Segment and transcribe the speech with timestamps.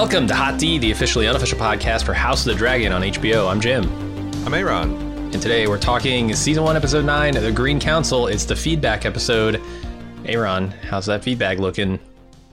[0.00, 3.50] Welcome to Hot D, the officially unofficial podcast for House of the Dragon on HBO.
[3.50, 3.84] I'm Jim.
[4.46, 4.94] I'm Aaron.
[4.94, 8.26] And today we're talking season one, episode nine of the Green Council.
[8.26, 9.60] It's the feedback episode.
[10.24, 12.00] Aaron, how's that feedback looking?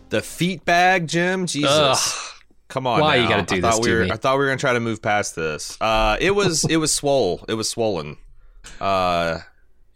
[0.10, 1.46] The feet bag, Jim.
[1.46, 1.72] Jesus.
[1.72, 2.42] Ugh.
[2.68, 3.00] Come on.
[3.00, 3.24] Why now.
[3.24, 4.12] you gotta do I this we were, me?
[4.12, 5.78] I thought we were gonna try to move past this.
[5.80, 7.46] Uh, it was it was swole.
[7.48, 8.18] It was swollen.
[8.82, 9.40] Uh,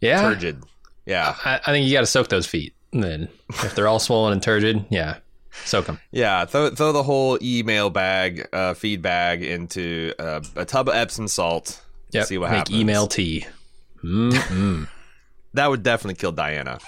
[0.00, 0.64] Yeah, turgid.
[1.04, 2.72] Yeah, I, I think you got to soak those feet.
[2.94, 5.18] And then if they're all swollen and turgid, yeah,
[5.64, 5.98] soak them.
[6.10, 6.44] yeah.
[6.44, 11.28] Throw throw the whole email bag, uh, feed bag into uh, a tub of Epsom
[11.28, 11.82] salt.
[12.10, 12.26] Yep.
[12.26, 12.78] See what Make happens.
[12.78, 13.46] email tea.
[14.04, 14.88] Mm-mm.
[15.54, 16.80] That would definitely kill Dyana.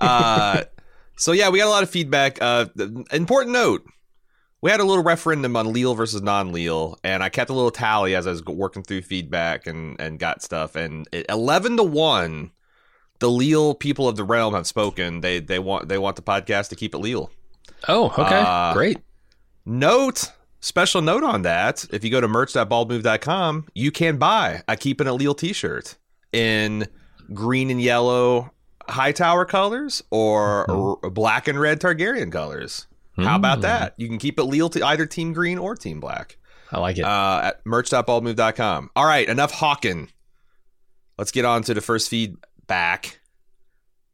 [0.00, 0.64] uh,
[1.16, 2.38] so yeah, we got a lot of feedback.
[2.40, 2.66] Uh,
[3.12, 3.84] important note:
[4.60, 8.16] we had a little referendum on Leal versus non-Leal, and I kept a little tally
[8.16, 10.74] as I was working through feedback and and got stuff.
[10.74, 12.50] And it, eleven to one,
[13.20, 15.20] the Leal people of the realm have spoken.
[15.20, 17.30] They they want they want the podcast to keep it Leal.
[17.88, 18.98] Oh, okay, Uh, great.
[19.64, 20.32] Note.
[20.62, 25.10] Special note on that: if you go to merch.baldmove.com, you can buy a Keep It
[25.12, 25.96] Leal T-shirt
[26.32, 26.86] in
[27.32, 28.50] green and yellow
[28.88, 30.70] Hightower colors or
[31.02, 32.86] r- black and red Targaryen colors.
[33.16, 33.62] How about Mm.
[33.62, 33.94] that?
[33.98, 36.38] You can keep it Leal to either Team Green or Team Black
[36.72, 37.04] I like it.
[37.04, 38.90] uh, at merch.baldmove.com.
[38.96, 40.08] All right, enough hawking.
[41.18, 43.20] Let's get on to the first feedback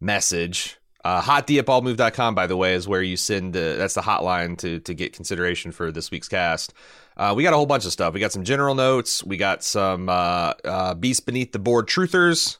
[0.00, 0.76] message.
[1.06, 3.56] Uh, hotd at baldmove.com, by the way, is where you send.
[3.56, 6.74] Uh, that's the hotline to to get consideration for this week's cast.
[7.16, 8.12] Uh, we got a whole bunch of stuff.
[8.12, 9.22] We got some general notes.
[9.22, 12.58] We got some uh, uh, beast beneath the board truthers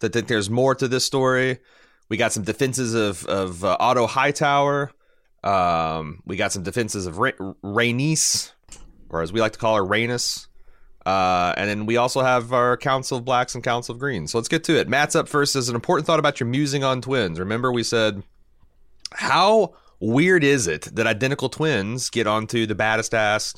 [0.00, 1.60] that think there's more to this story.
[2.10, 4.92] We got some defenses of of uh, Otto Hightower.
[5.42, 7.30] Um, we got some defenses of Ra-
[7.64, 8.52] Rhaenys,
[9.08, 10.47] or as we like to call her, Rhaenys.
[11.08, 14.30] Uh, and then we also have our Council of Blacks and Council of Greens.
[14.32, 14.90] So let's get to it.
[14.90, 15.56] Matt's up first.
[15.56, 17.40] Is an important thought about your musing on twins.
[17.40, 18.22] Remember, we said
[19.12, 23.54] how weird is it that identical twins get onto the baddest ass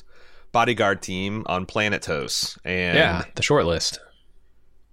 [0.53, 2.07] bodyguard team on Planet?
[2.07, 3.99] And yeah, the short list.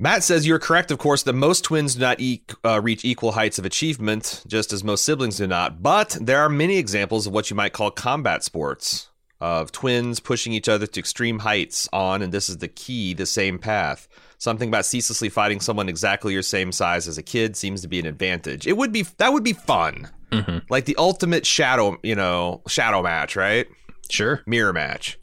[0.01, 3.33] Matt says you're correct, of course, that most twins do not e- uh, reach equal
[3.33, 5.81] heights of achievement, just as most siblings do not.
[5.81, 9.11] But there are many examples of what you might call combat sports,
[9.41, 13.27] of twins pushing each other to extreme heights on, and this is the key, the
[13.27, 14.09] same path.
[14.39, 17.99] Something about ceaselessly fighting someone exactly your same size as a kid seems to be
[17.99, 18.67] an advantage.
[18.67, 20.59] It would be that would be fun, Mm-hmm.
[20.69, 23.67] like the ultimate shadow, you know, shadow match, right?
[24.11, 24.43] Sure.
[24.47, 25.19] mirror match.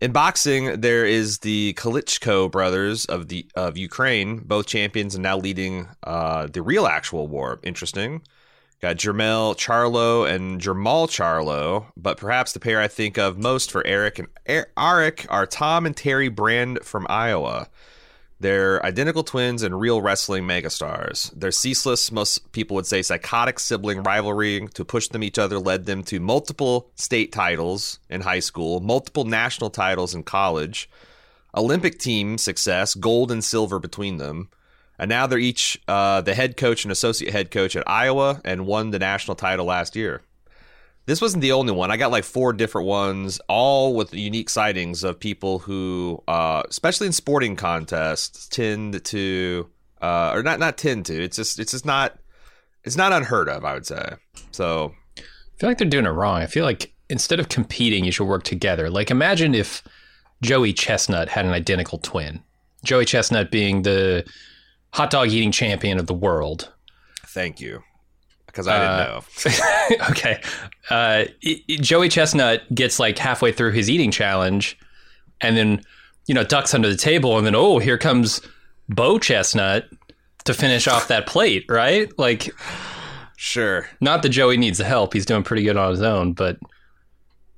[0.00, 5.36] In boxing, there is the Klitschko brothers of the of Ukraine, both champions and now
[5.36, 7.60] leading uh, the real actual war.
[7.62, 8.22] Interesting.
[8.80, 13.84] Got Jermell Charlo and Jermall Charlo, but perhaps the pair I think of most for
[13.84, 17.68] Eric and Er- Arik are Tom and Terry Brand from Iowa.
[18.38, 21.32] They're identical twins and real wrestling megastars.
[21.36, 25.86] Their ceaseless, most people would say psychotic sibling rivalry to push them each other led
[25.86, 30.88] them to multiple state titles in high school, multiple national titles in college,
[31.52, 34.50] Olympic team success, gold and silver between them.
[34.98, 38.66] And now they're each uh, the head coach and associate head coach at Iowa and
[38.66, 40.22] won the national title last year.
[41.06, 41.90] This wasn't the only one.
[41.90, 47.06] I got like four different ones, all with unique sightings of people who, uh, especially
[47.06, 49.70] in sporting contests, tend to,
[50.02, 51.22] uh, or not not tend to.
[51.22, 52.18] It's just it's just not
[52.84, 53.64] it's not unheard of.
[53.64, 54.16] I would say.
[54.50, 55.22] So I
[55.56, 56.42] feel like they're doing it wrong.
[56.42, 58.90] I feel like instead of competing, you should work together.
[58.90, 59.82] Like imagine if
[60.42, 62.42] Joey Chestnut had an identical twin.
[62.84, 64.24] Joey Chestnut being the
[64.92, 66.72] hot dog eating champion of the world.
[67.26, 67.82] thank you,
[68.46, 69.04] because I didn't Uh,
[70.00, 70.06] know.
[70.10, 70.40] okay.
[70.90, 74.76] Uh, i- i- Joey Chestnut gets like halfway through his eating challenge
[75.40, 75.82] and then,
[76.26, 77.36] you know, ducks under the table.
[77.38, 78.40] And then, oh, here comes
[78.88, 79.88] Bo Chestnut
[80.44, 82.10] to finish off that plate, right?
[82.18, 82.50] Like,
[83.36, 83.86] Sure.
[84.00, 85.12] not that Joey needs the help.
[85.12, 86.58] He's doing pretty good on his own, but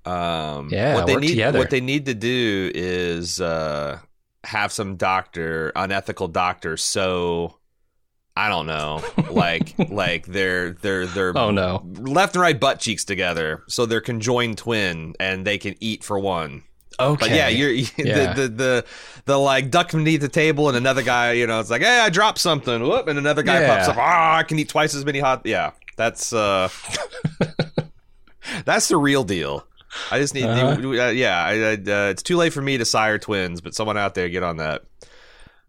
[0.04, 1.58] Um, Yeah, what they need together.
[1.58, 3.98] what they need to do is uh,
[4.44, 7.58] have some doctor, unethical doctor, so
[8.36, 11.82] I don't know, like like they're they're they're Oh no.
[11.98, 16.18] left and right butt cheeks together, so they're conjoined twin, and they can eat for
[16.18, 16.62] one.
[16.98, 17.28] Okay.
[17.28, 18.32] But yeah, you're Yeah.
[18.34, 18.84] The, the the
[19.26, 22.08] the like duck beneath the table, and another guy, you know, it's like, hey, I
[22.10, 23.74] dropped something, whoop, and another guy Yeah.
[23.76, 25.42] pops up, ah, I can eat twice as many hot.
[25.44, 26.68] Yeah, that's uh,
[28.64, 29.66] that's the real deal.
[30.10, 30.88] I just need, Uh-huh.
[30.88, 33.96] uh, yeah, I, I, uh, it's too late for me to sire twins, but someone
[33.98, 34.82] out there get on that.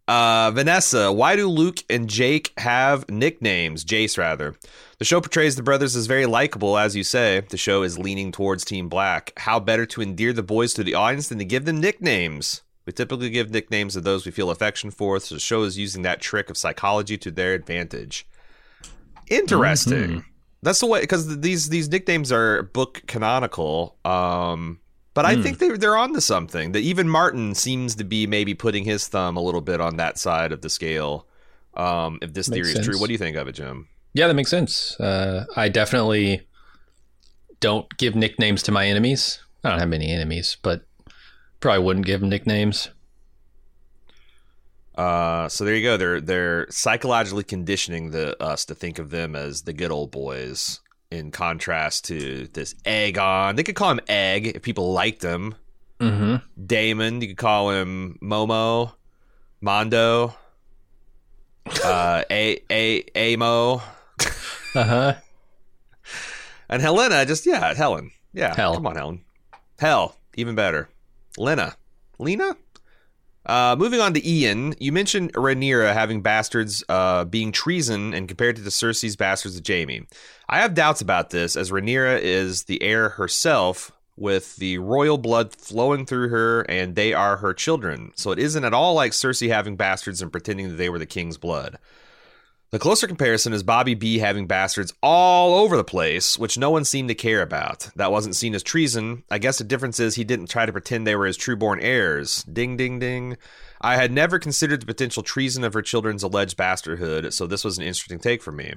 [0.08, 3.86] Uh, Vanessa, why do Luke and Jake have nicknames?
[3.86, 4.56] Jace, rather.
[4.98, 7.42] The show portrays the brothers as very likable, as you say.
[7.50, 9.32] The show is leaning towards Team Black.
[9.38, 12.62] How better to endear the boys to the audience than to give them nicknames?
[12.86, 16.02] We typically give nicknames to those we feel affection for, so the show is using
[16.02, 18.28] that trick of psychology to their advantage.
[19.30, 20.26] Interesting.
[20.64, 23.98] That's the way because these these nicknames are book canonical.
[24.06, 24.80] Um,
[25.14, 26.72] but I think they're they're on to something.
[26.72, 30.18] That even Martin seems to be maybe putting his thumb a little bit on that
[30.18, 31.28] side of the scale.
[31.74, 33.88] Um, if this Makes theory is true, what do you think of it, Jim?
[34.14, 35.00] Yeah, that makes sense.
[35.00, 36.48] Uh, I definitely
[37.60, 39.40] don't give nicknames to my enemies.
[39.64, 40.84] I don't have many enemies, but
[41.60, 42.90] probably wouldn't give them nicknames.
[45.02, 45.98] Uh, so there you go.
[45.98, 50.80] They're they're psychologically conditioning the us to think of them as the good old boys,
[51.10, 53.56] in contrast to this Aegon.
[53.56, 55.56] They could call him Egg if people liked him.
[56.00, 56.66] Mm-hmm.
[56.66, 58.94] Daemon, you could call him Momo,
[59.60, 60.36] Mondo,
[61.84, 63.82] uh, A A Amo,
[64.76, 65.14] Uh huh.
[66.70, 67.26] and Helaena.
[67.26, 68.12] Just yeah, Helen.
[68.34, 68.76] Yeah, Hell.
[68.76, 69.24] come on, Helen.
[69.80, 70.90] Hell, even better.
[71.38, 71.76] Lena,
[72.20, 72.56] Lena.
[73.46, 78.56] Uh, moving on to Ian, you mentioned Rhaenyra having bastards uh, being treason and compared
[78.58, 80.04] to the Cersei's bastards of Jaime.
[80.48, 85.56] I have doubts about this, as Rhaenyra is the heir herself, with the royal blood
[85.56, 88.12] flowing through her, and they are her children.
[88.16, 91.08] So it isn't at all like Cersei having bastards and pretending that they were the
[91.08, 91.80] king's blood.
[92.72, 96.86] The closer comparison is Bobby B having bastards all over the place, which no one
[96.86, 97.90] seemed to care about.
[97.98, 99.26] That wasn't seen as treason.
[99.30, 102.44] I guess the difference is he didn't try to pretend they were his trueborn heirs.
[102.44, 103.36] Ding, ding, ding.
[103.82, 107.78] I had never considered the potential treason of her children's alleged bastardhood, so this was
[107.78, 108.76] an interesting take for me.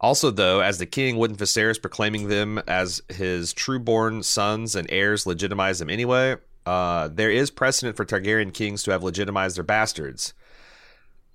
[0.00, 5.26] Also, though, as the king, wouldn't Viserys proclaiming them as his trueborn sons and heirs
[5.26, 6.36] legitimize them anyway?
[6.64, 10.34] Uh, there is precedent for Targaryen kings to have legitimized their bastards.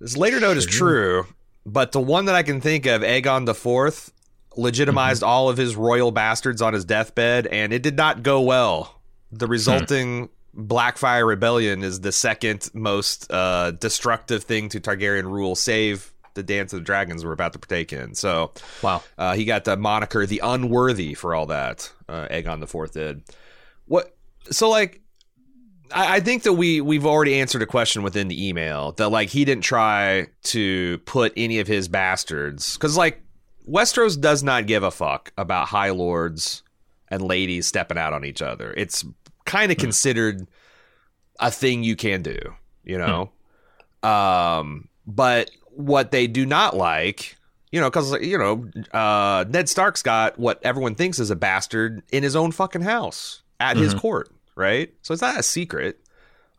[0.00, 1.26] This later note is true,
[1.66, 4.12] but the one that I can think of, Aegon the Fourth,
[4.56, 9.00] legitimized all of his royal bastards on his deathbed, and it did not go well.
[9.32, 16.12] The resulting Blackfire Rebellion is the second most uh, destructive thing to Targaryen rule, save
[16.34, 18.14] the Dance of the Dragons we're about to partake in.
[18.14, 18.52] So,
[18.82, 19.02] Wow.
[19.18, 21.90] uh, he got the moniker the Unworthy for all that.
[22.08, 23.22] Uh, Aegon the Fourth did.
[23.86, 24.14] What?
[24.50, 25.00] So like,
[25.92, 29.28] I, I think that we we've already answered a question within the email that like
[29.28, 33.22] he didn't try to put any of his bastards because like
[33.68, 36.62] Westeros does not give a fuck about High Lords
[37.08, 38.74] and ladies stepping out on each other.
[38.76, 39.04] It's
[39.44, 40.46] kind of considered
[41.40, 42.38] a thing you can do,
[42.84, 43.30] you know.
[44.02, 47.36] Um, but what they do not like,
[47.72, 52.02] you know, because you know, uh, Ned Stark's got what everyone thinks is a bastard
[52.12, 54.92] in his own fucking house at his court, right?
[55.02, 56.00] So it's not a secret.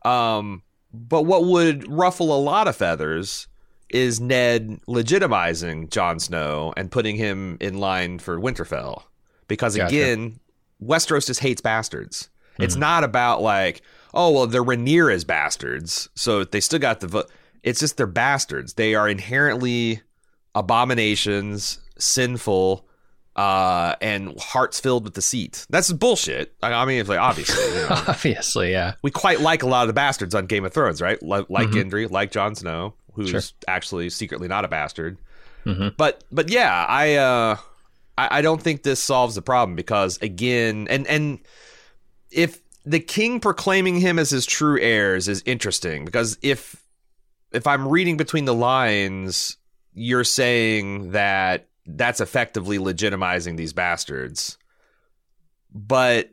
[0.04, 0.62] Um,
[0.92, 3.48] but what would ruffle a lot of feathers
[3.90, 9.02] is Ned legitimizing Jon Snow and putting him in line for Winterfell,
[9.48, 9.86] because Gotcha.
[9.94, 10.40] again,
[10.82, 12.28] Westeros just hates bastards.
[12.58, 13.82] It's not about like,
[14.14, 17.30] oh well, they're Rhaenyra's bastards, so they still got the vote.
[17.62, 18.74] It's just they're bastards.
[18.74, 20.00] They are inherently
[20.54, 22.85] abominations, sinful,
[23.36, 25.66] uh, and hearts filled with deceit.
[25.70, 26.54] That's bullshit.
[26.62, 28.94] I, mean, it's like obviously, you know, Obviously, yeah.
[29.02, 31.22] we quite like a lot of the bastards on Game of Thrones, right?
[31.22, 33.40] Like, like Gendry, like Jon Snow, who's Sure.
[33.68, 35.18] actually secretly not a bastard.
[35.66, 35.94] Mhm.
[35.96, 37.56] But but yeah, I uh,
[38.16, 41.40] I, I don't think this solves the problem because again, and and
[42.30, 46.76] if the king proclaiming him as his true heirs is interesting because if
[47.52, 49.56] if I'm reading between the lines,
[49.92, 54.58] you're saying that that's effectively legitimizing these bastards.
[55.72, 56.30] But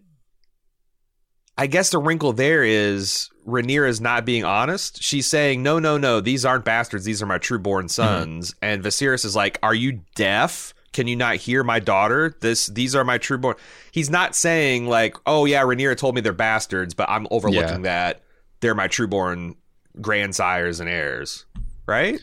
[1.57, 5.03] I guess the wrinkle there is Rhaenyra is not being honest.
[5.03, 6.19] She's saying, "No, no, no.
[6.19, 7.05] These aren't bastards.
[7.05, 7.88] These are my trueborn mm-hmm.
[7.88, 10.74] sons." And Viserys is like, "Are you deaf?
[10.93, 12.36] Can you not hear my daughter?
[12.39, 13.57] This, these are my trueborn."
[13.91, 18.24] He's not saying like, "Oh yeah, Rhaenyra told me they're bastards, but I'm overlooking that
[18.62, 19.55] they're my trueborn
[20.01, 21.45] grandsires and heirs."
[21.86, 22.19] Right?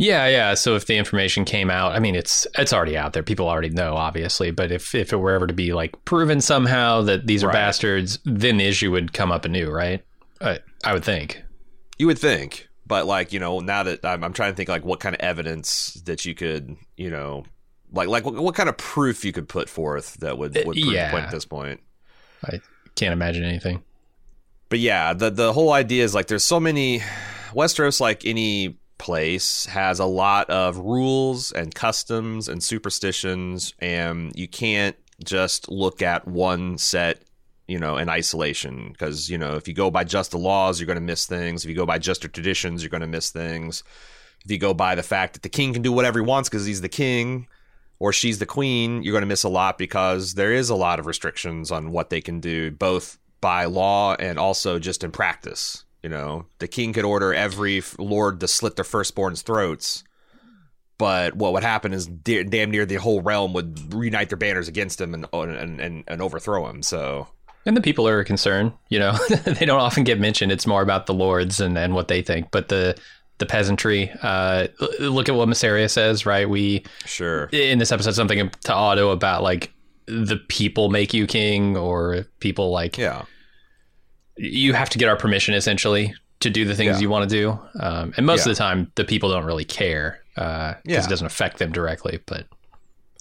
[0.00, 0.54] Yeah, yeah.
[0.54, 3.22] So if the information came out, I mean, it's it's already out there.
[3.22, 4.50] People already know, obviously.
[4.50, 7.52] But if if it were ever to be like proven somehow that these are Right.
[7.52, 10.02] bastards, then the issue would come up anew, right?
[10.40, 11.42] I, I would think.
[11.98, 14.86] You would think, but like you know, now that I'm, I'm trying to think like
[14.86, 17.44] what kind of evidence that you could you know,
[17.92, 20.78] like like what, what kind of proof you could put forth that would eh, would
[20.78, 21.08] prove yeah.
[21.08, 21.78] the point at this point.
[22.42, 22.62] I
[22.94, 23.82] can't imagine anything.
[24.70, 27.02] But yeah, the the whole idea is like there's so many
[27.52, 34.46] Westeros, like any place, has a lot of rules and customs and superstitions, and you
[34.46, 37.22] can't just look at one set,
[37.66, 38.90] you know, in isolation.
[38.92, 41.64] Because you know, if you go by just the laws, you're going to miss things.
[41.64, 43.82] If you go by just the traditions, you're going to miss things.
[44.44, 46.66] If you go by the fact that the king can do whatever he wants because
[46.66, 47.48] he's the king,
[47.98, 50.98] or she's the queen, you're going to miss a lot because there is a lot
[50.98, 55.84] of restrictions on what they can do, both by law and also just in practice.
[56.02, 60.02] You know, the king could order every lord to slit their firstborn's throats,
[60.98, 64.68] but what would happen is da- damn near the whole realm would reunite their banners
[64.68, 66.82] against him and and, and, and overthrow him.
[66.82, 67.28] So.
[67.66, 69.12] And the people are a concern, you know,
[69.44, 70.50] they don't often get mentioned.
[70.50, 72.50] It's more about the lords and, and what they think.
[72.50, 72.98] But the
[73.36, 76.48] the peasantry, uh, look at what Mysaria says, right?
[76.48, 79.72] We sure in this episode something to Otto about like
[80.06, 83.24] the people make you king or people like yeah
[84.42, 87.00] you have to get our permission essentially to do the things Yeah.
[87.00, 88.52] you want to do um, and most Yeah.
[88.52, 91.04] of the time the people don't really care because Yeah.
[91.04, 92.46] it doesn't affect them directly but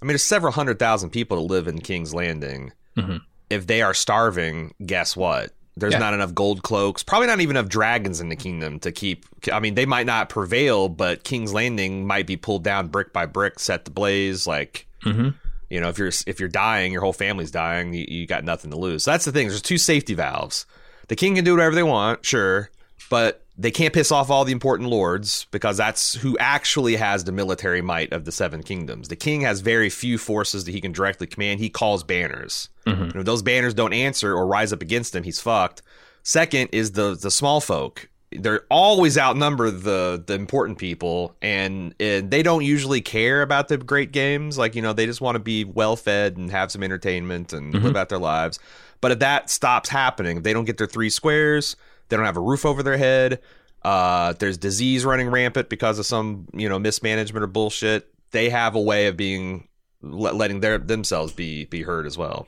[0.02, 2.72] I mean, there's several hundred thousand people to live in King's Landing.
[2.98, 3.20] Mhm.
[3.50, 5.52] If they are starving, guess what?
[5.76, 9.26] There's not enough gold cloaks, probably not even enough dragons in the kingdom to keep.
[9.52, 13.26] I mean, they might not prevail, but King's Landing might be pulled down brick by
[13.26, 14.48] brick, set to blaze.
[14.48, 15.34] Like, Mhm.
[15.70, 18.72] you know, if you're if you're dying, your whole family's dying, you, you got nothing
[18.72, 19.04] to lose.
[19.04, 19.50] So that's the thing.
[19.50, 20.66] There's two safety valves.
[21.10, 22.70] The king can do whatever they want, sure,
[23.10, 27.34] but they can't piss off all the important lords because that's who actually has the
[27.34, 29.10] military might of the seven kingdoms.
[29.10, 31.60] The king has very few forces that he can directly command.
[31.60, 32.70] He calls banners.
[32.88, 33.04] Mm-hmm.
[33.04, 35.82] And if those banners don't answer or rise up against him, he's fucked.
[36.24, 38.08] Second is the the small folk.
[38.32, 43.78] They're always outnumber the the important people, and, and they don't usually care about the
[43.78, 44.58] great games.
[44.58, 47.74] Like you know, they just want to be well fed and have some entertainment and
[47.74, 47.84] mm-hmm.
[47.84, 48.60] live out their lives.
[49.02, 51.76] But if that stops happening, if they don't get their three squares,
[52.10, 53.40] they don't have a roof over their head.
[53.84, 58.14] Uh, there's disease running rampant because of some you know mismanagement or bullshit.
[58.32, 59.68] They have a way of being
[60.02, 62.48] letting their themselves be be heard as well.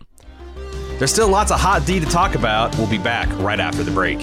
[0.98, 2.78] There's still lots of hot D to talk about.
[2.78, 4.20] We'll be back right after the break.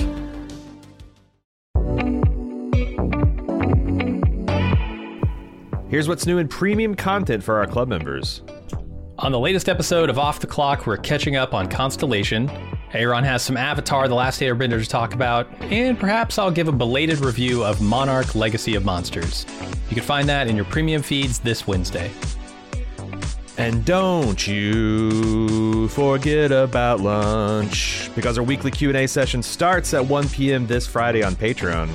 [5.89, 8.43] Here's what's new in premium content for our club members.
[9.19, 12.49] On the latest episode of off the clock we're catching up on constellation
[12.93, 16.73] aaron has some avatar the last airbender to talk about and perhaps i'll give a
[16.73, 19.45] belated review of monarch legacy of monsters
[19.89, 22.11] you can find that in your premium feeds this wednesday
[23.57, 30.65] And don't you forget about lunch because our weekly Q&A session starts at 1 p.m.
[30.69, 31.89] this Friday on Patreon.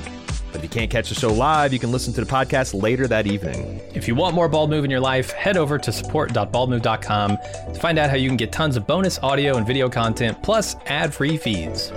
[0.54, 3.08] But if you can't catch the show live, you can listen to the podcast later
[3.08, 3.80] that evening.
[3.92, 7.38] If you want more Bald Move in your life, head over to support.baldmove.com
[7.74, 10.76] to find out how you can get tons of bonus audio and video content, plus
[10.86, 11.90] ad free feeds.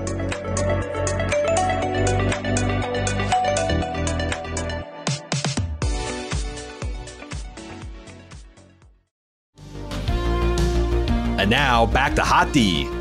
[11.40, 12.97] And now back to Hot D.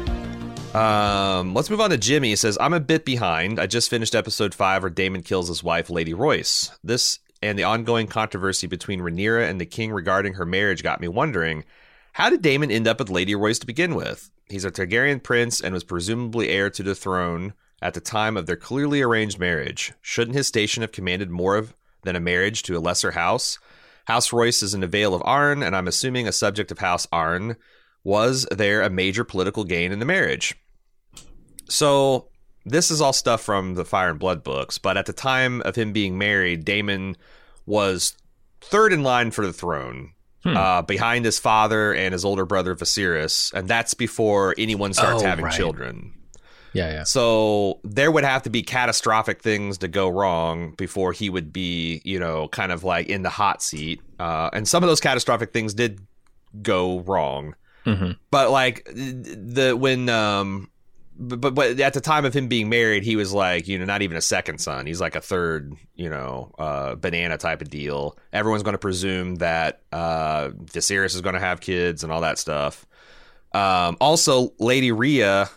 [0.77, 2.29] Um, let's move on to Jimmy.
[2.29, 3.59] He says, I'm a bit behind.
[3.59, 6.71] I just finished episode five where Daemon kills his wife, Lady Royce.
[6.85, 11.09] This and the ongoing controversy between Rhaenyra and the king regarding her marriage got me
[11.09, 11.65] wondering,
[12.13, 14.31] how did Daemon end up with Lady Royce to begin with?
[14.51, 18.45] He's a Targaryen prince and was presumably heir to the throne at the time of
[18.45, 19.95] their clearly arranged marriage.
[20.03, 23.59] Shouldn't his station have commanded more of than a marriage to a lesser house?
[24.09, 27.07] House Royce is in the Vale of Arryn, and I'm assuming a subject of House
[27.07, 27.57] Arryn.
[28.05, 30.55] Was there a major political gain in the marriage?
[31.69, 32.29] So
[32.65, 35.77] this is all stuff from the Fire and Blood books, but at the time of
[35.77, 37.17] him being married, Daemon
[37.67, 38.17] was
[38.61, 40.13] third in line for the throne,
[40.45, 45.27] uh, behind his father and his older brother Viserys, and that's before anyone starts Oh,
[45.27, 45.55] having right.
[45.55, 46.13] children.
[46.73, 47.03] Yeah, yeah.
[47.05, 52.03] So there would have to be catastrophic things to go wrong before he would be,
[52.05, 54.01] you know, kind of like in the hot seat.
[54.21, 56.01] Uh, and some of those catastrophic things did
[56.63, 57.55] go wrong.
[57.87, 58.17] Mhm.
[58.31, 60.69] But like the when um
[61.19, 63.85] but, but but at the time of him being married, he was like, you know,
[63.85, 64.87] not even a second son.
[64.87, 68.17] He's like a third, you know, uh, banana type of deal.
[68.33, 72.39] Everyone's going to presume that uh, Viserys is going to have kids and all that
[72.39, 72.87] stuff.
[73.53, 75.49] Um, also, Lady Rhea,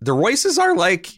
[0.00, 1.08] the Royces are like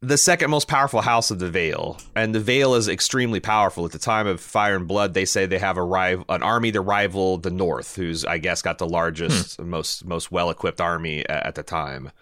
[0.00, 3.84] the second most powerful house of the Vale, and the Vale is extremely powerful.
[3.84, 6.70] At the time of Fire and Blood, they say they have a rival, an army
[6.72, 11.20] to rival the North, who's I guess got the largest, most most well equipped army
[11.22, 12.12] a- at the time.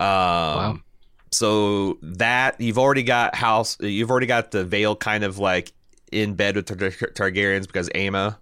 [0.00, 0.84] Um,
[1.32, 5.72] so that you've already got house, you've already got the Vale kind of like
[6.12, 6.76] in bed with Tar-
[7.30, 8.38] Targaryens because Aemma,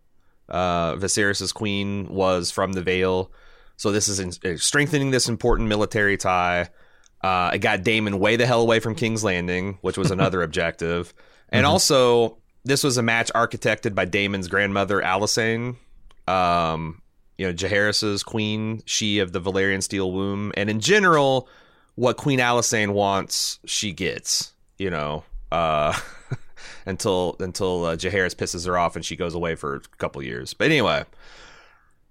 [0.49, 3.33] uh, Viserys's queen, was from the Vale.
[3.77, 6.69] So this is in, uh, strengthening this important military tie.
[7.23, 11.15] Uh, it got Daemon way the hell away from King's Landing, which was another objective.
[11.49, 15.77] And also, this was a match architected by Daemon's grandmother, Alysanne.
[16.29, 17.01] Um,
[17.39, 20.53] you know, Jaehaerys's queen, she of the Valyrian steel womb.
[20.57, 21.49] And in general,
[21.95, 24.53] what Queen Alysanne wants, she gets.
[24.79, 25.97] You know, uh,
[26.87, 30.53] until until uh, Jaehaerys pisses her off and she goes away for a couple years.
[30.55, 31.05] But anyway,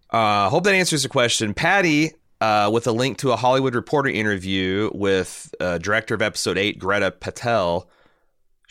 [0.10, 1.53] uh, hope that answers the question.
[1.53, 6.58] Patty, uh, with a link to a Hollywood Reporter interview with uh, director of Episode
[6.58, 7.89] Eight, Geeta Patel,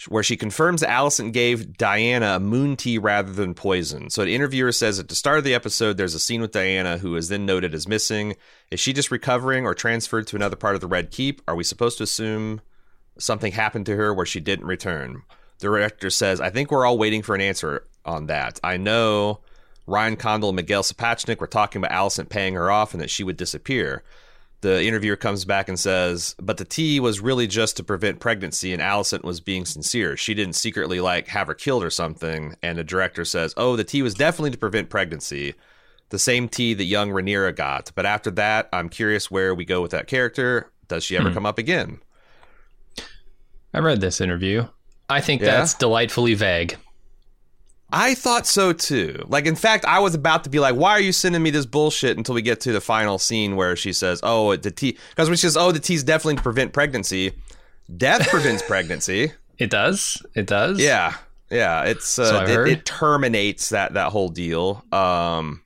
[0.09, 4.11] where she confirms Alicent gave Dyana a moon tea rather than poison.
[4.11, 6.99] So an interviewer says at the start of the episode, there's a scene with Dyana
[6.99, 8.37] who is then noted as missing.
[8.71, 11.43] Is she just recovering or transferred to another part of the Red Keep?
[11.47, 12.61] Are we supposed to assume
[13.19, 15.23] something happened to her where she didn't return?
[15.59, 18.59] The director says, I think we're all waiting for an answer on that.
[18.65, 19.41] I know
[19.87, 23.25] Ryan Condal and Miguel Sapochnik were talking about Alicent paying her off and that she
[23.25, 24.03] would disappear.
[24.63, 28.73] The interviewer comes back and says, but the tea was really just to prevent pregnancy,
[28.73, 30.17] and Alicent was being sincere.
[30.17, 32.55] She didn't secretly like have her killed or something.
[32.63, 35.55] And the director says, oh, the tea was definitely to prevent pregnancy.
[36.11, 37.91] The same tea that young Rhaenyra got.
[37.97, 40.71] But after that, I'm curious where we go with that character.
[40.87, 41.35] Does she ever Hmm.
[41.35, 41.99] come up again?
[43.75, 44.69] I read this interview.
[45.09, 45.57] I think Yeah?
[45.59, 46.77] that's delightfully vague.
[47.93, 49.25] I thought so too.
[49.29, 51.67] Like, in fact, I was about to be like, "Why are you sending me this
[51.67, 55.29] bullshit?" Until we get to the final scene where she says, "Oh, the tea," because
[55.29, 57.33] when she says, "Oh, the tea's definitely to prevent pregnancy,"
[57.95, 59.33] death prevents pregnancy.
[59.59, 60.21] It does.
[60.35, 60.81] It does.
[60.81, 61.15] Yeah,
[61.49, 61.85] yeah.
[61.85, 64.83] It's uh, I've it, it terminates that that whole deal.
[64.91, 65.63] Um,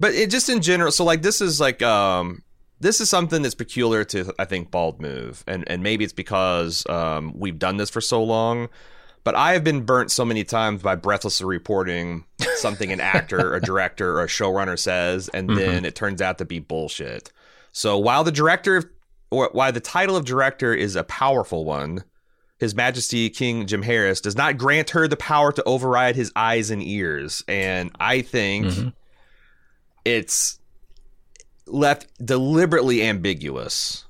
[0.00, 0.90] but it just in general.
[0.90, 2.42] So like, this is like um.
[2.80, 6.84] This is something that's peculiar to I think Bald Move, and and maybe it's because
[6.88, 8.68] um, we've done this for so long.
[9.24, 12.24] But I have been burnt so many times by breathlessly reporting
[12.56, 16.44] something an actor, a director, or a showrunner says, and then it turns out to
[16.44, 17.32] be bullshit.
[17.72, 18.92] So while the director,
[19.30, 22.04] or while the title of director is a powerful one,
[22.58, 26.70] His Majesty King Jim Harris does not grant her the power to override his eyes
[26.70, 28.92] and ears, and I think Mhm.
[30.04, 30.58] it's
[31.66, 34.03] left deliberately ambiguous.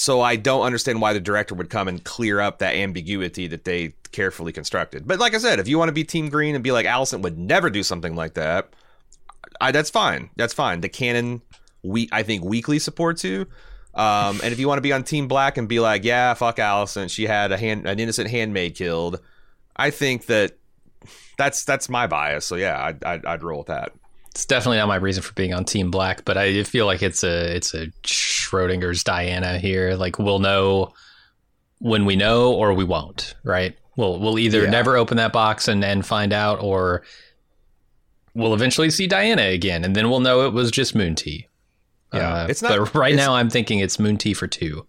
[0.00, 3.66] So I don't understand why the director would come and clear up that ambiguity that
[3.66, 5.06] they carefully constructed.
[5.06, 7.20] But like I said, if you want to be Team Green and be like Alicent
[7.20, 8.70] would never do something like that,
[9.60, 10.30] I, that's fine.
[10.36, 10.80] That's fine.
[10.80, 11.42] The canon,
[11.82, 13.42] we I think weekly supports you.
[13.94, 16.56] Um, and if you want to be on Team Black and be like, yeah, fuck
[16.56, 19.20] Alicent, she had a hand, an innocent handmaid killed.
[19.76, 20.56] I think that
[21.36, 22.46] that's that's my bias.
[22.46, 23.92] So yeah, I'd, I'd, I'd roll with that.
[24.30, 27.24] It's definitely not my reason for being on Team Black, but I feel like it's
[27.24, 29.94] a it's a Schrodinger's Dyana here.
[29.96, 30.92] Like we'll know
[31.78, 33.34] when we know, or we won't.
[33.42, 33.76] Right?
[33.96, 34.70] We'll we'll either Yeah.
[34.70, 37.02] never open that box and and find out, or
[38.34, 41.48] we'll eventually see Dyana again, and then we'll know it was just Moon Tea.
[42.14, 44.86] Yeah, Uh, it's not- But right now, I'm thinking it's Moon Tea for two,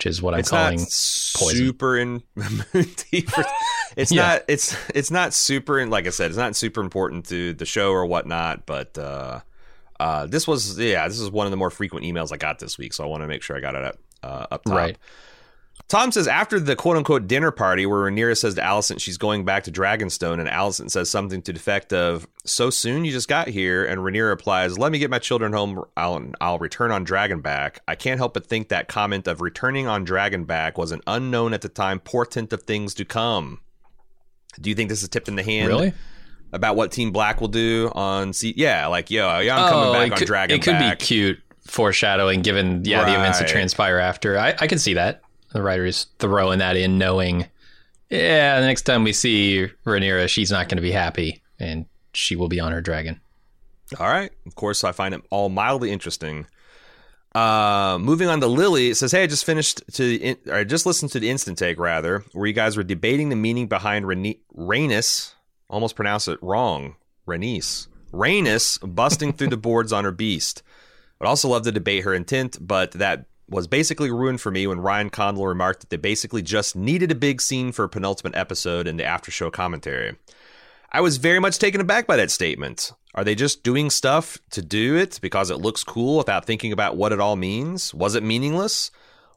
[0.00, 0.78] which is what I'm it's calling.
[0.78, 2.22] not super in
[3.10, 3.44] deeper.
[3.96, 4.22] It's Yeah.
[4.22, 4.42] not.
[4.46, 5.84] It's it's not super.
[5.84, 8.64] Like I said, it's not super important to the show or whatnot.
[8.64, 9.40] But uh,
[9.98, 11.08] uh, this was yeah.
[11.08, 13.24] This is one of the more frequent emails I got this week, so I want
[13.24, 14.74] to make sure I got it up uh, up top.
[14.76, 14.98] Right.
[15.90, 19.44] Tom says after the quote unquote dinner party where Rhaenyra says to Alicent she's going
[19.44, 23.26] back to Dragonstone, and Alicent says something to the effect of "So soon you just
[23.26, 25.82] got here," and Rhaenyra replies, "Let me get my children home.
[25.96, 30.06] I'll I'll return on Dragonback." I can't help but think that comment of returning on
[30.06, 33.58] Dragonback was an unknown at the time portent of things to come.
[34.60, 35.92] Do you think this is tipped in the hand Really?
[36.52, 38.32] about what Team Black will do on?
[38.32, 40.50] Se- yeah, like yo, yeah, I'm coming Oh, back on could, Dragonback.
[40.50, 44.38] It could be cute foreshadowing, given yeah the events that transpire after.
[44.38, 47.46] I, I can see that the writer is throwing that in, knowing
[48.10, 52.34] yeah, the next time we see Rhaenyra, she's not going to be happy, and she
[52.34, 53.20] will be on her dragon.
[53.98, 54.32] All right.
[54.46, 56.46] Of course, I find it all mildly interesting.
[57.32, 60.64] Uh, moving on to Lily, it says, "Hey, I just finished to, in, or I
[60.64, 64.06] just listened to the instant take rather, where you guys were debating the meaning behind
[64.06, 65.34] Rhaenys.
[65.68, 66.96] Almost pronounce it wrong.
[67.28, 67.86] Rhaenys.
[68.12, 70.64] Rhaenys busting through the boards on her beast.
[71.20, 74.66] I would also love to debate her intent, but that was basically ruined for me
[74.66, 78.36] when Ryan Condal remarked that they basically just needed a big scene for a penultimate
[78.36, 80.16] episode in the after show commentary.
[80.92, 82.92] I was very much taken aback by that statement.
[83.14, 86.96] Are they just doing stuff to do it because it looks cool without thinking about
[86.96, 87.92] what it all means?
[87.92, 88.90] Was it meaningless?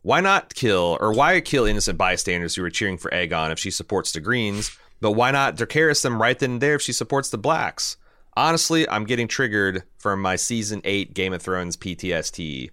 [0.04, 3.71] Why not kill, or why kill innocent bystanders who were cheering for Aegon if she
[3.71, 4.78] supports the Greens?
[4.99, 7.97] But why not Dracarys them right then and there if she supports the Blacks?
[8.36, 12.71] Honestly, I'm getting triggered from my season 8 Game of Thrones PTSD.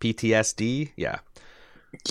[0.00, 0.92] PTSD?
[0.96, 1.18] Yeah.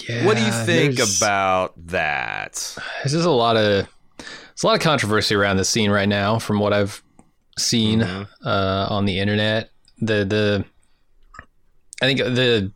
[0.08, 2.75] Yeah, what do you think about that?
[3.02, 6.38] There's just a lot of there's a lot of controversy around this scene right now,
[6.38, 7.02] from what I've
[7.58, 8.28] seen Mhm.
[8.45, 9.69] uh, on the internet.
[9.99, 10.65] The the
[12.02, 12.71] I think the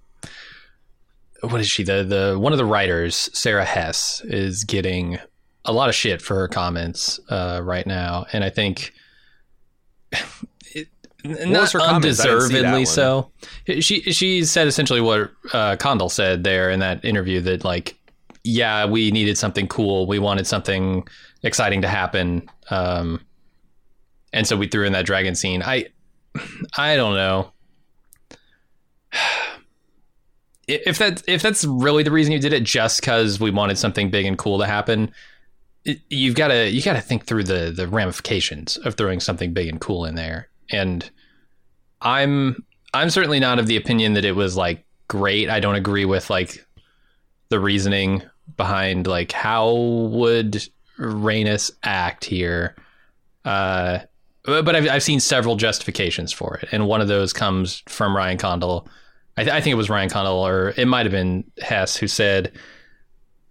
[1.42, 5.20] what is she the the one of the writers Sara Hess is getting
[5.66, 8.94] a lot of shit for her comments uh, right now, and I think.
[11.24, 12.20] It, not was her comments?
[12.20, 13.32] I didn't see that undeservedly so.
[13.80, 17.98] She she said essentially what uh, Condal said there in that interview that like
[18.44, 20.06] yeah, we needed something cool.
[20.06, 21.08] We wanted something
[21.44, 22.50] exciting to happen.
[22.70, 23.22] Um,
[24.34, 25.62] and so we threw in that dragon scene.
[25.64, 25.88] I,
[26.78, 27.52] I don't know.
[30.66, 34.10] If that if that's really the reason you did it, just because we wanted something
[34.10, 35.12] big and cool to happen,
[35.84, 39.52] it, you've got to you got to think through the the ramifications of throwing something
[39.52, 40.48] big and cool in there.
[40.72, 41.10] And
[42.02, 45.50] I'm I'm certainly not of the opinion that it was like great.
[45.50, 46.66] I don't agree with like
[47.50, 48.24] the reasoning
[48.58, 52.76] behind like how would Rhaenys act here.
[53.46, 54.00] Uh,
[54.44, 58.16] but but I've, I've seen several justifications for it, and one of those comes from
[58.16, 58.88] Ryan Condal.
[59.38, 62.08] I, th- I think it was Ryan Condal, or it might have been Hess, who
[62.08, 62.52] said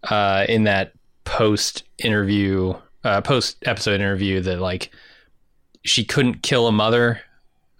[0.04, 0.92] uh, in that
[1.24, 4.90] post interview, uh, post episode interview, that like
[5.84, 7.20] she couldn't kill a mother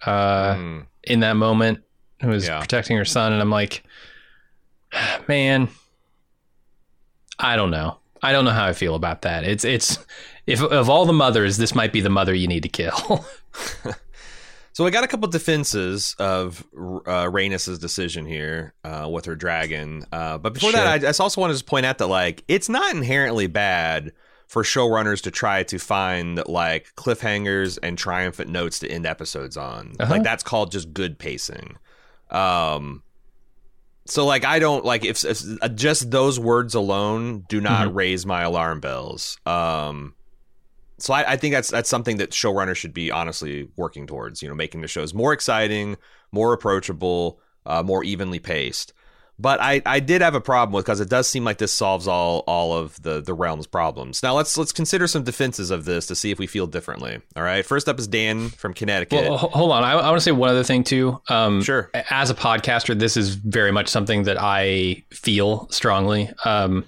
[0.04, 0.86] uh, Mm.
[1.04, 1.80] in that moment
[2.20, 2.60] who was Yeah.
[2.60, 3.82] protecting her son, and I'm like,
[5.28, 5.68] man,
[7.38, 7.98] I don't know.
[8.22, 9.44] I don't know how I feel about that.
[9.44, 9.98] It's it's
[10.46, 13.24] if of all the mothers, this might be the mother you need to kill.
[14.74, 16.64] So I got a couple defenses of
[17.06, 20.06] uh, decision here uh, with her dragon.
[20.10, 22.94] Uh, but before that, I just also wanted to point out that like it's not
[22.94, 24.12] inherently bad
[24.52, 29.94] for showrunners to try to find like cliffhangers and triumphant notes to end episodes on.
[29.98, 30.12] Uh-huh.
[30.12, 31.78] Like that's called just good pacing.
[32.30, 33.02] Um,
[34.04, 37.94] so like I don't like if, if uh, just those words alone do not Mhm.
[37.94, 39.38] raise my alarm bells.
[39.46, 40.14] Um,
[40.98, 44.42] so I, I think that's that's something that showrunners should be honestly working towards.
[44.42, 45.96] You know, making the shows more exciting,
[46.30, 48.92] more approachable, uh, more evenly paced.
[49.38, 52.06] But I, I did have a problem with because it does seem like this solves
[52.06, 54.22] all all of the the realm's problems.
[54.22, 57.20] Now let's let's consider some defenses of this to see if we feel differently.
[57.34, 57.64] All right.
[57.66, 59.28] First up is Dan from Connecticut.
[59.28, 59.82] well, hold on.
[59.82, 61.20] I, I want to say one other thing too.
[61.28, 61.90] Um, Sure.
[62.10, 66.30] As a podcaster, this is very much something that I feel strongly.
[66.44, 66.84] Um,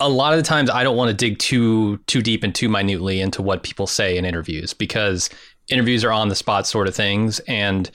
[0.00, 2.68] a lot of the times, I don't want to dig too too deep and too
[2.68, 5.28] minutely into what people say in interviews because
[5.68, 7.90] interviews are on the spot sort of things, and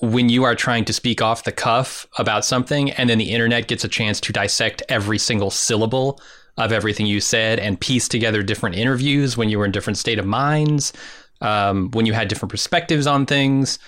[0.00, 3.66] when you are trying to speak off the cuff about something and then the internet
[3.68, 6.20] gets a chance to dissect every single syllable
[6.56, 10.18] of everything you said and piece together different interviews when you were in different state
[10.18, 10.92] of minds
[11.40, 13.78] um, when you had different perspectives on things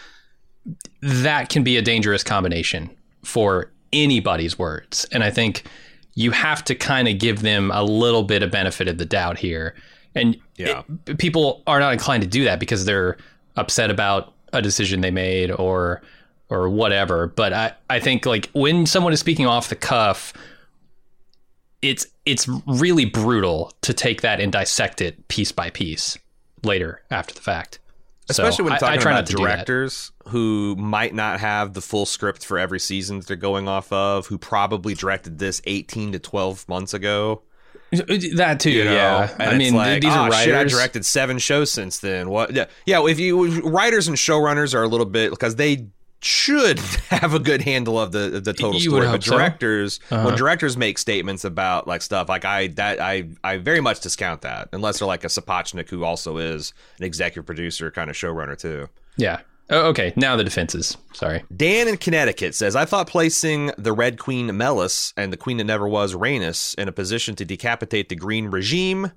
[1.02, 2.90] that can be a dangerous combination
[3.24, 5.64] for anybody's words and i think
[6.14, 9.38] you have to kind of give them a little bit of benefit of the doubt
[9.38, 9.74] here
[10.14, 10.82] and Yeah.
[11.06, 13.16] it- people are not inclined to do that because they're
[13.56, 16.02] upset about a decision they made or
[16.48, 17.26] or whatever.
[17.28, 20.32] But i i think like when someone is speaking off the cuff
[21.82, 26.18] it's it's really brutal to take that and dissect it piece by piece
[26.62, 27.78] later after the fact.
[28.30, 31.40] So Especially when I- I talking try about not to do directors who might not
[31.40, 35.38] have the full script for every season that they're going off of, who probably directed
[35.38, 37.42] this 18 to 12 months ago.
[37.90, 38.92] That too you know?
[38.92, 41.98] yeah And i mean like, these are "Ah, shit, I writers directed seven shows since
[41.98, 42.30] then.
[42.30, 42.52] What?
[42.54, 43.04] Yeah, yeah.
[43.06, 45.86] If you writers and showrunners are a little bit because they
[46.22, 49.06] should have a good handle of the of the total You story.
[49.06, 49.36] But hope so.
[49.36, 50.26] directors, Uh-huh.
[50.26, 54.42] when directors make statements about like stuff, like I that I I very much discount
[54.42, 58.56] that unless they're like a Sapochnik who also is an executive producer, kind of showrunner
[58.58, 58.88] too.
[59.16, 63.92] yeah oh, okay now the defenses sorry Dan in Connecticut says, I thought placing the
[63.92, 68.08] Red Queen Meleys and the Queen that never was, Rhaenys, in a position to decapitate
[68.08, 69.12] the Green regime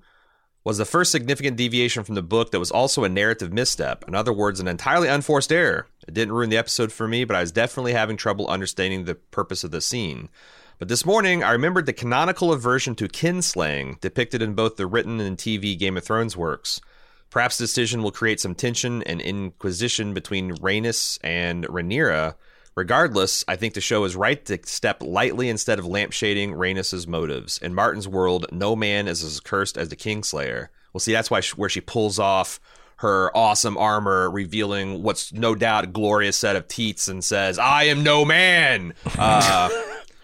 [0.64, 4.06] was the first significant deviation from the book that was also a narrative misstep.
[4.08, 5.88] In other words, an entirely unforced error.
[6.08, 9.16] It didn't ruin the episode for me, but I was definitely having trouble understanding the
[9.16, 10.30] purpose of the scene.
[10.80, 15.20] But this morning, I remembered the canonical aversion to kinslaying depicted in both the written
[15.20, 16.82] and TV Game of Thrones works.
[17.34, 22.36] Perhaps the decision will create some tension and inquisition between Rhaenys and Rhaenyra.
[22.76, 27.58] Regardless, I think the show is right to step lightly instead of lampshading Rhaenys' motives.
[27.58, 30.68] In Martin's world, no man is as cursed as the Kingslayer.
[30.94, 32.60] Well, see, that's why she, where she pulls off
[32.98, 37.86] her awesome armor, revealing what's no doubt a glorious set of teats, and says, "I
[37.86, 39.70] am no man." Uh,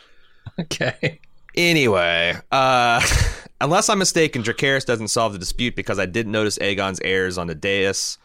[0.60, 1.22] okay
[1.60, 3.02] Anyway, uh,
[3.62, 7.48] unless I'm mistaken, Dracarys doesn't solve the dispute because I didn't notice Aegon's heirs on
[7.48, 8.18] the dais,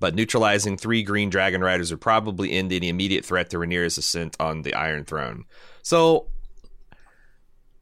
[0.00, 4.36] but neutralizing three green dragon riders would probably end any immediate threat to Rhaenyra's ascent
[4.40, 5.44] on the Iron Throne.
[5.82, 6.26] So,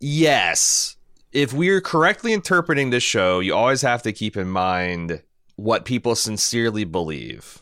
[0.01, 0.97] Yes.
[1.31, 5.23] If we're correctly interpreting this show, you always have to keep in mind
[5.57, 7.60] what people sincerely believe.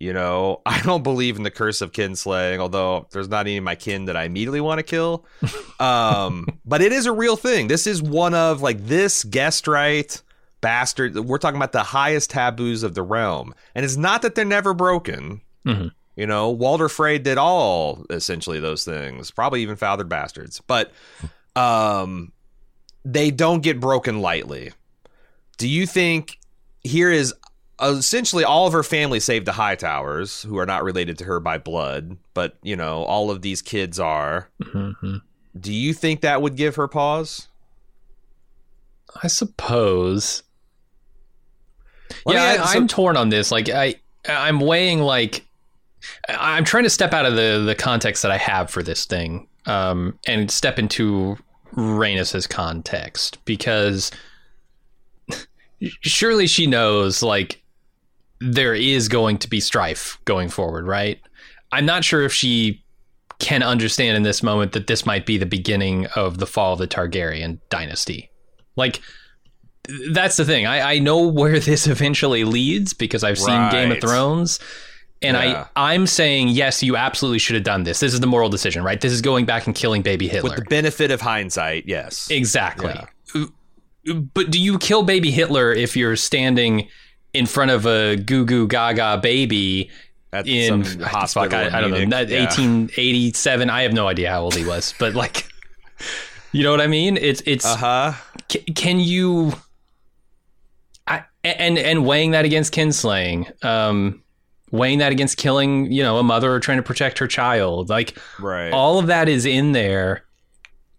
[0.00, 3.64] You know, I don't believe in the curse of kinslaying, although there's not any of
[3.64, 5.24] my kin that I immediately want to kill.
[5.80, 7.68] Um, but it is a real thing.
[7.68, 10.20] This is one of like this guest right
[10.60, 11.16] bastard.
[11.16, 14.74] We're talking about the highest taboos of the realm, and it's not that they're never
[14.74, 15.40] broken.
[15.64, 15.92] Mhm.
[16.16, 20.92] You know, Walder Frey did all essentially those things, probably even fathered bastards, but
[21.56, 22.30] um,
[23.06, 24.72] they don't get broken lightly.
[25.56, 26.38] Do you think
[26.82, 27.32] here is
[27.82, 31.58] essentially all of her family save the Hightowers, who are not related to her by
[31.58, 34.48] blood, but you know, all of these kids are.
[34.62, 35.22] Mhm.
[35.58, 37.48] Do you think that would give her pause?
[39.22, 40.42] I suppose.
[42.24, 43.50] Let yeah, I, so- I'm torn on this.
[43.50, 43.96] Like I,
[44.28, 45.46] I'm weighing like,
[46.28, 49.48] I'm trying to step out of the the context that I have for this thing,
[49.66, 51.36] um, and step into
[51.74, 54.10] Rhaenys's context because
[56.02, 57.62] surely she knows like
[58.40, 61.20] there is going to be strife going forward, right?
[61.72, 62.82] I'm not sure if she
[63.38, 66.78] can understand in this moment that this might be the beginning of the fall of
[66.78, 68.30] the Targaryen dynasty.
[68.76, 69.00] Like
[70.12, 70.66] that's the thing.
[70.66, 74.60] I, I know where this eventually leads because I've seen Game of Thrones.
[75.22, 75.66] And Yeah.
[75.76, 78.00] I, I'm saying, yes, you absolutely should have done this.
[78.00, 79.00] This is the moral decision, right?
[79.00, 80.50] This is going back and killing baby Hitler.
[80.50, 82.30] With the benefit of hindsight, yes.
[82.30, 82.94] Exactly.
[83.34, 83.46] Uh,
[84.32, 86.88] but do you kill baby Hitler if you're standing
[87.34, 89.90] in front of a goo goo gaga baby
[90.32, 91.52] At in hospital.
[91.56, 92.28] I, I don't know, Munich.
[92.30, 92.40] Yeah.
[92.44, 93.70] 1887?
[93.70, 95.46] I have no idea how old he was, but like,
[96.52, 97.16] you know what I mean?
[97.16, 98.12] It's it's Uh-huh.
[98.50, 99.52] ca- can you
[101.06, 104.22] I, and and weighing that against kinslaying um
[104.70, 108.70] weighing that against killing you know a mother trying to protect her child like Right.
[108.72, 110.22] all of that is in there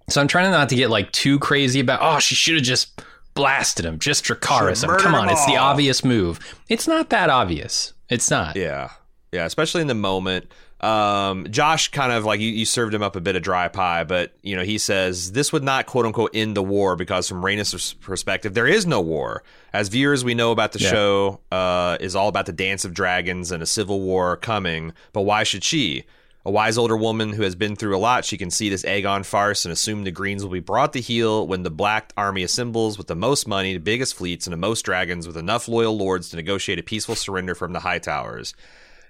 [0.10, 3.02] so i'm trying not to get like too crazy about oh she should have just
[3.34, 6.40] blasted him just Dracarys him come on it's the obvious move
[6.70, 8.90] it's not that obvious it's not Yeah.
[9.34, 10.52] Yeah, especially in the moment.
[10.82, 14.04] Um, Josh kind of like you, you served him up a bit of dry pie,
[14.04, 17.42] but you know, he says this would not quote unquote end the war because from
[17.42, 19.44] Rhaenys' perspective, there is no war.
[19.72, 20.90] As viewers, we know about the Yeah.
[20.90, 25.22] show uh, is all about the dance of dragons and a civil war coming, but
[25.22, 26.04] why should she?
[26.44, 29.24] A wise older woman who has been through a lot, she can see this Aegon
[29.24, 32.98] farce and assume the Greens will be brought to heel when the Black Army assembles
[32.98, 36.30] with the most money, the biggest fleets, and the most dragons with enough loyal lords
[36.30, 38.56] to negotiate a peaceful surrender from the Hightowers.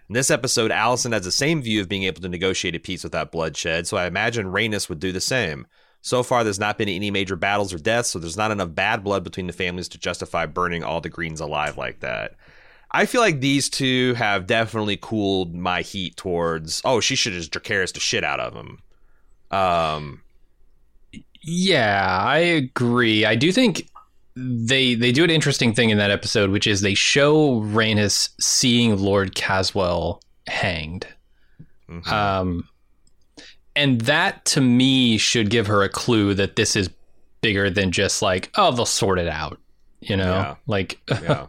[0.09, 3.01] In this episode, Alicent has the same view of being able to negotiate a peace
[3.01, 5.67] without bloodshed, so I imagine Rhaenys would do the same.
[6.01, 9.05] So far, there's not been any major battles or deaths, so there's not enough bad
[9.05, 12.35] blood between the families to justify burning all the Greens alive like that.
[12.93, 17.51] I feel like these two have definitely cooled my heat towards, oh, she should just
[17.51, 18.79] Dracarys the shit out of him.
[19.49, 20.21] Um,
[21.41, 23.25] Yeah, I agree.
[23.25, 23.89] I do think
[24.35, 28.97] they they do an interesting thing in that episode, which is they show Rhaenys seeing
[28.97, 31.07] Lord Caswell hanged.
[31.89, 32.07] mhm.
[32.07, 32.67] Um,
[33.75, 36.89] and that to me should give her a clue that this is
[37.41, 39.59] bigger than just like, oh, they'll sort it out.
[40.01, 40.55] You know, Yeah.
[40.67, 41.47] like yeah.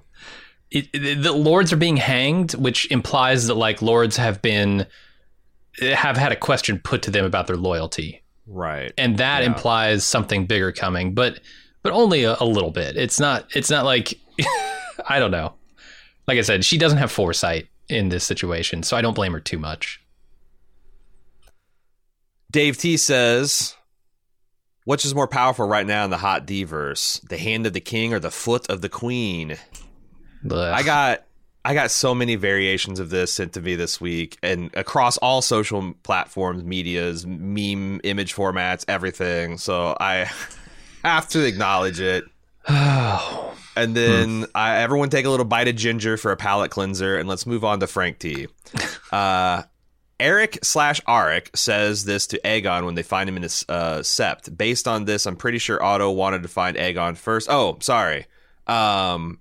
[0.75, 4.87] It, it- the lords are being hanged, which implies that like lords have been
[5.81, 8.93] have had a question put to them about their loyalty Right.
[8.99, 9.47] and that Yeah.
[9.49, 11.41] implies something bigger coming but
[11.83, 14.13] but only a, a little bit it's not it's not like
[15.09, 15.55] i don't know
[16.29, 19.41] like i said she doesn't have foresight in this situation so i don't blame her
[19.41, 19.99] too much
[22.51, 23.75] Dave T says,
[24.85, 27.19] Which is more powerful right now in the hot D verse?
[27.29, 29.57] The hand of the king or the foot of the queen?
[30.51, 30.53] Ugh.
[30.53, 31.25] I got
[31.65, 35.43] I got so many variations of this sent to me this week and across all
[35.43, 39.59] social platforms, medias, meme, image formats, everything.
[39.59, 40.29] So I
[41.05, 42.25] have to acknowledge it.
[43.75, 47.27] And then I, everyone take a little bite of ginger for a palate cleanser, and
[47.27, 48.47] let's move on to Frank T.
[49.11, 49.63] Uh,
[50.19, 54.57] Eric slash Arik says this to Aegon when they find him in his uh, sept.
[54.57, 57.51] Based on this, I'm pretty sure Otto wanted to find Aegon first.
[57.51, 58.25] Oh, sorry.
[58.67, 59.41] Um,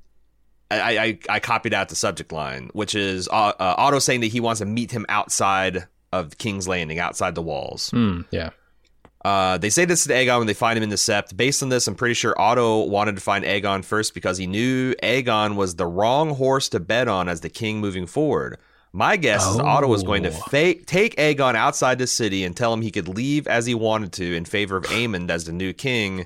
[0.79, 4.27] I, I, I copied out the subject line, which is uh, uh, Otto saying that
[4.27, 7.89] he wants to meet him outside of King's Landing, outside the walls.
[7.91, 8.49] Hmm, yeah
[9.23, 11.37] Uh, they say this to Aegon when they find him in the Sept.
[11.37, 14.95] Based on this, I'm pretty sure Otto wanted to find Aegon first because he knew
[15.03, 18.57] Aegon was the wrong horse to bet on as the king moving forward.
[18.93, 20.33] My guess is Otto was going to Oh.
[20.49, 24.11] fa- take Aegon outside the city and tell him he could leave as he wanted
[24.13, 26.25] to in favor of Aemond as the new king,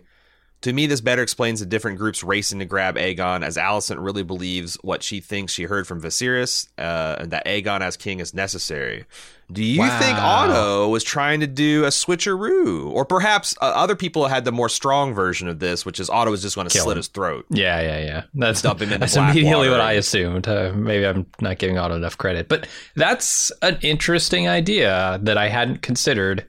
[0.62, 4.24] To me, this better explains the different groups racing to grab Aegon, as Alicent really
[4.24, 8.34] believes what she thinks she heard from Viserys, uh, and that Aegon as king is
[8.34, 9.06] necessary.
[9.52, 10.00] Do you Wow.
[10.00, 14.52] think Otto was trying to do a switcheroo, or perhaps uh, other people had the
[14.52, 16.98] more strong version of this, which is Otto was just going to slit him.
[16.98, 17.46] his throat?
[17.52, 18.24] Yeah, yeah, yeah.
[18.34, 19.72] That's Dump him into that's immediately water.
[19.72, 20.48] what I assumed.
[20.48, 25.48] Uh, maybe I'm not giving Otto enough credit, but that's an interesting idea that I
[25.50, 26.48] hadn't considered,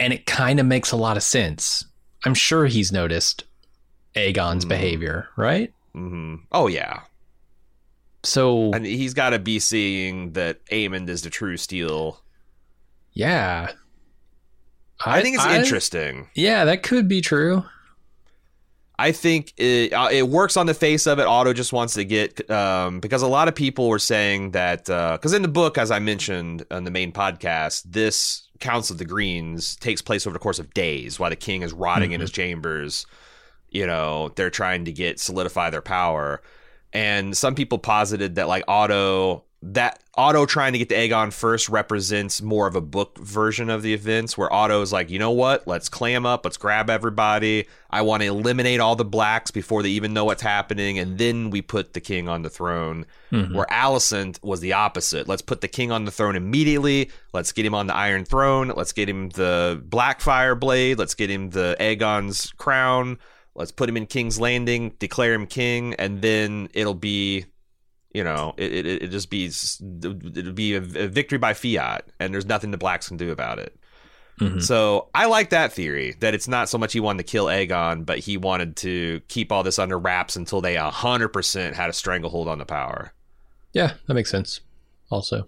[0.00, 1.84] and it kind of makes a lot of sense.
[2.24, 3.44] I'm sure he's noticed
[4.14, 4.68] Aegon's Hmm.
[4.68, 5.72] behavior, right?
[5.92, 7.00] hmm Oh yeah,
[8.22, 12.22] So and he's got to be seeing that Aemond is the true steel.
[13.12, 13.70] yeah,
[15.04, 16.28] I, think it's interesting.
[16.34, 17.64] Yeah, that could be true.
[18.98, 21.26] I think it, uh, it works on the face of it.
[21.26, 25.34] Otto just wants to get um, because a lot of people were saying that because
[25.34, 29.76] in the book, as I mentioned on the main podcast, this Council of the Greens
[29.76, 32.42] takes place over the course of days while the king is rotting in his mm-hmm.
[32.42, 33.06] chambers.
[33.70, 36.40] You know, they're trying to get solidify their power,
[36.92, 41.68] and some people posited that like Otto that Otto trying to get to Aegon first
[41.68, 45.32] represents more of a book version of the events where Otto is like, you know
[45.32, 45.66] what?
[45.66, 46.44] Let's clam up.
[46.44, 47.66] Let's grab everybody.
[47.90, 50.98] I want to eliminate all the blacks before they even know what's happening.
[50.98, 53.06] And then we put the king on the throne.
[53.32, 53.54] Mm-hmm.
[53.56, 55.26] Where Alicent was the opposite.
[55.26, 57.10] Let's put the king on the throne immediately.
[57.32, 58.72] Let's get him on the Iron Throne.
[58.76, 60.98] Let's get him the Blackfyre Blade.
[60.98, 63.18] Let's get him the Aegon's crown.
[63.54, 67.46] Let's put him in King's Landing, declare him king, and then it'll be
[68.16, 72.32] you know, it it it just be it'll be a, a victory by fiat, and
[72.32, 73.76] there's nothing the blacks can do about it.
[74.40, 74.62] Mhm.
[74.62, 78.04] So I like that theory that it's not so much he wanted to kill Aegon,
[78.06, 81.92] but he wanted to keep all this under wraps until they hundred percent had a
[81.92, 83.12] stranglehold on the power.
[83.72, 84.60] Yeah, that makes sense.
[85.10, 85.46] Also,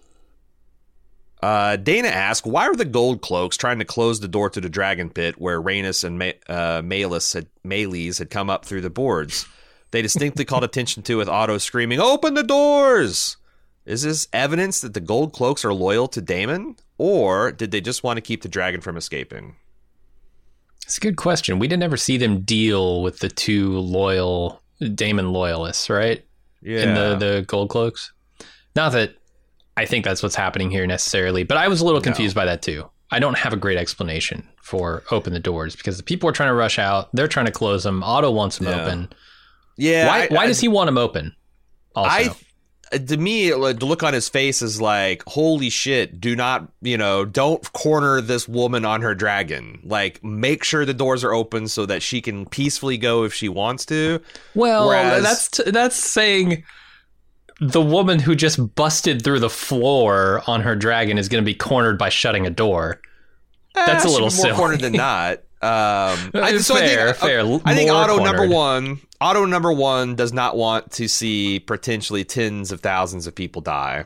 [1.42, 4.68] Uh, Dana asked, "Why are the Gold Cloaks trying to close the door to the
[4.68, 8.90] Dragon Pit where Rhaenys and Ma- uh, Malys had Meleys had come up through the
[8.90, 9.46] boards?
[9.90, 13.37] They distinctly called attention to with Otto screaming, "Open the doors!"
[13.87, 16.77] Is this evidence that the Gold Cloaks are loyal to Daemon?
[17.01, 19.55] or did they just want to keep the dragon from escaping?
[20.85, 21.59] it's a good question.
[21.59, 24.62] We didn't ever see them deal with the two loyal
[24.94, 26.24] Daemon loyalists, right?
[26.62, 28.12] Yeah, in the the gold cloaks.
[28.74, 29.14] Not that
[29.77, 32.62] I think that's what's happening here necessarily, but I was a little confused by that
[32.62, 32.88] too.
[33.11, 36.48] I don't have a great explanation for open the doors because the people are trying
[36.51, 37.09] to rush out.
[37.14, 38.03] They're trying to close them.
[38.03, 38.83] Otto wants them Yeah.
[38.83, 39.09] open.
[39.79, 40.07] Yeah.
[40.07, 41.35] why I- why I- does he want them open?
[41.95, 46.35] Also, I to me like, the look on his face is like holy shit do
[46.37, 51.23] not you know don't corner this woman on her dragon like make sure the doors
[51.23, 54.21] are open so that she can peacefully go if she wants to
[54.55, 56.64] well, whereas- that's t- that's saying
[57.61, 61.55] the woman who just busted through the floor on her dragon is going to be
[61.57, 63.01] cornered by shutting a door.
[63.75, 64.53] That's a Eh, little more silly.
[64.55, 67.44] cornered than not um I, so I think, fair.
[67.64, 72.71] I think Otto number one Otto number one does not want to see potentially tens
[72.71, 74.05] of thousands of people die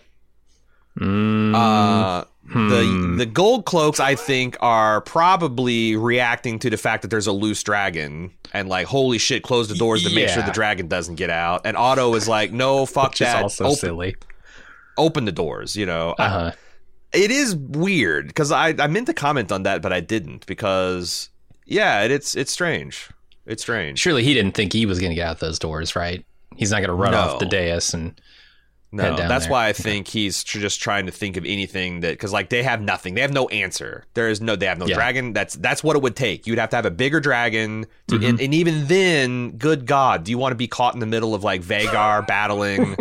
[0.99, 2.69] Mm, Uh, Hmm.
[2.69, 7.33] the the gold cloaks, I think, are probably reacting to the fact that there's a
[7.33, 11.15] loose dragon and like, holy shit, close the doors to make sure the dragon doesn't
[11.15, 11.63] get out.
[11.65, 13.43] And Otto is like, no, fuck that.
[13.45, 14.17] also open, silly.
[14.99, 15.77] open the doors.
[15.77, 16.51] You know, Uh-huh.
[17.15, 21.31] it is weird because I I meant to comment on that, but I didn't because
[21.73, 23.09] yeah, it, it's it's strange.
[23.47, 23.99] It's strange.
[23.99, 26.25] Surely he didn't think he was going to get out those doors, right?
[26.57, 27.19] He's not going to run No.
[27.19, 28.21] off the dais and
[28.93, 29.53] No, that's there.
[29.53, 32.63] why I think he's tr- just trying to think of anything that because like they
[32.63, 34.05] have nothing, they have no answer.
[34.15, 34.95] There is no, they have no Yeah.
[34.95, 35.33] dragon.
[35.33, 36.47] That's that's what it would take.
[36.47, 38.25] You'd have to have a bigger dragon, to, Mm-hmm.
[38.27, 41.35] and, and even then, good God, do you want to be caught in the middle
[41.35, 42.95] of like Vhagar battling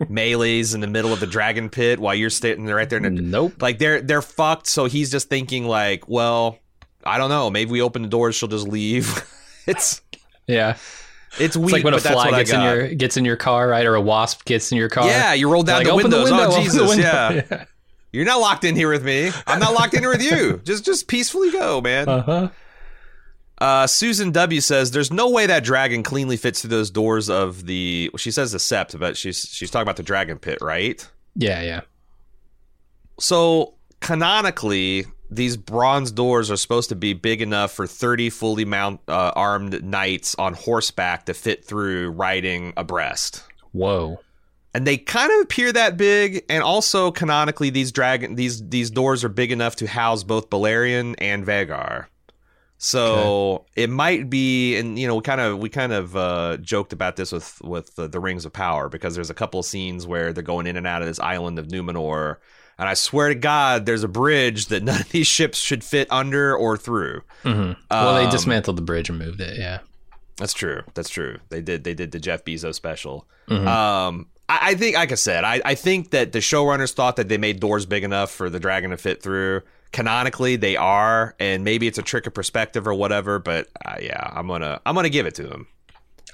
[0.00, 3.02] Meleys in the middle of the dragon pit while you're sitting right there?
[3.04, 3.62] In the, nope.
[3.62, 4.66] like they're they're fucked.
[4.66, 6.58] So he's just thinking like, well,
[7.08, 7.50] I don't know.
[7.50, 9.24] Maybe we open the doors, she'll just leave.
[9.66, 10.00] it's
[10.46, 10.76] Yeah,
[11.38, 11.66] it's weak.
[11.66, 13.86] it's like when a fly gets in your gets in your car, right?
[13.86, 15.06] Or a wasp gets in your car.
[15.06, 16.28] Yeah, you roll down Like, the windows.
[16.28, 16.50] the window.
[16.50, 17.42] oh Jesus, window.
[17.50, 17.64] yeah.
[18.12, 19.30] You're not locked in here with me.
[19.46, 20.60] I'm not locked in here with you.
[20.64, 22.08] Just just peacefully go, man.
[22.08, 22.48] Uh-huh.
[23.58, 27.66] Uh, Susan W says there's no way that dragon cleanly fits through those doors of
[27.66, 28.10] the.
[28.16, 31.06] She says the sept, but she's she's talking about the dragon pit, right?
[31.34, 31.80] Yeah, yeah.
[33.20, 39.00] So canonically, these bronze doors are supposed to be big enough for 30 fully mount
[39.08, 43.44] uh, armed knights on horseback to fit through riding abreast.
[43.72, 44.20] Whoa.
[44.74, 49.22] and they kind of appear that big and also canonically these dragon these these doors
[49.24, 52.06] are big enough to house both Balerion and Vhagar.
[52.80, 56.92] So it might be, and you know, we kind of we kind of uh, joked
[56.92, 60.06] about this with with the, the Rings of Power because there's a couple of scenes
[60.06, 62.36] where they're going in and out of this island of Numenor,
[62.78, 66.06] and I swear to God, there's a bridge that none of these ships should fit
[66.10, 67.22] under or through.
[67.44, 69.58] well, they Um, dismantled the bridge and moved it.
[69.58, 69.78] Yeah.
[70.36, 70.82] That's true.
[70.94, 71.38] That's true.
[71.48, 71.82] They did.
[71.82, 73.26] They did the Jeff Bezos special.
[73.48, 73.66] Mm-hmm.
[73.66, 77.28] Um, I, I think, like I said, I, I think that the showrunners thought that
[77.28, 79.62] they made doors big enough for the dragon to fit through.
[79.90, 83.38] Canonically, they are, and maybe it's a trick of perspective or whatever.
[83.40, 85.66] But uh, yeah, I'm gonna I'm gonna give it to them.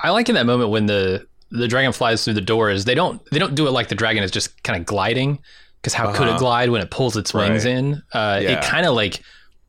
[0.01, 2.85] I like in that moment when the the dragon flies through the doors.
[2.85, 5.39] They don't they don't do it like the dragon is just kind of gliding.
[5.85, 6.39] Because how could it Uh-huh.
[6.39, 7.75] glide when it pulls its wings Right.
[7.75, 8.03] in?
[8.15, 8.53] Uh, Yeah.
[8.53, 9.21] It kind of like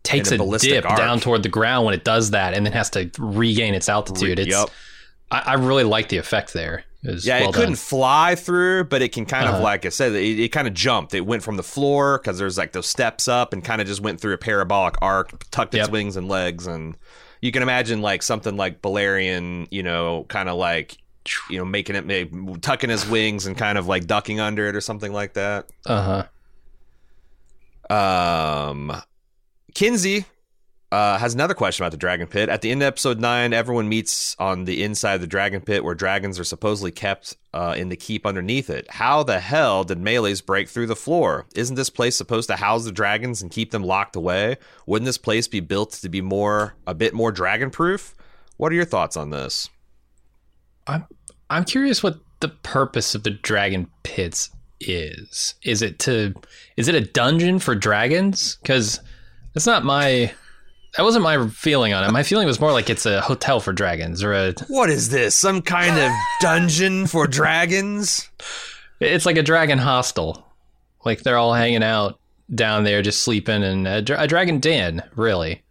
[0.03, 0.97] takes a dip arc.
[0.97, 4.39] down toward the ground when it does that, and then has to regain its altitude.
[4.39, 4.69] It's Yep.
[5.29, 6.85] I, I really like the effect there.
[7.03, 7.75] It Yeah, well it couldn't done.
[7.75, 9.63] fly through, but it can kind of Uh-huh.
[9.63, 11.13] like I said, it, it kind of jumped.
[11.13, 13.99] It went from the floor because there's like those steps up, and kind of just
[13.99, 15.89] went through a parabolic arc, tucked its Yep.
[15.91, 16.95] wings and legs, and
[17.41, 20.97] you can imagine like something like Balerion, you know, kind of like
[21.49, 24.75] you know making it maybe tucking his wings and kind of like ducking under it
[24.75, 25.69] or something like that.
[25.85, 26.25] Uh
[27.89, 28.69] huh.
[28.69, 29.01] Um,
[29.73, 30.25] Kinsey
[30.91, 32.47] uh, has another question about the dragon pit.
[32.47, 35.83] At the end of episode nine, everyone meets on the inside of the dragon pit
[35.83, 38.89] where dragons are supposedly kept uh, in the keep underneath it.
[38.89, 41.45] How the hell did Meleys break through the floor?
[41.53, 44.57] Isn't this place supposed to house the dragons and keep them locked away?
[44.85, 48.15] Wouldn't this place be built to be more, a bit more dragon proof?
[48.57, 49.69] What are your thoughts on this?
[50.87, 51.07] I'm
[51.49, 55.55] I'm curious what the purpose of the dragon pits is.
[55.63, 56.33] Is it to
[56.77, 58.57] is it a dungeon for dragons?
[58.61, 58.99] Because
[59.53, 60.31] that's not my
[60.97, 62.11] that wasn't my feeling on it.
[62.11, 65.35] My feeling was more like it's a hotel for dragons or a What is this?
[65.35, 68.29] Some kind of dungeon for dragons?
[68.99, 70.45] it's like a dragon hostel.
[71.03, 72.19] Like they're all hanging out
[72.53, 75.63] down there just sleeping and a, dra- a dragon den, really.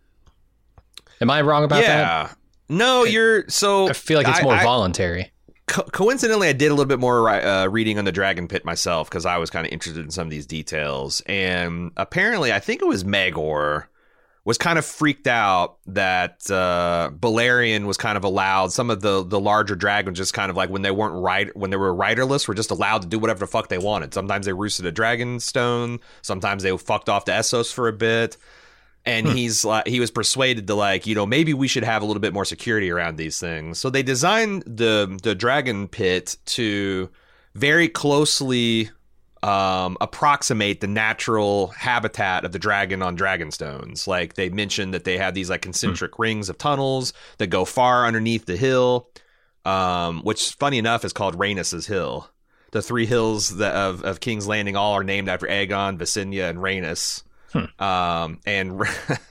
[1.20, 1.98] Am I wrong about that?
[1.98, 2.32] Yeah.
[2.68, 3.88] No, you're so.
[3.88, 5.30] I feel like it's I- more I- voluntary.
[5.66, 9.08] Co- coincidentally, I did a little bit more uh, reading on the Dragon Pit myself
[9.08, 11.22] because I was kind of interested in some of these details.
[11.26, 13.86] And apparently, I think it was Maegor
[14.44, 18.72] was kind of freaked out that uh, Balerion was kind of allowed.
[18.72, 21.70] Some of the the larger dragons just kind of like when they weren't right when
[21.70, 24.12] they were riderless were just allowed to do whatever the fuck they wanted.
[24.12, 25.98] Sometimes they roosted a dragon stone.
[26.20, 28.36] Sometimes they fucked off to Essos for a bit.
[29.06, 32.06] And he's like, he was persuaded to like, you know, maybe we should have a
[32.06, 33.78] little bit more security around these things.
[33.78, 37.10] So they designed the the dragon pit to
[37.54, 38.90] very closely
[39.44, 44.06] um, approximate the natural habitat of the dragon on Dragonstones.
[44.06, 48.06] Like they mentioned that they have these like concentric rings of tunnels that go far
[48.06, 49.10] underneath the hill,
[49.66, 52.30] um, which funny enough is called Rhaenys's Hill.
[52.70, 56.58] The three hills that of, of King's Landing all are named after Aegon, Visenya, and
[56.58, 57.22] Rhaenys.
[57.78, 58.80] Um, and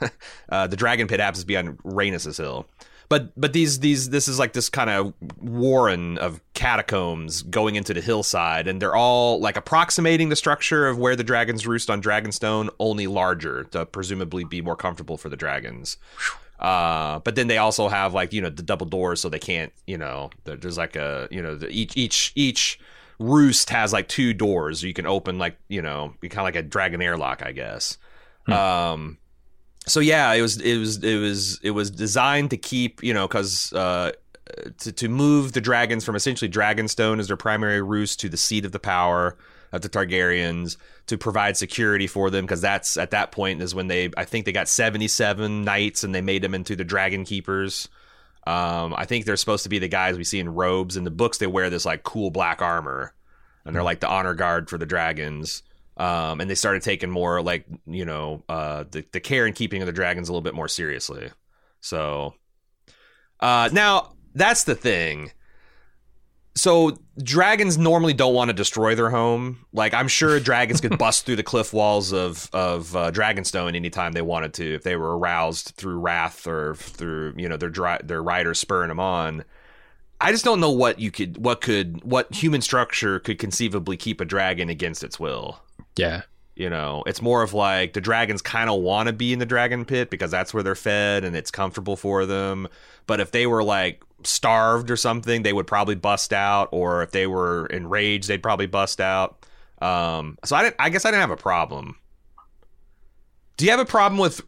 [0.48, 2.66] uh, the dragon pit happens to be on Rhaenys's Hill.
[3.08, 7.92] But but these these this is like this kind of warren of catacombs going into
[7.92, 12.00] the hillside, and they're all like approximating the structure of where the dragons roost on
[12.02, 15.96] Dragonstone, only larger to presumably be more comfortable for the dragons.
[16.58, 19.72] Uh, but then they also have like you know the double doors, so they can't
[19.86, 22.80] you know there's like a you know the, each each each
[23.18, 26.62] roost has like two doors you can open like you know kind of like a
[26.62, 27.98] dragon airlock, I guess.
[28.52, 29.18] Um,
[29.86, 33.28] so yeah, it was it was it was it was designed to keep you know
[33.28, 34.12] because uh,
[34.78, 38.64] to to move the dragons from essentially Dragonstone as their primary roost to the seat
[38.64, 39.36] of the power
[39.72, 40.76] of the Targaryens
[41.06, 44.46] to provide security for them because that's at that point is when they I think
[44.46, 47.88] they got seventy seven knights and they made them into the Dragon Keepers.
[48.46, 51.10] Um, I think they're supposed to be the guys we see in robes in the
[51.10, 51.38] books.
[51.38, 53.14] They wear this like cool black armor,
[53.64, 55.62] and they're like the honor guard for the dragons.
[55.96, 59.80] Um, and they started taking more like you know uh, the the care and keeping
[59.82, 61.30] of the dragons a little bit more seriously.
[61.80, 62.34] So
[63.40, 65.32] uh, now that's the thing.
[66.56, 69.66] So dragons normally don't want to destroy their home.
[69.72, 74.12] Like I'm sure dragons could bust through the cliff walls of of uh, Dragonstone anytime
[74.12, 78.00] they wanted to if they were aroused through wrath or through you know their dri-
[78.02, 79.44] their riders spurring them on.
[80.20, 84.20] I just don't know what you could what could what human structure could conceivably keep
[84.20, 85.60] a dragon against its will.
[85.96, 86.22] Yeah.
[86.56, 89.46] You know, it's more of like the dragons kind of want to be in the
[89.46, 92.68] dragon pit because that's where they're fed and it's comfortable for them.
[93.08, 96.68] But if they were like starved or something, they would probably bust out.
[96.70, 99.44] Or if they were enraged, they'd probably bust out.
[99.82, 100.76] Um, so I didn't.
[100.78, 101.96] I guess I didn't have a problem.
[103.56, 104.40] Do you have a problem with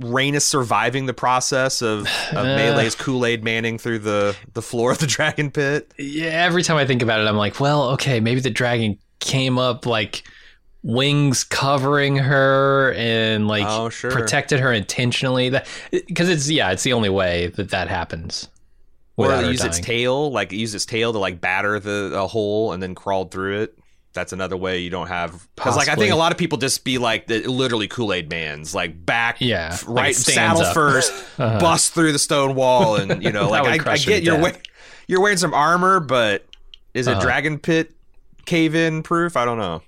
[0.00, 2.00] Rhaenys surviving the process of,
[2.32, 2.44] of Uh.
[2.58, 5.92] Meleys Kool Aid manning through the the floor of the dragon pit?
[5.98, 9.58] Yeah, every time I think about it, I'm like, well, okay, maybe the dragon came
[9.58, 10.24] up like
[10.88, 14.10] wings covering her and like Oh, sure.
[14.10, 15.50] protected her intentionally.
[15.50, 18.48] That because it's yeah, it's the only way that that happens.
[19.16, 22.82] Or use its tail, like use its tail to like batter the a hole and
[22.82, 23.78] then crawled through it.
[24.14, 26.82] That's another way you don't have because like I think a lot of people just
[26.84, 30.72] be like the literally Kool Aid man's like back Yeah, f- right saddle up.
[30.74, 31.60] first Uh-huh.
[31.60, 34.56] bust through the stone wall and you know like I, I get you're wearing,
[35.06, 36.46] you're wearing some armor but
[36.94, 37.20] is it Uh-huh.
[37.20, 37.92] dragon pit
[38.46, 39.82] cave in proof I don't know.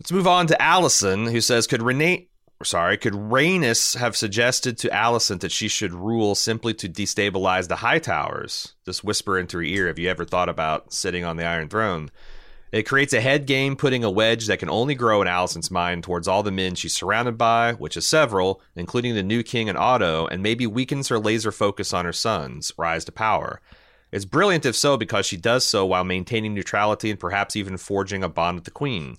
[0.00, 2.28] Let's move on to Allison who says could Renee
[2.62, 7.76] sorry could Rhaenys have suggested to Alicent that she should rule simply to destabilize the
[7.76, 11.68] Hightowers just whisper into her ear have you ever thought about sitting on the iron
[11.68, 12.10] throne
[12.72, 16.04] it creates a head game, putting a wedge that can only grow in Alicent's mind
[16.04, 19.76] towards all the men she's surrounded by, which is several, including the new king and
[19.76, 23.60] Otto, and maybe weakens her laser focus on her son's rise to power.
[24.12, 28.22] It's brilliant if so, because she does so while maintaining neutrality and perhaps even forging
[28.22, 29.18] a bond with the queen.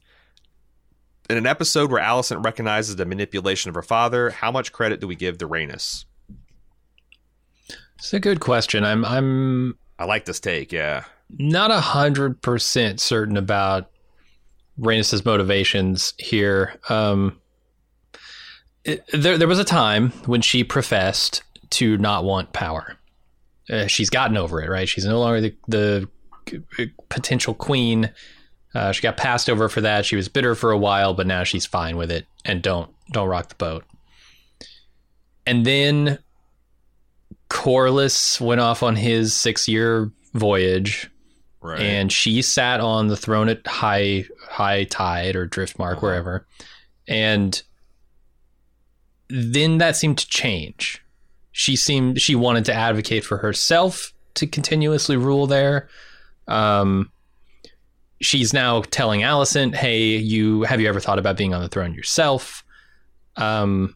[1.32, 5.08] In an episode where Alicent recognizes the manipulation of her father, how much credit do
[5.08, 6.04] we give to Rhaenys?
[7.98, 8.84] It's a good question.
[8.84, 11.06] I'm I'm I like this take, yeah.
[11.30, 13.90] not a hundred percent certain about
[14.78, 16.74] Rhaenys's motivations here.
[16.90, 17.40] Um,
[18.84, 22.98] it- there, there was a time when she professed to not want power.
[23.70, 24.90] Uh, she's gotten over it, right?
[24.90, 28.12] She's no longer the, the potential queen.
[28.74, 30.06] Uh, she got passed over for that.
[30.06, 33.28] She was bitter for a while, but now she's fine with it and don't don't
[33.28, 33.84] rock the boat.
[35.46, 36.20] And then
[37.50, 41.10] Corlys went off on his six year voyage
[41.64, 41.80] Right.
[41.82, 46.00] and she sat on the throne at high high tide or driftmark Uh-huh.
[46.08, 46.48] wherever
[47.08, 47.62] and
[49.30, 51.04] then that seemed to change
[51.52, 55.88] she seemed she wanted to advocate for herself to continuously rule there
[56.48, 57.12] um
[58.22, 61.94] she's now telling Alicent hey you have you ever thought about being on the throne
[61.94, 62.64] yourself
[63.38, 63.96] um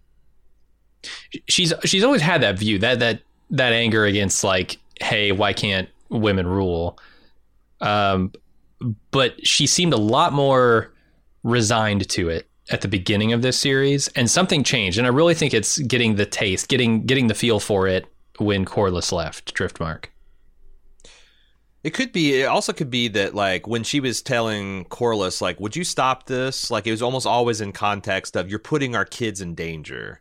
[1.48, 3.22] she's she's always had that view that that
[3.52, 6.98] that anger against like hey why can't women rule
[7.82, 8.32] um,
[9.12, 10.92] but she seemed a lot more
[11.44, 14.98] resigned to it at the beginning of this series, and something changed.
[14.98, 18.08] And I really think it's getting the taste, getting getting the feel for it
[18.38, 20.06] when Corlys left Driftmark.
[21.86, 22.42] It could be.
[22.42, 26.26] It also could be that, like, when she was telling Corlys, like, "Would you stop
[26.26, 30.20] this?" Like, it was almost always in context of "You're putting our kids in danger."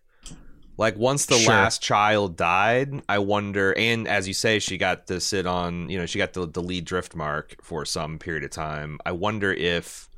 [0.76, 1.54] Like, once the Sure.
[1.54, 3.72] last child died, I wonder.
[3.78, 5.88] And as you say, she got to sit on.
[5.88, 8.98] You know, she got the the lead Driftmark for some period of time.
[9.06, 10.10] I wonder if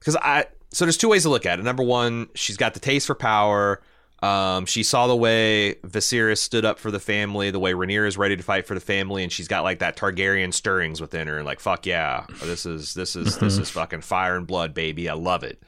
[0.00, 1.62] because I so there's two ways to look at it.
[1.62, 3.80] Number one, she's got the taste for power.
[4.20, 8.18] Um, she saw the way Viserys stood up for the family, the way Rhaenyra is
[8.18, 11.36] ready to fight for the family, and she's got like that Targaryen stirrings within her,
[11.36, 15.08] and like fuck yeah, this is this is this is fucking fire and blood, baby.
[15.08, 15.62] I love it.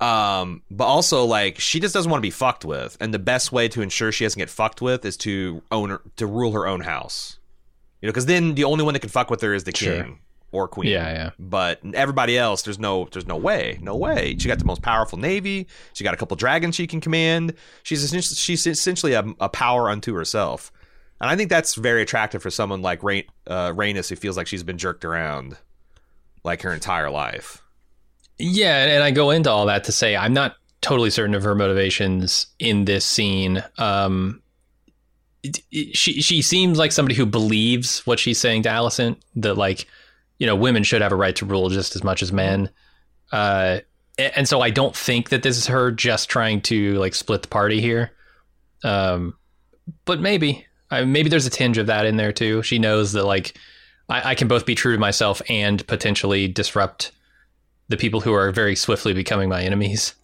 [0.00, 3.52] Um, but also like she just doesn't want to be fucked with, and the best
[3.52, 6.66] way to ensure she doesn't get fucked with is to own her, to rule her
[6.66, 7.38] own house.
[8.00, 10.04] You know, because then the only one that can fuck with her is the Sure.
[10.04, 10.18] king
[10.52, 10.90] or queen.
[10.90, 11.30] Yeah, yeah.
[11.38, 14.36] But everybody else, there's no, there's no way, no way.
[14.38, 15.66] She got the most powerful navy.
[15.92, 17.54] She got a couple dragons she can command.
[17.82, 20.72] She's essentially, she's essentially a, a power unto herself,
[21.20, 24.46] and I think that's very attractive for someone like Rain, uh, Rhaenys, who feels like
[24.46, 25.56] she's been jerked around
[26.44, 27.62] like her entire life.
[28.38, 31.54] Yeah, and I go into all that to say I'm not totally certain of her
[31.54, 33.62] motivations in this scene.
[33.76, 34.40] Um,
[35.42, 39.54] it- it- she she seems like somebody who believes what she's saying to Alicent that
[39.58, 39.86] like
[40.40, 42.68] you know women should have a right to rule just as much as men.
[43.30, 43.78] Uh,
[44.18, 47.48] and so I don't think that this is her just trying to like split the
[47.48, 48.10] party here.
[48.82, 49.34] Um,
[50.04, 52.62] but maybe I, maybe there's a tinge of that in there too.
[52.62, 53.54] She knows that like
[54.08, 57.12] I, I can both be true to myself and potentially disrupt
[57.88, 60.14] the people who are very swiftly becoming my enemies.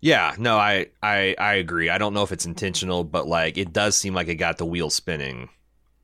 [0.00, 1.88] Yeah, no, I, I, I agree.
[1.88, 4.66] I don't know if it's intentional, but like it does seem like it got the
[4.66, 5.48] wheel spinning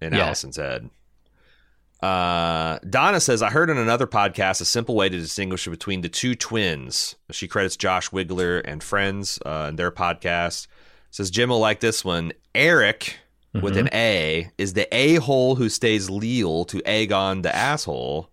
[0.00, 0.28] in Yeah.
[0.28, 0.90] Alicent's head.
[2.02, 6.08] Uh, Donna says, I heard in another podcast a simple way to distinguish between the
[6.08, 7.14] two twins.
[7.30, 10.66] She credits Josh Wigler and friends uh, in their podcast.
[11.10, 12.32] Says Jim will like this one.
[12.54, 13.18] Eric
[13.60, 18.30] with an A is the a hole who stays leal to Aegon the asshole,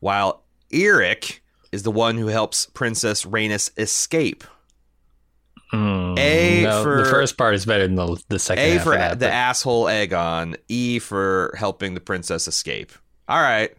[0.00, 1.42] while Eric
[1.72, 4.44] is the one who helps Princess Rhaenys escape.
[5.72, 8.90] Mm, A no, for- the first part is better than the, the second A for
[8.90, 10.56] that, the but- asshole Aegon.
[10.68, 12.92] E for helping the princess escape.
[13.28, 13.70] All right.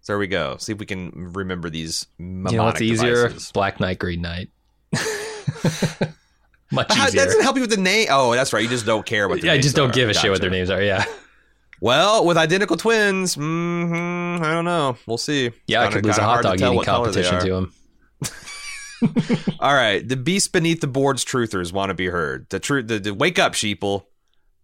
[0.00, 0.56] So there we go.
[0.58, 3.30] See if we can remember these you know what's easier?
[3.52, 4.48] Black Knight, Green Knight.
[6.70, 8.08] Much Ah, that doesn't help you with the name.
[8.10, 8.62] Oh, that's right.
[8.62, 9.40] You just don't care what.
[9.40, 9.92] Their I names just don't are.
[9.92, 10.82] give a shit what their names are.
[10.82, 11.04] Yeah,
[11.80, 14.96] Well, with identical twins, hmm I don't know.
[15.06, 15.50] We'll see.
[15.66, 15.80] yeah.
[15.80, 17.40] I Kinda- could lose a hot dog eating what color they competition are.
[17.40, 17.72] to him.
[19.60, 22.48] All right, the beast beneath the board's truthers want to be heard.
[22.50, 24.04] The truth, the, the wake up, sheeple.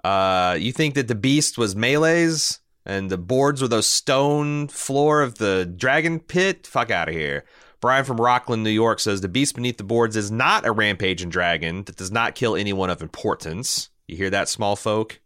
[0.03, 5.23] Uh, you think that the beast was Meleys And the boards were those stone floor
[5.23, 6.67] of the dragon pit.
[6.67, 7.45] Fuck out of here.
[7.81, 11.31] Brian from Rockland, New York says the beast beneath the boards is not a rampaging
[11.31, 13.91] dragon that does not kill anyone of importance.
[14.09, 15.21] You hear that, small folk?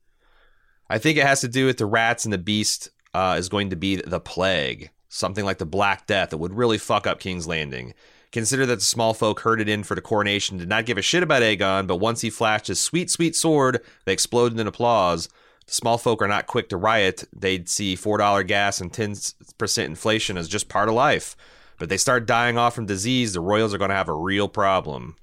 [0.91, 3.71] I think it has to do with the rats and the beast uh, is going
[3.71, 7.47] to be the plague, something like the Black Death that would really fuck up King's
[7.47, 7.95] Landing.
[8.31, 11.23] Consider that the small folk herded in for the coronation did not give a shit
[11.23, 15.29] about Aegon, but once he flashed his sweet, sweet sword, they exploded in applause.
[15.67, 17.25] The small folk are not quick to riot.
[17.35, 21.37] They'd see $4 gas and 10% inflation as just part of life.
[21.79, 24.49] But they start dying off from disease, the royals are going to have a real
[24.49, 25.17] problem.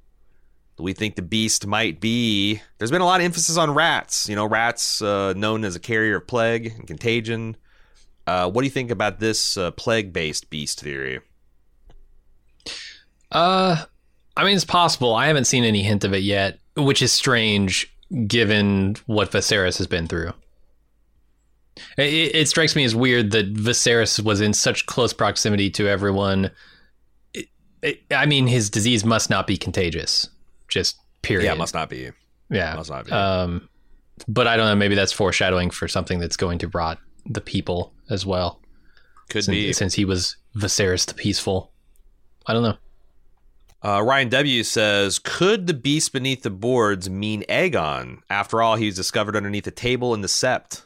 [0.78, 2.62] We think the beast might be?
[2.78, 4.28] There's been a lot of emphasis on rats.
[4.28, 7.56] You know, rats uh, known as a carrier of plague and contagion.
[8.28, 11.22] Uh, what do you think about this uh, plague-based beast theory?
[13.36, 13.84] Uh,
[14.38, 15.14] I mean, it's possible.
[15.14, 17.94] I haven't seen any hint of it yet, which is strange
[18.28, 20.32] given what Viserys has been through.
[21.98, 26.50] It, it strikes me as weird that Viserys was in such close proximity to everyone.
[27.34, 27.48] It,
[27.82, 30.30] it, I mean, his disease must not be contagious.
[30.70, 31.46] Just period.
[31.46, 32.12] Yeah, it must not be.
[32.50, 33.12] Yeah, must not be.
[33.12, 33.68] Um,
[34.30, 34.76] but I don't know.
[34.76, 38.62] Maybe that's foreshadowing for something that's going to rot the people as well.
[39.30, 41.74] Could since, be since he was Viserys the peaceful.
[42.48, 42.78] I don't know.
[43.84, 48.20] Uh, Ryan W says, "Could the beast beneath the boards mean Aegon?
[48.30, 50.84] After all, he was discovered underneath a table in the Sept."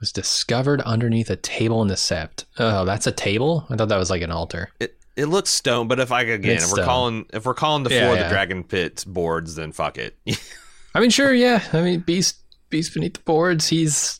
[0.00, 2.44] Was discovered underneath a table in the sept.
[2.58, 3.66] Oh, that's a table.
[3.70, 4.70] I thought that was like an altar.
[4.80, 6.84] It it looks stone, but if I again, It's if we're stone.
[6.86, 8.22] calling if we're calling the Yeah, floor yeah.
[8.24, 10.16] the Dragon Pit boards, then fuck it.
[10.94, 11.62] I mean, sure, yeah.
[11.72, 12.38] I mean, beast,
[12.68, 13.68] beast beneath the boards.
[13.68, 14.18] He's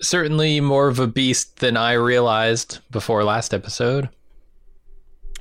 [0.00, 4.08] certainly more of a beast than I realized before last episode.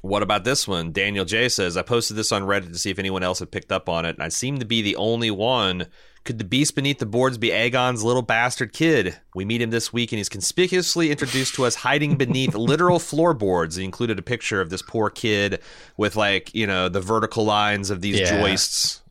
[0.05, 0.91] What about this one?
[0.91, 3.71] Daniel J says, I posted this on Reddit to see if anyone else had picked
[3.71, 5.87] up on it, and I seem to be the only one.
[6.25, 9.15] Could the beast beneath the boards be Aegon's little bastard kid?
[9.33, 13.75] We meet him this week, and he's conspicuously introduced to us hiding beneath literal floorboards.
[13.77, 15.59] He included a picture of this poor kid
[15.97, 18.39] with, like, you know, the vertical lines of these Yeah.
[18.41, 19.01] joists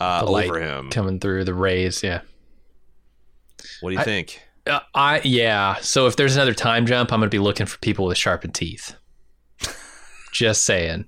[0.00, 0.88] uh, The over him.
[0.90, 2.02] coming through the rays.
[2.02, 2.20] Yeah.
[3.80, 4.40] What do you I- think?
[4.66, 5.76] Uh, I yeah.
[5.80, 8.94] So if there's another time jump, I'm gonna be looking for people with sharpened teeth.
[10.32, 11.04] Just saying.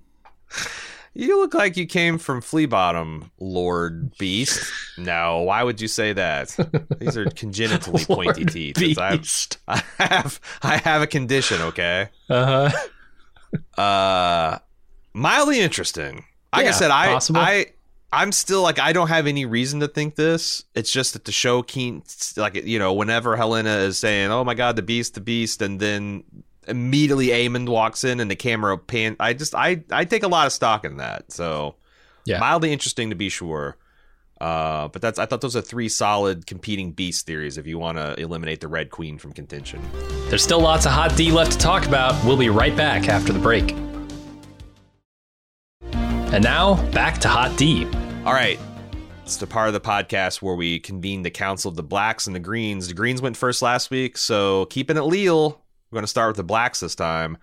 [1.12, 4.71] You look like you came from Flea Bottom, Lord Beast.
[4.97, 6.57] No, why would you say that?
[7.01, 8.81] These are congenitally pointy teeth.
[8.81, 12.09] It's- I have, I have I have a condition, okay?
[12.29, 12.71] Uh
[13.77, 13.83] huh.
[13.83, 14.59] Uh
[15.12, 16.25] mildly interesting.
[16.55, 17.41] Like I said, I possible.
[17.41, 17.66] I
[18.12, 20.64] I'm still like I don't have any reason to think this.
[20.75, 22.03] It's just that the show keen
[22.37, 25.79] like you know, whenever Helaena is saying, "Oh my god, the beast, the beast," and
[25.81, 26.25] then
[26.71, 30.47] immediately Aemond walks in and the camera pan I just I I take a lot
[30.47, 31.31] of stock in that.
[31.33, 31.75] So
[32.25, 32.39] Yeah.
[32.39, 33.77] mildly interesting to be sure.
[34.41, 37.99] Uh, but that's I thought those are three solid competing beast theories if you want
[37.99, 39.83] to eliminate the Red Queen from contention.
[40.31, 42.25] There's still lots of hot D left to talk about.
[42.25, 43.75] We'll be right back after the break.
[45.93, 47.85] And now back to hot D.
[48.25, 48.59] All right.
[49.25, 52.35] It's the part of the podcast where we convene the Council of the Blacks and
[52.35, 52.89] the Greens.
[52.89, 55.61] The Greens went first last week, so keeping it leal,
[55.91, 57.38] we're going to start with the Blacks this time.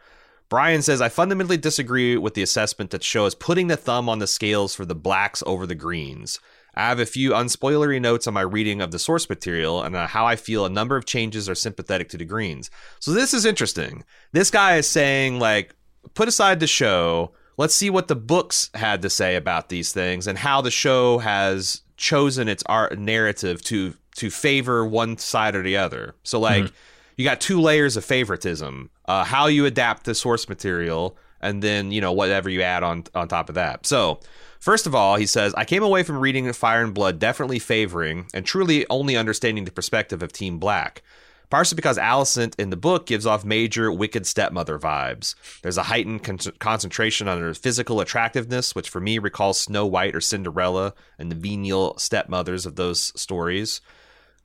[0.49, 4.27] Brian says, I fundamentally disagree with the assessment that shows putting the thumb on the
[4.27, 6.39] scales for the Blacks over the Greens.
[6.73, 10.07] I have a few unspoilery notes on my reading of the source material and on
[10.07, 12.69] how I feel a number of changes are sympathetic to the Greens.
[12.99, 14.03] So this is interesting.
[14.31, 15.75] This guy is saying, like,
[16.13, 17.33] put aside the show.
[17.57, 21.17] Let's see what the books had to say about these things and how the show
[21.17, 26.15] has chosen its art narrative to to favor one side or the other.
[26.23, 26.75] So like mm-hmm.
[27.18, 28.89] You got two layers of favoritism.
[29.05, 33.03] Uh, how you adapt the source material and then, you know, whatever you add on
[33.13, 33.86] on top of that.
[33.86, 34.20] So
[34.59, 38.28] First of all, he says, I came away from reading Fire and Blood definitely favoring
[38.34, 41.03] and truly only understanding the perspective of Team Black.
[41.49, 45.36] Partially because Alicent in the book gives off major wicked stepmother vibes.
[45.61, 50.13] There's a heightened con- concentration on her physical attractiveness, which for me recalls Snow White
[50.13, 53.80] or Cinderella and the venial stepmothers of those stories.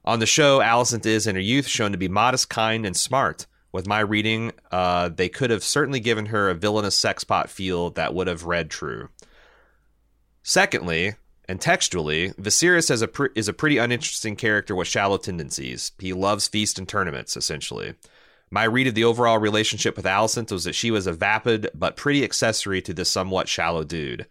[0.05, 3.47] On the show, Alicent is in her youth shown to be modest, kind, and smart.
[3.71, 8.13] With my reading, uh, they could have certainly given her a villainous sexpot feel that
[8.13, 9.09] would have read true.
[10.43, 11.15] Secondly,
[11.49, 15.93] and textually, Viserys has a is a pretty uninteresting character with shallow tendencies.
[15.99, 17.95] He loves feast and tournaments, essentially.
[18.51, 21.97] My read of the overall relationship with Alicent was that she was a vapid but
[21.97, 24.27] pretty accessory to this somewhat shallow dude.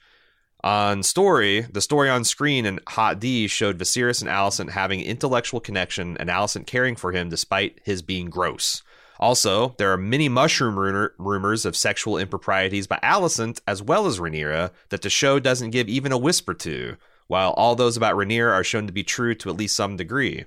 [0.64, 5.60] On story, the story on screen in Hot D showed Viserys and Alicent having intellectual
[5.60, 8.84] connection and Alicent caring for him despite his being gross.
[9.20, 14.20] Also, there are many mushroom rumor- rumors of sexual improprieties by Alicent as well as
[14.20, 16.96] Rhaenyra that the show doesn't give even a whisper to,
[17.28, 20.46] while all those about Rhaenyra are shown to be true to at least some degree.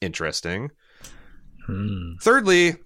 [0.00, 0.70] Interesting.
[1.66, 2.12] Hmm.
[2.22, 2.76] Thirdly,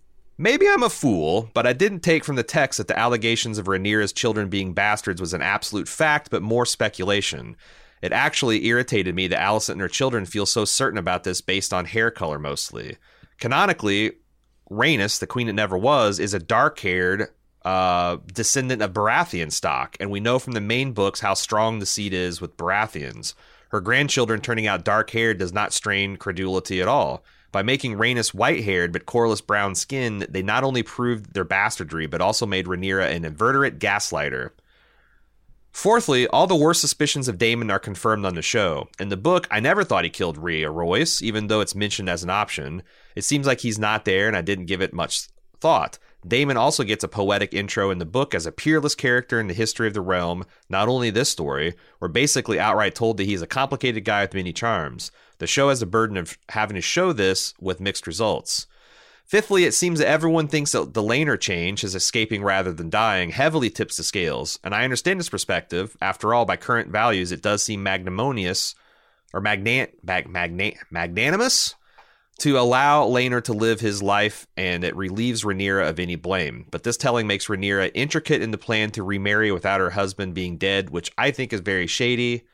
[0.41, 3.67] maybe I'm a fool, but I didn't take from the text that the allegations of
[3.67, 7.57] Rhaenyra's children being bastards was an absolute fact, but more speculation.
[8.01, 11.75] It actually irritated me that Alicent and her children feel so certain about this based
[11.75, 12.97] on hair color mostly.
[13.39, 14.13] Canonically,
[14.71, 17.29] Rhaenys, the queen that never was, is a dark-haired
[17.63, 21.87] uh, descendant of Baratheon stock, and we know from the main books how strong the
[21.87, 23.35] seed is with Baratheons.
[23.69, 27.23] Her grandchildren turning out dark-haired does not strain credulity at all.
[27.53, 32.21] By making Rhaenys white-haired but Corlys brown skinned, they not only proved their bastardry, but
[32.21, 34.51] also made Rhaenyra an inveterate gaslighter.
[35.73, 38.89] Fourthly, all the worst suspicions of Daemon are confirmed on the show.
[38.99, 42.23] In the book, I never thought he killed Rhea Royce, even though it's mentioned as
[42.23, 42.83] an option.
[43.15, 45.29] It seems like he's not there, and I didn't give it much
[45.61, 45.99] thought.
[46.27, 49.55] Daemon also gets a poetic intro in the book as a peerless character in the
[49.55, 50.45] history of the realm.
[50.69, 54.53] Not only this story, we're basically outright told that he's a complicated guy with many
[54.53, 55.11] charms.
[55.39, 58.67] The show has a burden of having to show this with mixed results.
[59.25, 63.31] Fifthly, it seems that everyone thinks that the Laenor change, his escaping rather than dying,
[63.31, 64.59] heavily tips the scales.
[64.65, 65.97] And I understand his perspective.
[66.03, 68.75] After all, by current values, it does seem magnanimous
[69.33, 71.77] or magna- mag- magna- magnanimous
[72.41, 76.67] to allow Laenor to live his life, and it relieves Rhaenyra of any blame.
[76.71, 80.57] But this telling makes Rhaenyra intricate in the plan to remarry without her husband being
[80.57, 82.45] dead, which I think is very shady.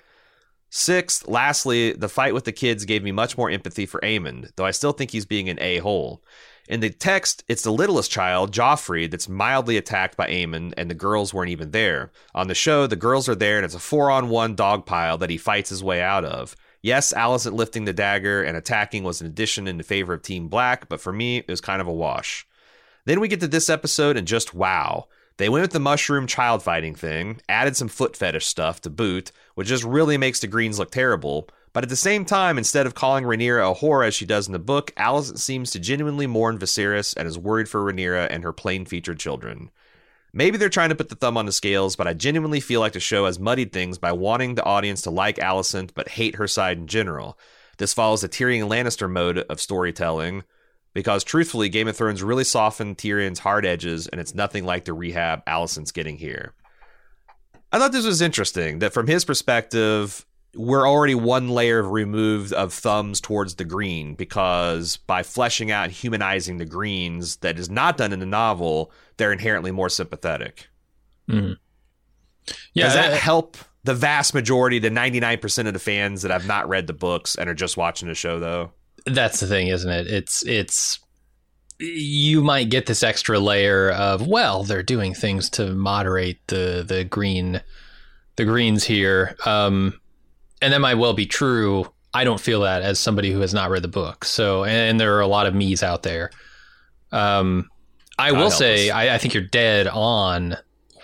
[0.70, 4.66] Sixth, lastly, the fight with the kids gave me much more empathy for Aemond, though
[4.66, 6.22] I still think he's being an a-hole.
[6.68, 10.94] In the text, it's the littlest child, Joffrey, that's mildly attacked by Aemond, and the
[10.94, 12.10] girls weren't even there.
[12.34, 15.36] On the show, the girls are there, and it's a four-on-one dog pile that he
[15.36, 16.56] fights his way out of.
[16.86, 20.46] Yes, Alicent lifting the dagger and attacking was an addition in the favor of Team
[20.46, 22.46] Black, but for me, it was kind of a wash.
[23.06, 25.08] Then we get to this episode, and just wow.
[25.36, 29.32] They went with the mushroom child fighting thing, added some foot fetish stuff to boot,
[29.56, 31.48] which just really makes the Greens look terrible.
[31.72, 34.52] But at the same time, instead of calling Rhaenyra a whore as she does in
[34.52, 38.52] the book, Alicent seems to genuinely mourn Viserys and is worried for Rhaenyra and her
[38.52, 39.72] plain-featured children.
[40.36, 42.92] Maybe they're trying to put the thumb on the scales, but I genuinely feel like
[42.92, 46.46] the show has muddied things by wanting the audience to like Alicent but hate her
[46.46, 47.38] side in general.
[47.78, 50.44] This follows the Tyrion Lannister mode of storytelling,
[50.92, 54.92] because truthfully, Game of Thrones really softened Tyrion's hard edges, and it's nothing like the
[54.92, 56.52] rehab Alicent's getting here.
[57.72, 60.26] I thought this was interesting that from his perspective,
[60.56, 65.92] we're already one layer removed of thumbs towards the green because by fleshing out and
[65.92, 70.68] humanizing the greens that is not done in the novel, they're inherently more sympathetic.
[71.28, 71.56] Mm.
[72.74, 76.68] Yeah, Does that help the vast majority, the 99% of the fans that have not
[76.68, 78.72] read the books and are just watching the show, though?
[79.06, 80.06] that's the thing, isn't it?
[80.08, 80.98] It's it's
[81.78, 87.04] you might get this extra layer of well, they're doing things to moderate the the
[87.04, 87.62] green
[88.36, 89.98] the greens here, um,
[90.62, 91.90] and that might well be true.
[92.14, 94.24] I don't feel that as somebody who has not read the book.
[94.24, 96.30] So, and there are a lot of me's out there.
[97.12, 97.68] Um,
[98.18, 98.90] I God will say.
[98.90, 100.56] I, I think you're dead on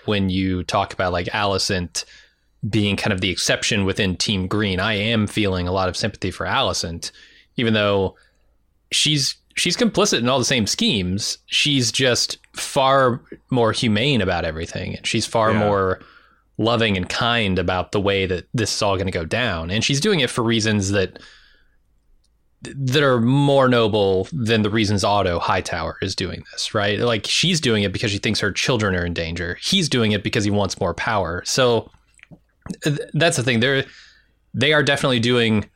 [0.07, 2.05] when you talk about like Alicent
[2.69, 4.81] being kind of the exception within Team Green.
[4.81, 7.11] I am feeling a lot of sympathy for Alicent,
[7.57, 8.17] even though
[8.91, 11.39] she's she's complicit in all the same schemes.
[11.47, 14.99] She's just far more humane about everything.
[15.05, 15.59] She's far Yeah.
[15.59, 16.01] more
[16.59, 19.83] loving and kind about the way that this is all going to go down, and
[19.85, 21.19] she's doing it for reasons that
[22.65, 26.97] that are more noble than the reasons Otto Hightower is doing this, right?
[27.01, 29.59] Like she's doing it because she thinks her children are in danger.
[29.61, 31.43] He's doing it because he wants more power.
[31.45, 31.91] So
[32.85, 33.59] th- that's the thing.
[33.59, 33.85] They're
[34.55, 35.69] they are definitely doing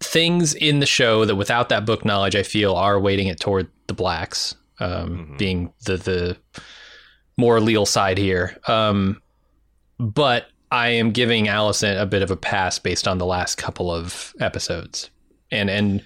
[0.00, 3.68] things in the show that without that book knowledge, I feel are weighting it toward
[3.88, 5.38] the blacks, um, Mhm.
[5.38, 6.36] being the the
[7.36, 8.56] more leal side here.
[8.66, 9.20] Um,
[9.98, 13.90] but I am giving Alicent a bit of a pass based on the last couple
[13.90, 15.10] of episodes,
[15.50, 16.04] and and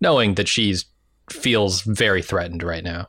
[0.00, 0.86] knowing that she's
[1.30, 3.08] feels very threatened right now.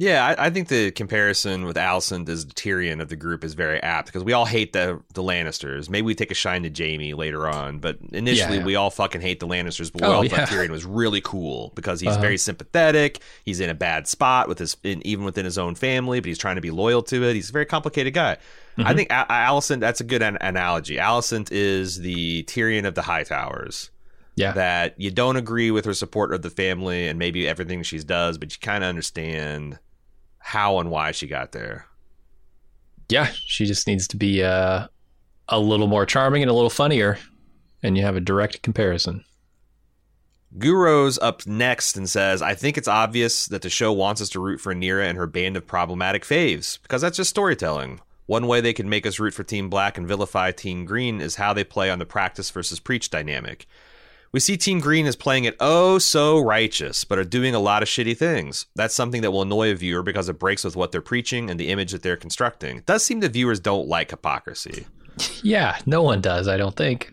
[0.00, 3.82] Yeah, I, I think the comparison with Alicent as Tyrion of the group is very
[3.82, 5.90] apt because we all hate the the Lannisters.
[5.90, 8.64] Maybe we take a shine to Jaime later on, but initially Yeah, yeah.
[8.64, 9.90] we all fucking hate the Lannisters.
[9.92, 10.36] But we Oh, all yeah.
[10.36, 12.20] thought Tyrion was really cool because he's Uh-huh.
[12.20, 13.18] very sympathetic.
[13.44, 16.38] He's in a bad spot with his in, even within his own family, but he's
[16.38, 17.34] trying to be loyal to it.
[17.34, 18.36] He's a very complicated guy.
[18.78, 18.86] Mm-hmm.
[18.86, 19.80] I think a- Alicent.
[19.80, 20.94] That's a good an- analogy.
[20.98, 23.90] Alicent is the Tyrion of the Hightowers.
[24.36, 27.98] Yeah, That you don't agree with her support of the family and maybe everything she
[27.98, 29.80] does, but you kind of understand
[30.38, 31.86] how and why she got there.
[33.08, 33.26] yeah.
[33.32, 34.86] She just needs to be uh,
[35.48, 37.18] a little more charming and a little funnier,
[37.82, 39.24] and you have a direct comparison.
[40.56, 44.40] Guro's up next and says, I think it's obvious that the show wants us to
[44.40, 48.00] root for Nira and her band of problematic faves, because that's just storytelling.
[48.24, 51.36] One way they can make us root for Team Black and vilify Team Green is
[51.36, 53.66] how they play on the practice versus preach dynamic.
[54.30, 57.82] We see Team Green is playing it oh so righteous, but are doing a lot
[57.82, 58.66] of shitty things.
[58.74, 61.58] That's something that will annoy a viewer because it breaks with what they're preaching and
[61.58, 62.78] the image that they're constructing.
[62.78, 64.86] It does seem that viewers don't like hypocrisy.
[65.42, 67.12] Yeah, no one does, I don't think.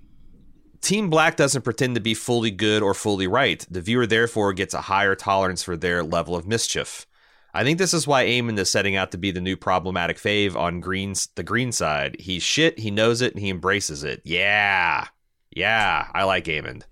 [0.80, 3.66] Team Black doesn't pretend to be fully good or fully right.
[3.68, 7.08] The viewer therefore gets a higher tolerance for their level of mischief.
[7.56, 10.56] I think this is why Aemond is setting out to be the new problematic fave
[10.56, 12.18] on Green's the green side.
[12.20, 14.22] He's shit, he knows it, and he embraces it.
[14.24, 15.08] Yeah.
[15.50, 16.84] Yeah, I like Aemond.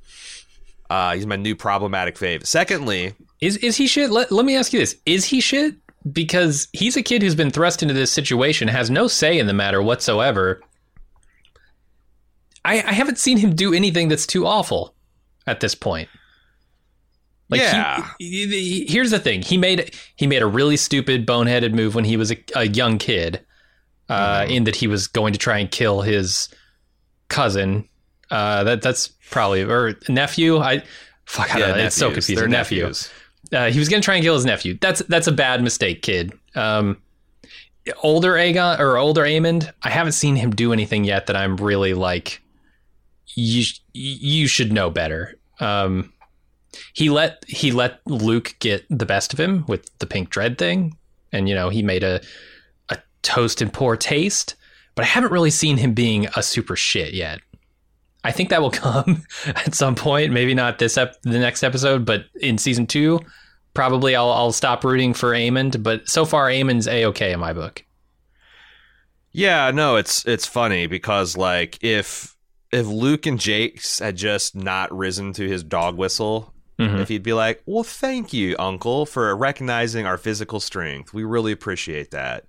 [0.94, 2.46] Uh, he's my new problematic fave.
[2.46, 4.12] Secondly, Is is he shit?
[4.12, 4.96] Let, let me ask you this.
[5.06, 5.76] Is he shit?
[6.12, 9.54] Because he's a kid who's been thrust into this situation, has no say in the
[9.54, 10.62] matter whatsoever.
[12.66, 14.94] I, I haven't seen him do anything that's too awful
[15.48, 16.10] at this point.
[17.50, 18.10] Like Yeah.
[18.20, 19.42] he- he- here's the thing.
[19.42, 22.98] He made he made a really stupid boneheaded move when he was a, a young
[22.98, 23.42] kid,
[24.10, 26.50] uh, in that he was going to try and kill his
[27.30, 27.88] cousin.
[28.32, 30.60] Uh, that that's probably or nephew.
[30.60, 30.84] I
[31.26, 31.54] fuck.
[31.54, 31.84] I don't know.
[31.84, 32.36] It's so confusing.
[32.36, 32.84] They're nephew.
[32.84, 33.10] nephews.
[33.52, 34.78] Uh, he was going to try and kill his nephew.
[34.80, 36.32] That's that's a bad mistake, kid.
[36.56, 37.02] Um,
[38.04, 41.94] older Aegon or older Aemond, I haven't seen him do anything yet that I'm really
[41.94, 42.42] like.
[43.36, 45.36] You you should know better.
[45.60, 46.14] Um,
[46.94, 50.96] he let he let Luke get the best of him with the pink dread thing,
[51.32, 52.22] and you know he made a
[52.90, 54.56] a toast in poor taste.
[54.96, 57.40] But I haven't really seen him being a super shit yet.
[58.24, 60.32] I think that will come at some point.
[60.32, 63.20] Maybe not this ep- the next episode, but in season two,
[63.74, 65.84] probably I'll I'll stop rooting for Aemond.
[65.84, 67.84] But so far, Aemond's a okay in my book.
[69.32, 72.36] Yeah, no, it's it's funny because like if
[72.72, 77.00] if Luke and Jace had just not risen to his dog whistle, Mhm.
[77.02, 81.14] if he'd be like, "Well, thank you, Uncle, for recognizing our physical strength.
[81.14, 82.46] We really appreciate that."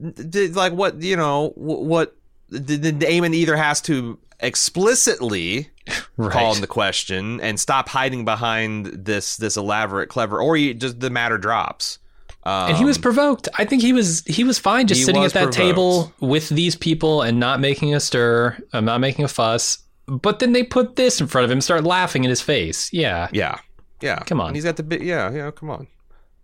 [0.00, 2.16] Did, like what you know what
[2.50, 5.70] did, did Aemond either has to explicitly
[6.16, 6.32] Right.
[6.32, 11.00] call him the question and stop hiding behind this this elaborate clever or he just
[11.00, 11.98] the matter drops
[12.46, 13.48] um, and he was provoked.
[13.54, 15.56] I think he was he was fine just sitting at that provoked.
[15.56, 19.78] table with these people and not making a stir, um, not making a fuss.
[20.06, 22.92] But then they put this in front of him, start laughing in his face.
[22.92, 23.58] Yeah, Yeah.
[24.02, 24.18] Yeah.
[24.26, 24.48] Come on.
[24.48, 25.00] And he's got the bit.
[25.00, 25.30] Yeah.
[25.32, 25.50] Yeah.
[25.52, 25.86] Come on.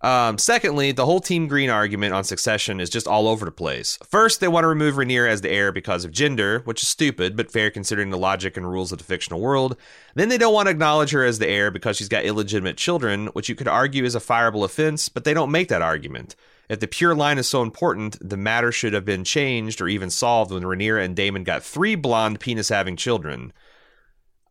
[0.02, 3.98] Um, secondly, the whole Team Green argument on succession is just all over the place.
[4.02, 7.36] First, they want to remove Rhaenyra as the heir because of gender, which is stupid,
[7.36, 9.76] but fair considering the logic and rules of the fictional world.
[10.14, 13.26] Then they don't want to acknowledge her as the heir because she's got illegitimate children,
[13.28, 16.34] which you could argue is a fireable offense, but they don't make that argument.
[16.70, 20.08] If the pure line is so important, the matter should have been changed or even
[20.08, 23.52] solved when Rhaenyra and Daemon got three blonde penis having children.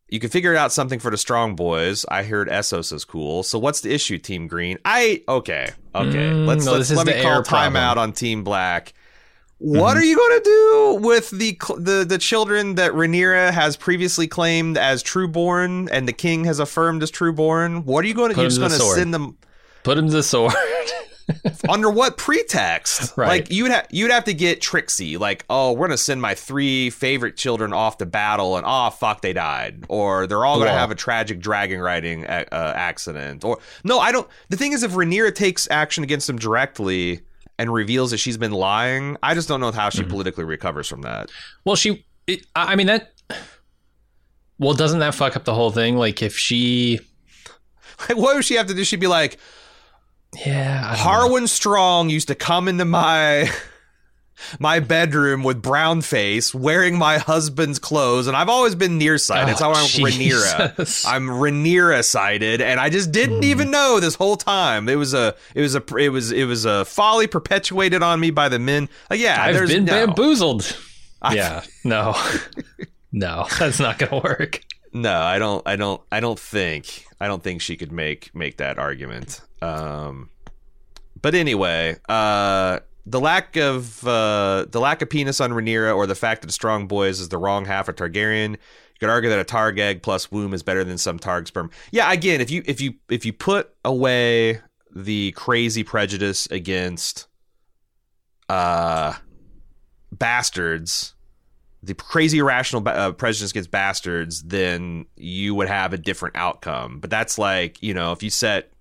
[0.09, 2.05] You can figure out something for the strong boys.
[2.09, 3.43] I heard Essos is cool.
[3.43, 4.79] So what's the issue, Team Green?
[4.83, 6.29] I okay, okay.
[6.31, 7.73] Mm, let's no, let's let me call problem.
[7.73, 8.93] timeout on Team Black.
[9.59, 14.25] What are you going to do with the the the children that Rhaenyra has previously
[14.25, 17.83] claimed as trueborn and the king has affirmed as trueborn?
[17.83, 18.39] What are you going to?
[18.39, 19.37] You're just going to send them
[19.83, 20.53] put him to the sword.
[21.69, 23.15] under what pretext?
[23.17, 23.27] Right.
[23.27, 25.17] Like you'd have you'd have to get tricksy.
[25.17, 29.21] Like, oh, we're gonna send my three favorite children off to battle, and oh fuck,
[29.21, 30.77] they died, or they're all gonna Wow.
[30.77, 34.27] have a tragic dragon riding uh, accident, or no, I don't.
[34.49, 37.21] The thing is, if Rhaenyra takes action against them directly
[37.57, 41.01] and reveals that she's been lying, I just don't know how she politically recovers from
[41.01, 41.29] that.
[41.65, 42.05] Well, she.
[42.27, 43.11] It, I I mean that.
[44.57, 45.95] Well, doesn't that fuck up the whole thing?
[45.97, 46.99] Like if she.
[48.07, 48.83] Like, what would she have to do?
[48.83, 49.37] She'd be like,
[50.35, 50.81] Yeah.
[50.81, 50.97] Don't know.
[50.97, 53.49] Harwin Strong used to come into my
[54.59, 59.49] my bedroom with brown face, wearing my husband's clothes, and I've always been nearsighted.
[59.49, 61.05] That's Oh, how I'm Rhaenyra.
[61.07, 63.73] I'm Rhaenyra sighted, and I just didn't even hmm.
[63.73, 64.87] know this whole time.
[64.89, 68.31] It was a it was a it was it was a folly perpetuated on me
[68.31, 68.89] by the men.
[69.09, 70.77] Like, yeah, I've there's been no, bamboozled.
[71.21, 71.63] I've- yeah.
[71.83, 72.15] No.
[73.11, 74.61] no, that's not gonna work.
[74.93, 75.61] No, I don't.
[75.67, 76.01] I don't.
[76.11, 77.05] I don't think.
[77.19, 79.41] I don't think she could make make that argument.
[79.61, 80.29] Um,
[81.21, 86.15] but anyway, uh, the lack of uh, the lack of penis on Rhaenyra, or the
[86.15, 88.51] fact that Strong Boys is the wrong half of Targaryen.
[88.51, 91.71] You could argue that a Targ egg plus womb is better than some Targ sperm.
[91.91, 94.61] Yeah, again, if you if you if you put away
[94.95, 97.27] the crazy prejudice against
[98.49, 99.13] uh
[100.11, 101.13] bastards
[101.81, 106.99] the crazy irrational uh, prejudice against bastards, then you would have a different outcome.
[106.99, 108.73] But that's like, you know, if you set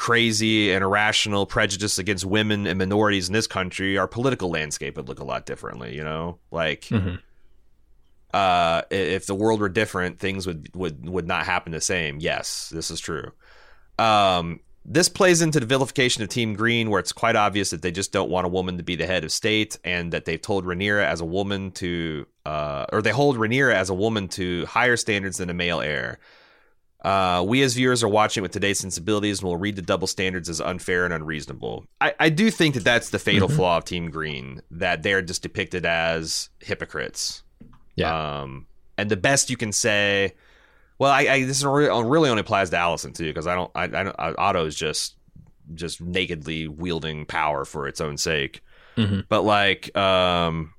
[0.00, 5.06] crazy and irrational prejudice against women and minorities in this country, our political landscape would
[5.06, 6.38] look a lot differently, you know?
[6.50, 7.20] Like, Mhm.
[8.32, 12.18] uh, if the world were different, things would, would, would not happen the same.
[12.18, 13.32] Yes, this is true.
[13.98, 17.90] Um, this plays into the vilification of Team Green, where it's quite obvious that they
[17.92, 20.64] just don't want a woman to be the head of state, and that they've told
[20.64, 24.96] Rhaenyra as a woman to, uh, or they hold Rhaenyra as a woman to higher
[24.96, 26.18] standards than a male heir.
[27.02, 30.48] Uh, we as viewers are watching with today's sensibilities and will read the double standards
[30.48, 31.84] as unfair and unreasonable.
[32.00, 33.56] I, I do think that that's the fatal Mm-hmm.
[33.56, 37.42] flaw of Team Green, that they're just depicted as hypocrites.
[37.96, 38.40] Yeah.
[38.42, 38.66] Um,
[38.98, 40.34] and the best you can say,
[40.98, 41.88] well, I, I this is really,
[42.28, 45.16] only applies to Alicent too, because I don't, I, I don't, is just,
[45.74, 48.62] just nakedly wielding power for its own sake.
[48.96, 49.24] Mhm.
[49.28, 50.74] But like, um,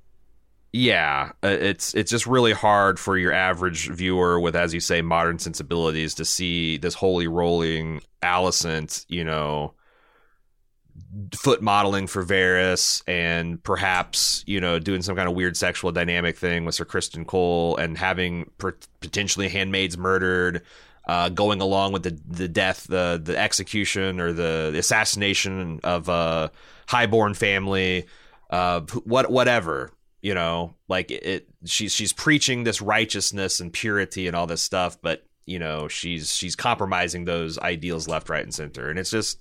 [0.72, 5.02] yeah, uh, it's it's just really hard for your average viewer with, as you say,
[5.02, 9.74] modern sensibilities to see this holy rolling Alicent, you know,
[11.34, 16.38] foot modeling for Varys and perhaps, you know, doing some kind of weird sexual dynamic
[16.38, 20.62] thing with Sir Criston Cole and having potentially handmaids murdered,
[21.06, 26.50] uh, going along with the the death, the the execution or the assassination of a
[26.88, 28.06] highborn family,
[28.48, 29.90] uh, what whatever,
[30.22, 31.48] you know, like it.
[31.64, 36.34] She's she's preaching this righteousness and purity and all this stuff, but you know, she's
[36.34, 39.38] she's compromising those ideals left, right, and center, and it's just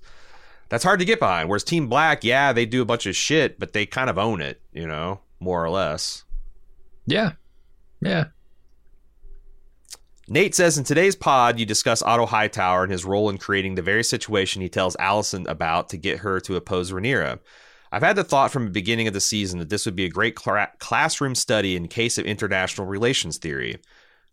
[0.70, 1.48] that's hard to get behind.
[1.50, 4.42] Whereas Team Black, yeah, they do a bunch of shit, but they kind of own
[4.42, 6.24] it, you know, more or less.
[7.06, 7.34] Yeah.
[8.02, 8.26] Yeah.
[10.28, 13.82] Nate says in today's pod, you discuss Otto Hightower and his role in creating the
[13.82, 17.40] very situation he tells Alicent about to get her to oppose Rhaenyra.
[17.92, 20.10] I've had the thought from the beginning of the season that this would be a
[20.10, 23.80] great cla- classroom study in case of international relations theory.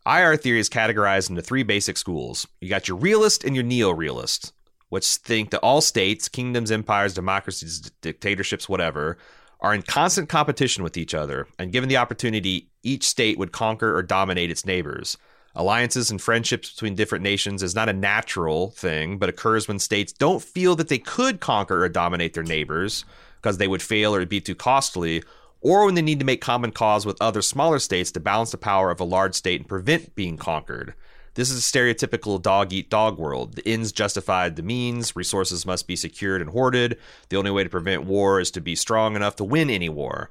[0.06, 2.46] IR theory is categorized into three basic schools.
[2.60, 4.52] You got your realist and your neo-realist,
[4.90, 9.18] which think that all states, kingdoms, empires, democracies, dictatorships, whatever,
[9.60, 13.96] are in constant competition with each other, and given the opportunity, each state would conquer
[13.96, 15.18] or dominate its neighbors.
[15.56, 20.12] Alliances and friendships between different nations is not a natural thing, but occurs when states
[20.12, 23.04] don't feel that they could conquer or dominate their neighbors
[23.40, 25.22] because they would fail or it'd be too costly,
[25.60, 28.58] or when they need to make common cause with other smaller states to balance the
[28.58, 30.94] power of a large state and prevent being conquered.
[31.34, 33.54] This is a stereotypical dog eat dog world.
[33.54, 36.98] The ends justified the means, resources must be secured and hoarded.
[37.28, 40.30] The only way to prevent war is to be strong enough to win any war.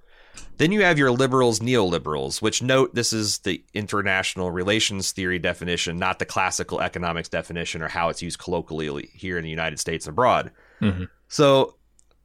[0.58, 5.98] Then you have your liberals, neoliberals, which note this is the international relations theory definition,
[5.98, 10.08] not the classical economics definition or how it's used colloquially here in the United States
[10.08, 10.52] and abroad.
[10.82, 11.06] Mm-hmm.
[11.30, 11.77] So,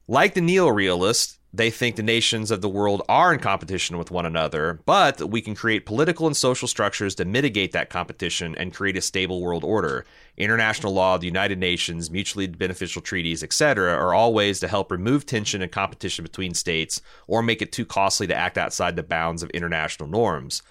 [0.07, 4.25] like the neo-realists, they think the nations of the world are in competition with one
[4.25, 8.97] another, but we can create political and social structures to mitigate that competition and create
[8.97, 10.03] a stable world order.
[10.35, 15.27] International law, the United Nations, mutually beneficial treaties, etc., are all ways to help remove
[15.27, 19.43] tension and competition between states or make it too costly to act outside the bounds
[19.43, 20.63] of international norms.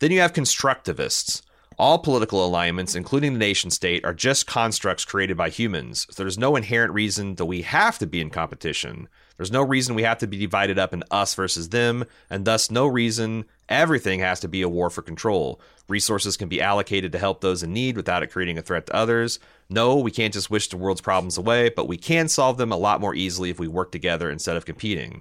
[0.00, 1.40] Then you have constructivists.
[1.78, 6.06] All political alignments, including the nation state, are just constructs created by humans.
[6.10, 9.08] So there's no inherent reason that we have to be in competition.
[9.36, 12.70] There's no reason we have to be divided up in us versus them, and thus
[12.70, 15.60] no reason everything has to be a war for control.
[15.86, 18.96] Resources can be allocated to help those in need without it creating a threat to
[18.96, 19.38] others.
[19.68, 22.78] No, we can't just wish the world's problems away, but we can solve them a
[22.78, 25.20] lot more easily if we work together instead of competing.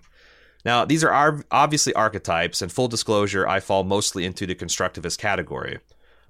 [0.63, 5.79] Now, these are obviously archetypes, and full disclosure, I fall mostly into the constructivist category.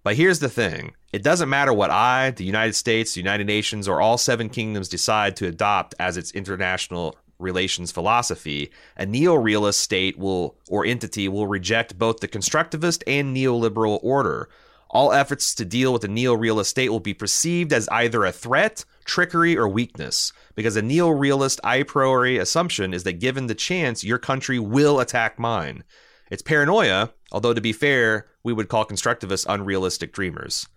[0.06, 3.88] But here's the thing it doesn't matter what I, the United States, the United Nations,
[3.88, 10.16] or all seven kingdoms decide to adopt as its international relations philosophy, a neo-realist state
[10.16, 14.47] will or entity will reject both the constructivist and neoliberal order.
[14.91, 18.86] All efforts to deal with a neo-realist state will be perceived as either a threat,
[19.06, 24.20] trickery, or weakness, because a neo-realist a priori assumption is that given the chance, your
[24.20, 25.84] country will attack mine.
[26.30, 30.67] It's paranoia, although to be fair, we would call constructivists unrealistic dreamers.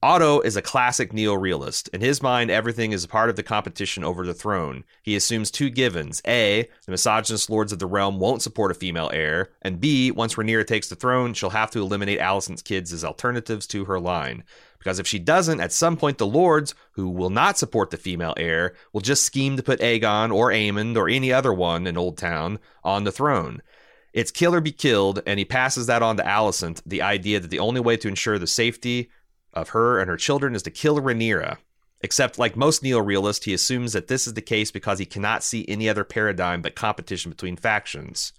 [0.00, 1.88] Otto is a classic neo realist.
[1.88, 4.84] In his mind, everything is a part of the competition over the throne.
[5.02, 9.10] He assumes two givens A, the misogynist lords of the realm won't support a female
[9.12, 13.04] heir, and B, once Rhaenyra takes the throne, she'll have to eliminate Alicent's kids as
[13.04, 14.44] alternatives to her line.
[14.78, 18.34] Because if she doesn't, at some point the lords, who will not support the female
[18.36, 22.16] heir, will just scheme to put Aegon or Aemond or any other one in Old
[22.16, 23.62] Town on the throne.
[24.12, 27.50] It's kill or be killed, and he passes that on to Alicent, the idea that
[27.50, 29.10] the only way to ensure the safety
[29.52, 31.58] of her and her children is to kill Rhaenyra.
[32.00, 35.64] Except, like most neo-realists, he assumes that this is the case because he cannot see
[35.66, 38.32] any other paradigm but competition between factions.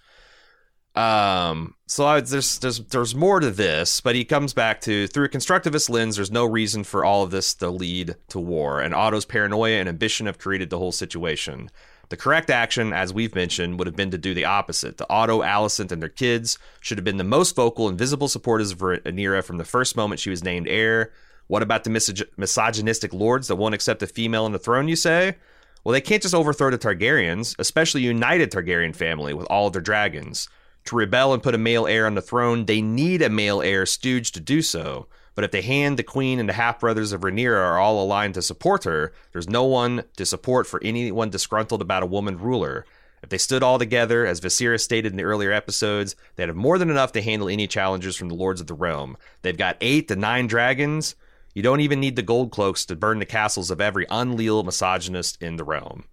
[0.95, 5.25] Um, so I, there's there's there's more to this, but he comes back to through
[5.25, 6.15] a constructivist lens.
[6.15, 9.89] There's no reason for all of this to lead to war, and Otto's paranoia and
[9.89, 11.69] ambition have created the whole situation.
[12.09, 14.97] The correct action, as we've mentioned, would have been to do the opposite.
[14.97, 18.71] The Otto, Alicent, and their kids should have been the most vocal and visible supporters
[18.71, 21.11] of Rhaenyra from the first moment she was named heir.
[21.45, 24.95] What about the misog- misogynistic lords that won't accept a female on the throne, you
[24.95, 25.35] say?
[25.83, 30.49] Well, they can't just overthrow the Targaryens, especially united Targaryen family with all their dragons.
[30.85, 33.85] To rebel and put a male heir on the throne, they need a male heir
[33.85, 35.07] stooge to do so.
[35.39, 38.33] But if the hand, the queen, and the half brothers of Rhaenyra are all aligned
[38.33, 42.85] to support her, there's no one to support for anyone disgruntled about a woman ruler.
[43.23, 46.77] If they stood all together, as Viserys stated in the earlier episodes, they'd have more
[46.77, 49.15] than enough to handle any challengers from the Lords of the Realm.
[49.41, 51.15] They've got eight to nine dragons.
[51.55, 55.41] You don't even need the gold cloaks to burn the castles of every unleal misogynist
[55.41, 56.03] in the realm.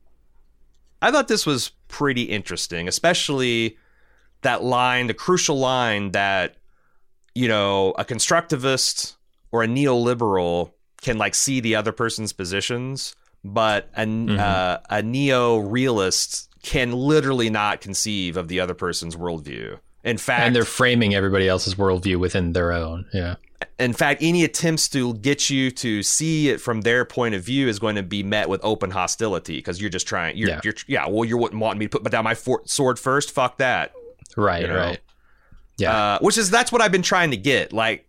[1.03, 3.77] I thought this was pretty interesting, especially
[4.43, 6.59] that line, the crucial line that,
[7.35, 9.16] you know, a constructivist
[9.57, 14.39] or a neoliberal can like see the other person's positions, but a, Mm-hmm.
[14.39, 19.79] uh, a neo realist can literally not conceive of the other person's worldview.
[20.05, 23.07] In fact, and they're framing everybody else's worldview within their own.
[23.13, 23.37] Yeah.
[23.79, 27.67] in fact, any attempts to get you to see it from their point of view
[27.69, 30.37] is going to be met with open hostility because you're just trying.
[30.37, 30.61] You're, Yeah.
[30.65, 31.07] you're, yeah.
[31.09, 33.31] Well, you wouldn't want me to put down my for- sword first.
[33.33, 33.93] Fuck that.
[34.37, 34.63] Right.
[34.63, 34.77] You know?
[34.77, 35.01] Right.
[35.79, 35.97] Yeah.
[35.97, 37.73] Uh, which is that's what I've been trying to get.
[37.73, 38.09] Like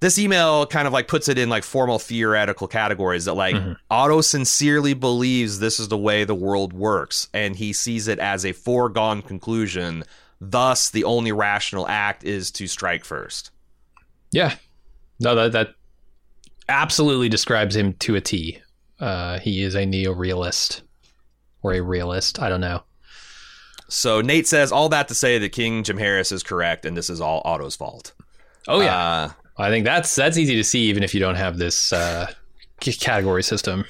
[0.00, 3.72] this email kind of like puts it in like formal theoretical categories that like Mm-hmm.
[3.90, 8.44] Otto sincerely believes this is the way the world works and he sees it as
[8.44, 10.04] a foregone conclusion.
[10.40, 13.50] Thus, the only rational act is to strike first.
[14.32, 14.56] yeah.
[15.18, 15.68] No, that that
[16.68, 18.60] absolutely describes him to a T.
[19.00, 20.82] Uh, he is a neo-realist
[21.62, 22.38] or a realist.
[22.38, 22.82] I don't know.
[23.88, 27.08] So Nate says all that to say that King Jim Harris is correct and this
[27.08, 28.12] is all Otto's fault.
[28.68, 28.98] Oh yeah.
[28.98, 32.32] Uh, I think that's that's easy to see even if you don't have this uh,
[32.80, 33.84] category system.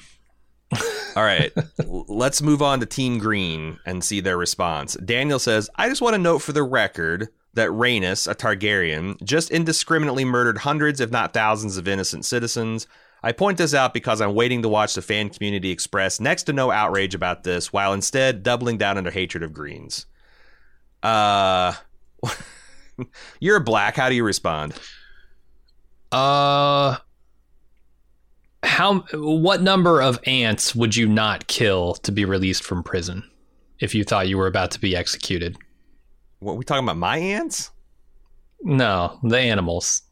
[1.16, 1.52] All right,
[1.86, 4.94] let's move on to Team Green and see their response.
[4.96, 9.50] Daniel says, I just want to note for the record that Rhaenys, a Targaryen, just
[9.50, 12.86] indiscriminately murdered hundreds, if not thousands, of innocent citizens.
[13.22, 16.52] I point this out because I'm waiting to watch the fan community express next to
[16.52, 20.04] no outrage about this, while instead doubling down on their hatred of Greens.
[21.02, 21.72] Uh,
[23.40, 23.96] you're black.
[23.96, 24.74] How do you respond?
[26.12, 26.96] Uh
[28.62, 33.22] how what number of ants would you not kill to be released from prison
[33.78, 35.56] if you thought you were about to be executed?
[36.40, 36.96] What we talking about?
[36.96, 37.70] My ants?
[38.62, 40.02] No, the animals.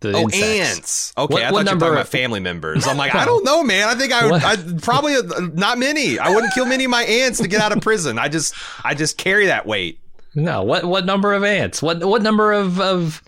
[0.00, 0.76] The Oh, insects.
[0.78, 1.12] ants.
[1.18, 2.86] Okay, What- I what thought you were talking about family members.
[2.86, 3.88] I'm like, I don't know, man.
[3.88, 5.22] I think I would I'd, probably uh,
[5.52, 6.18] not many.
[6.18, 8.18] I wouldn't kill many of my ants to get out of prison.
[8.18, 10.00] I just I just carry that weight.
[10.34, 11.82] No, what what number of ants?
[11.82, 13.22] What what number of of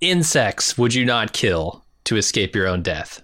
[0.00, 3.22] insects would you not kill to escape your own death?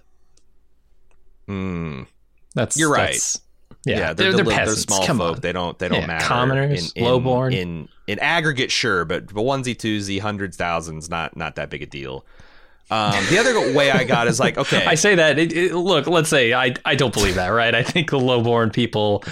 [1.47, 2.03] Hmm.
[2.53, 3.05] That's You're right.
[3.07, 3.41] that's-
[3.85, 4.81] yeah, Yeah, they're, the they're little- peasants.
[4.83, 5.35] small Come folk.
[5.35, 5.41] on.
[5.41, 6.25] They don't they don't Yeah, matter.
[6.25, 7.53] commoners, in, in, lowborn.
[7.53, 11.85] in in aggregate, sure, but but onesie twosie, hundreds, thousands, not not that big a
[11.85, 12.25] deal.
[12.89, 15.37] Um, the other way I got is like, okay, I say that.
[15.37, 17.75] It, it, look, let's say I I don't believe that, right?
[17.75, 19.23] I think the lowborn people,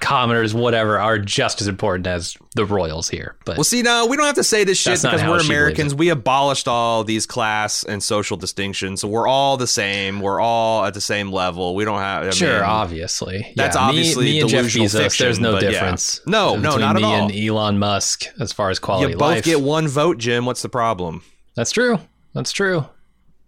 [0.00, 3.36] commoners, whatever, are just as important as the royals here.
[3.44, 5.94] But Well, see, no, we don't have to say this shit because we're Americans.
[5.94, 10.20] We abolished all these class and social distinctions, so we're all the same.
[10.20, 11.74] We're all at the same level.
[11.74, 12.26] We don't have.
[12.26, 14.98] I sure, mean, obviously, That's Yeah, me- obviously me, and Jeff delusional Bezos.
[15.02, 15.70] fiction, there's no but yeah.
[15.70, 16.20] difference.
[16.26, 17.14] No, no, not at me all.
[17.28, 19.44] and Elon Musk as far as quality You both life.
[19.44, 20.46] get one vote, Jim.
[20.46, 21.22] What's the problem?
[21.56, 21.98] That's true.
[22.34, 22.86] That's true.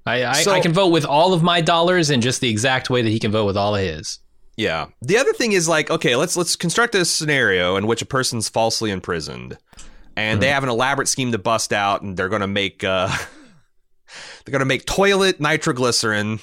[0.05, 2.91] I I, So- I can vote with all of my dollars in just the exact
[2.91, 4.19] way that he can vote with all of his.
[4.57, 4.87] Yeah.
[5.01, 8.49] The other thing is like, okay, let's let's construct a scenario in which a person's
[8.49, 9.57] falsely imprisoned,
[10.17, 10.41] and Hmm.
[10.41, 13.09] they have an elaborate scheme to bust out, and they're going to make uh,
[14.45, 16.41] they're going to make toilet nitroglycerin,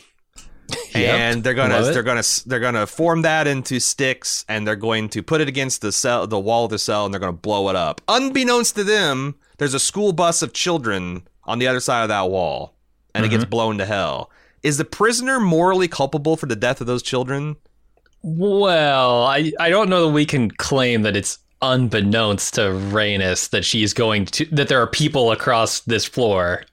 [0.95, 5.09] and they're gonna Love they're gonna they're gonna form that into sticks, and they're going
[5.09, 7.39] to put it against the cell, the wall of the cell, and they're going to
[7.41, 8.01] blow it up.
[8.07, 12.29] Unbeknownst to them, there's a school bus of children on the other side of that
[12.29, 12.75] wall,
[13.13, 13.49] and it gets Mm-hmm.
[13.51, 14.31] blown to hell.
[14.61, 17.55] Is the prisoner morally culpable for the death of those children?
[18.21, 23.65] Well, I, I don't know that we can claim that it's unbeknownst to Rhaenys that
[23.65, 26.63] she's going to that there are people across this floor.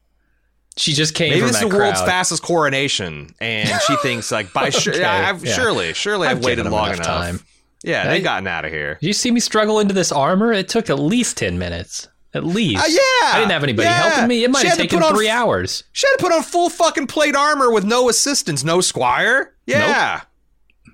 [0.77, 4.71] She just came Maybe this is the world's fastest coronation, and she thinks like by
[4.71, 5.55] sure, Okay, I've, yeah.
[5.55, 7.07] surely, surely I've, I've waited long enough enough.
[7.07, 7.41] time.
[7.83, 8.99] Yeah, they've gotten out of here.
[9.01, 10.53] Did you see me struggle into this armor?
[10.53, 12.09] It took at least ten minutes.
[12.35, 12.85] At least.
[12.85, 14.11] Uh, yeah, I didn't have anybody yeah.
[14.11, 14.45] helping me.
[14.45, 15.85] It might She have taken on three hours.
[15.93, 19.55] She had to put on full fucking plate armor with no assistance, no squire.
[19.65, 20.21] Yeah.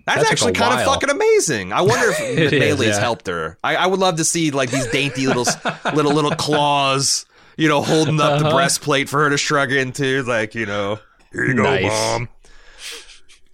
[0.06, 1.72] That's That actually kind of fucking amazing.
[1.72, 3.00] I wonder if the Meleys yeah.
[3.00, 3.58] helped her.
[3.62, 5.46] I, I would love to see like these dainty little
[5.94, 7.24] little little claws,
[7.56, 8.54] you know, holding up the Uh-huh.
[8.56, 10.22] breastplate for her to shrug into.
[10.24, 10.98] Like, you know,
[11.32, 11.82] here you go, Nice.
[11.84, 12.28] mom.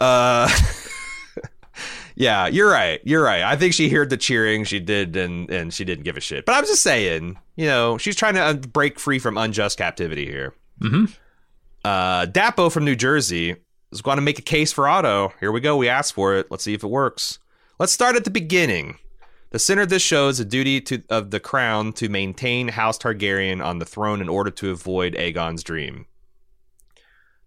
[0.00, 0.48] Uh,
[2.16, 3.00] yeah, you're right.
[3.04, 3.42] You're right.
[3.42, 4.64] I think she heard the cheering.
[4.64, 6.46] She did, and and she didn't give a shit.
[6.46, 10.26] But I'm just saying, you know, she's trying to uh, break free from unjust captivity
[10.26, 10.54] here.
[10.80, 11.14] Mhm.
[11.84, 13.56] Uh, Dapo from New Jersey
[13.92, 15.32] is going to make a case for Otto.
[15.40, 15.76] Here we go.
[15.76, 16.50] We asked for it.
[16.50, 17.38] Let's see if it works.
[17.78, 18.98] Let's start at the beginning.
[19.50, 22.98] The center of this show is a duty to, of the crown to maintain House
[22.98, 26.06] Targaryen on the throne in order to avoid Aegon's dream.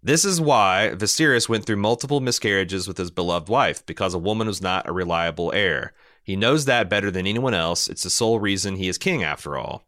[0.02, 4.48] This is why Viserys went through multiple miscarriages with his beloved wife, because a woman
[4.48, 5.92] was not a reliable heir.
[6.24, 7.88] He knows that better than anyone else.
[7.88, 9.84] It's the sole reason he is king, after all.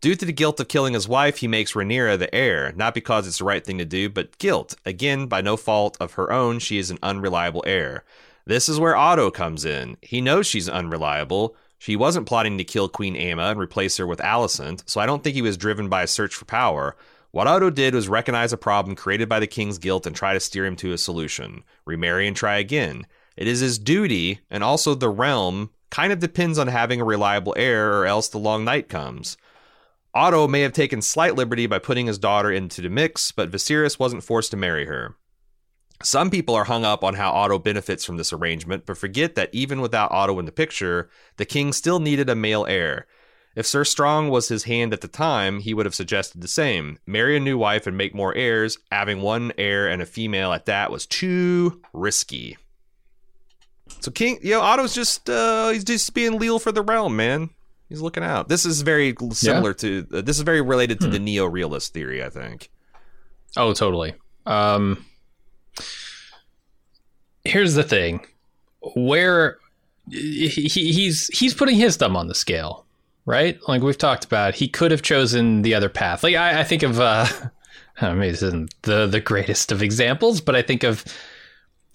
[0.00, 3.26] Due to the guilt of killing his wife, he makes Rhaenyra the heir, not because
[3.26, 4.74] it's the right thing to do, but guilt.
[4.84, 8.04] Again, by no fault of her own, she is an unreliable heir.
[8.44, 9.96] This is where Otto comes in.
[10.02, 11.56] He knows she's unreliable.
[11.78, 15.24] She wasn't plotting to kill Queen Aemma and replace her with Alicent, so I don't
[15.24, 16.94] think he was driven by a search for power.
[17.32, 20.40] What Otto did was recognize a problem created by the king's guilt and try to
[20.40, 21.64] steer him to a solution.
[21.84, 23.06] Remarry and try again.
[23.36, 27.54] It is his duty, and also the realm kind of depends on having a reliable
[27.56, 29.36] heir, or else the long night comes.
[30.16, 33.98] Otto may have taken slight liberty by putting his daughter into the mix, but Viserys
[33.98, 35.14] wasn't forced to marry her.
[36.02, 39.50] Some people are hung up on how Otto benefits from this arrangement, but forget that
[39.52, 43.06] even without Otto in the picture, the king still needed a male heir.
[43.54, 46.98] If Sir Strong was his hand at the time, he would have suggested the same.
[47.06, 48.78] Marry a new wife and make more heirs.
[48.90, 52.56] Having one heir and a female at that was too risky.
[54.00, 57.50] So King, you know, Otto's just uh, he's just being leal for the realm, man.
[57.88, 58.48] He's looking out.
[58.48, 62.30] This is very similar to uh, this is very related to the neo-realist theory, I
[62.30, 62.70] think.
[63.56, 64.14] Oh, totally.
[64.44, 65.04] Um,
[67.44, 68.26] here's the thing:
[68.94, 69.58] where
[70.10, 72.86] he, he's he's putting his thumb on the scale,
[73.24, 73.58] right?
[73.68, 76.22] Like we've talked about, he could have chosen the other path.
[76.22, 77.26] Like I, I think of, uh,
[78.00, 81.04] I mean, this isn't the the greatest of examples, but I think of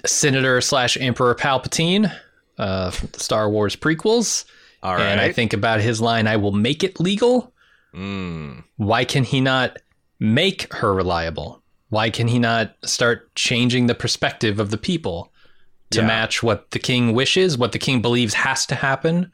[0.06, 2.14] Senator slash Emperor Palpatine
[2.58, 4.46] uh, from the Star Wars prequels.
[4.84, 7.54] All And I think about his line, I will make it legal.
[7.94, 8.64] Mm.
[8.78, 9.78] Why can he not
[10.20, 11.62] make her reliable?
[11.90, 15.32] Why can he not start changing the perspective of the people
[15.92, 16.08] to Yeah.
[16.08, 19.32] match what the king wishes, what the king believes has to happen,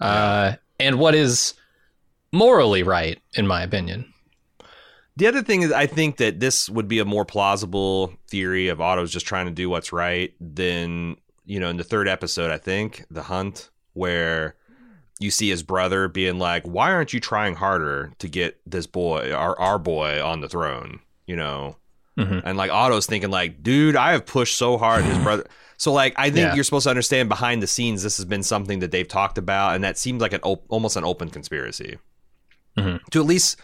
[0.00, 1.54] uh, and what is
[2.32, 4.12] morally right, in my opinion?
[5.16, 8.80] The other thing is, I think that this would be a more plausible theory of
[8.80, 11.16] Otto's just trying to do what's right than
[11.46, 12.50] you know in the third episode.
[12.50, 14.56] I think the hunt where
[15.20, 19.32] you see his brother being like, "Why aren't you trying harder to get this boy,
[19.32, 21.76] our our boy, on the throne?" You know,
[22.18, 22.42] Mhm.
[22.44, 25.46] and like Otto's thinking like, "Dude, I have pushed so hard." His brother.
[25.76, 26.54] So like, I think Yeah.
[26.54, 29.74] you're supposed to understand behind the scenes, this has been something that they've talked about,
[29.74, 31.98] and that seems like an op- almost an open conspiracy
[32.76, 33.00] Mhm.
[33.10, 33.56] to at least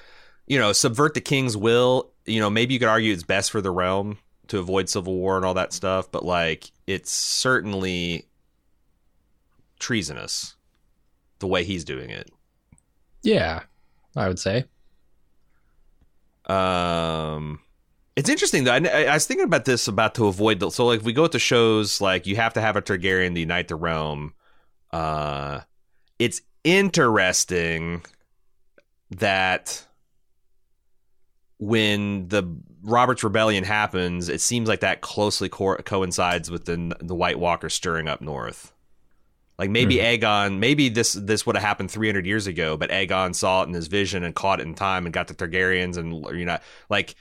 [0.47, 2.10] you know subvert the king's will.
[2.27, 4.18] You know, maybe you could argue it's best for the realm
[4.48, 8.27] to avoid civil war and all that stuff, but like, it's certainly
[9.78, 10.56] treasonous
[11.40, 12.30] the way he's doing it.
[13.22, 13.62] Yeah,
[14.16, 14.64] I would say.
[16.46, 17.60] Um,
[18.16, 18.72] it's interesting though.
[18.72, 21.26] I, I was thinking about this about to avoid the so like if we go
[21.26, 24.34] to shows like you have to have a Targaryen to unite the realm.
[24.92, 25.60] Uh,
[26.18, 28.02] it's interesting
[29.10, 29.86] that
[31.58, 32.42] when the
[32.82, 37.68] Robert's Rebellion happens, it seems like that closely co- coincides with the the White Walker
[37.68, 38.72] stirring up north.
[39.61, 40.24] Like maybe mm-hmm.
[40.24, 43.74] Aegon, maybe this this would have happened 300 years ago, but Aegon saw it in
[43.74, 46.57] his vision and caught it in time and got the Targaryens and you know
[46.89, 47.15] like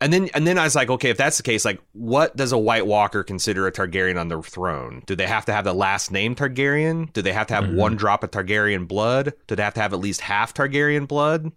[0.00, 2.52] and then and then I was like, okay, if that's the case, like what does
[2.52, 5.02] a White Walker consider a Targaryen on the throne?
[5.06, 7.12] Do they have to have the last name Targaryen?
[7.12, 7.76] Do they have to have mm-hmm.
[7.76, 9.32] one drop of Targaryen blood?
[9.48, 11.50] Do they have to have at least half Targaryen blood?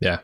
[0.00, 0.18] Yeah.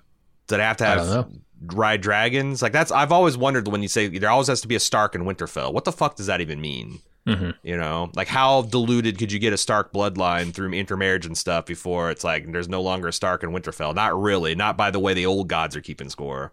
[0.48, 1.30] Do they have to I have
[1.64, 2.62] ride dragons?
[2.62, 5.14] Like that's I've always wondered when you say there always has to be a Stark
[5.14, 5.72] in Winterfell.
[5.72, 7.00] What the fuck does that even mean?
[7.26, 7.54] Mhm.
[7.64, 11.66] You know, like how diluted could you get a Stark bloodline through intermarriage and stuff
[11.66, 13.94] before it's like there's no longer a Stark in Winterfell?
[13.94, 14.54] Not really.
[14.54, 16.52] Not by the way the old gods are keeping score.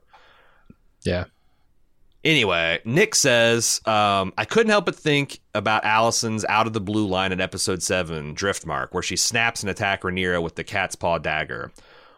[1.03, 1.25] Yeah.
[2.23, 7.05] Anyway, Nick says, um, I couldn't help but think about Alicent's out of the blue
[7.05, 11.17] line in episode 7, Driftmark, where she snaps and attacks Rhaenyra with the cat's paw
[11.17, 11.73] dagger.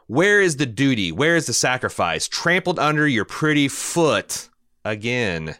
[0.07, 1.11] Where is the duty?
[1.11, 2.27] Where is the sacrifice?
[2.27, 4.49] Trampled under your pretty foot
[4.83, 5.55] again.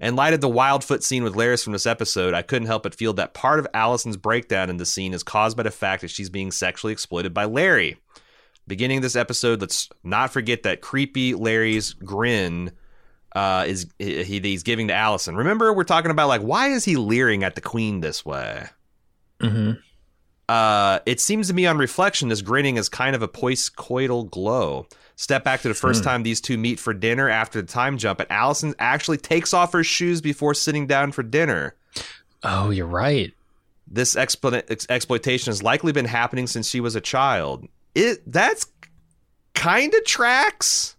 [0.00, 2.94] In light of the Wildfoot scene with Larys from this episode, I couldn't help but
[2.94, 6.10] feel that part of Alicent's breakdown in the scene is caused by the fact that
[6.10, 7.96] she's being sexually exploited by Larry.
[8.66, 12.72] Beginning this episode, let's not forget that creepy Larry's grin
[13.34, 15.36] uh, is he, he's giving to Alicent.
[15.36, 18.66] Remember, we're talking about like why is he leering at the queen this way?
[19.40, 19.72] hmm
[20.48, 24.86] Uh, it seems to me on reflection, this grinning is kind of a post-coital glow.
[25.16, 28.18] Step back to the first time these two meet for dinner after the time jump,
[28.20, 31.74] and Alicent actually takes off her shoes before sitting down for dinner.
[32.42, 33.32] Oh, you're right.
[33.86, 37.68] This explo- ex- exploitation has likely been happening since she was a child.
[37.94, 38.66] It that's
[39.54, 40.96] kind of tracks.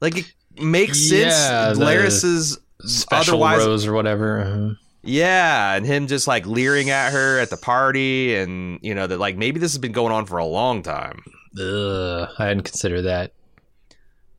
[0.00, 1.34] Like it makes sense.
[1.34, 4.40] Yeah, the Larys's Special otherwise rose or whatever.
[4.40, 4.74] uh-huh.
[5.02, 9.18] Yeah, and him just like leering at her at the party, and you know that
[9.18, 11.22] like maybe this has been going on for a long time.
[11.58, 13.32] Ugh, I hadn't considered that.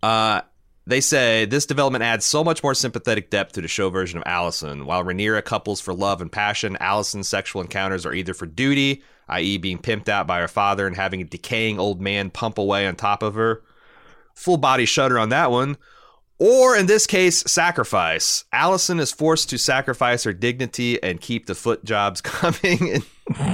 [0.02, 0.42] Uh,
[0.86, 4.26] they say this development adds so much more sympathetic depth to the show version of
[4.26, 4.86] Alicent.
[4.86, 9.58] While Rhaenyra couples for love and passion, Alicent's sexual encounters are either for duty, i.e.,
[9.58, 12.96] being pimped out by her father and having a decaying old man pump away on
[12.96, 13.62] top of her.
[14.36, 15.78] Full body shudder on that one.
[16.40, 18.44] Or in this case, sacrifice.
[18.54, 23.04] Alicent is forced to sacrifice her dignity and keep the foot jobs coming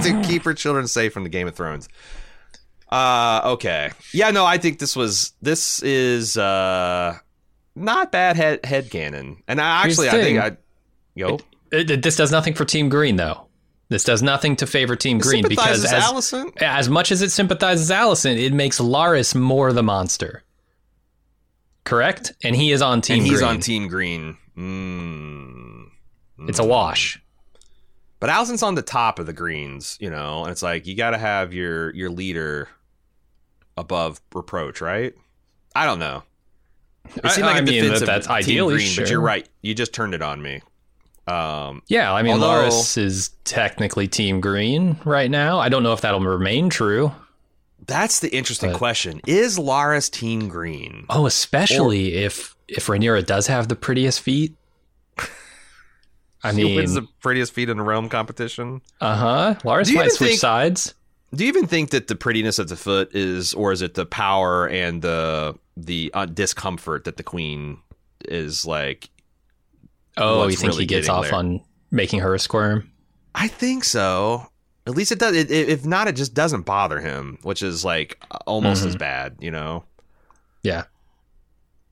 [0.02, 1.88] to keep her children safe from the Game of Thrones.
[2.90, 3.90] Uh okay.
[4.12, 7.16] Yeah, no, I think this was this is uh
[7.76, 9.36] not bad head head canon.
[9.46, 10.38] And I actually I think.
[10.40, 10.56] I
[11.14, 11.38] yo
[11.70, 13.46] It- it- this does nothing for Team Green, though.
[13.90, 16.60] This does nothing to favor Team Green because as, Alicent.
[16.62, 20.42] as much as it sympathizes Alicent, it makes Larys more the monster.
[21.90, 22.32] Correct?
[22.44, 23.48] And he is on Team and he's Green.
[23.50, 24.36] on Team Green.
[24.56, 25.88] Mm.
[26.48, 27.20] It's a wash.
[28.20, 31.10] But Alicent's on the top of the greens, you know, and it's like you got
[31.10, 32.68] to have your your leader
[33.76, 35.14] above reproach, right?
[35.74, 36.22] I don't know.
[37.16, 39.48] It I- seemed like I a mean, defensive that- that's ideally, green, but you're right.
[39.62, 40.60] You just turned it on me.
[41.26, 45.58] Um, Yeah, I mean, Although- Larys is technically Team Green right now.
[45.58, 47.12] I don't know if that'll remain true.
[47.90, 49.20] That's the interesting But- question.
[49.26, 51.04] Is Larys Team Green?
[51.10, 54.54] Oh, especially if if Rhaenyra does have the prettiest feet.
[56.42, 58.80] I She wins mean, the prettiest feet in the realm competition.
[59.00, 59.54] uh huh.
[59.64, 60.94] Larys Do might switch think- sides.
[61.32, 64.04] Do you even think that the prettiness of the foot is, or is it the
[64.06, 67.78] power and the the uh, discomfort that the queen
[68.24, 69.10] is like?
[70.16, 71.34] Oh, you think really he gets off there.
[71.34, 71.60] on
[71.92, 72.90] making her squirm?
[73.34, 74.49] I think so.
[74.90, 75.34] At least it does.
[75.36, 78.88] It, if not, it just doesn't bother him, which is like almost Mm-hmm.
[78.88, 79.84] as bad, you know.
[80.62, 80.84] Yeah.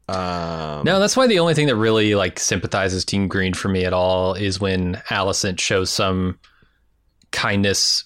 [0.09, 3.85] Um, No, that's why the only thing that really like sympathizes Team Green for me
[3.85, 6.39] at all is when Alicent shows some
[7.31, 8.05] kindness,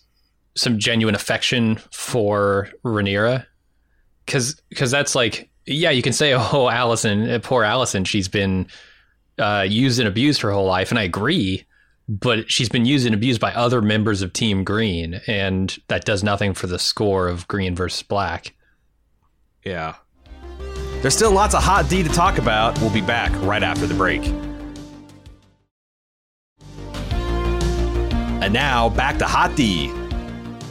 [0.57, 3.47] some genuine affection for Rhaenyra.
[4.27, 8.67] Cause, cause that's like, yeah, you can say, oh, Alicent, poor Alicent, she's been
[9.39, 11.65] uh, used and abused her whole life, and I agree.
[12.09, 16.23] But she's been used and abused by other members of Team Green, and that does
[16.23, 18.55] nothing for the score of Green versus Black.
[19.65, 19.95] Yeah.
[21.01, 22.79] There's still lots of hot D to talk about.
[22.81, 24.25] We'll be back right after the break.
[28.43, 29.91] And now back to hot D.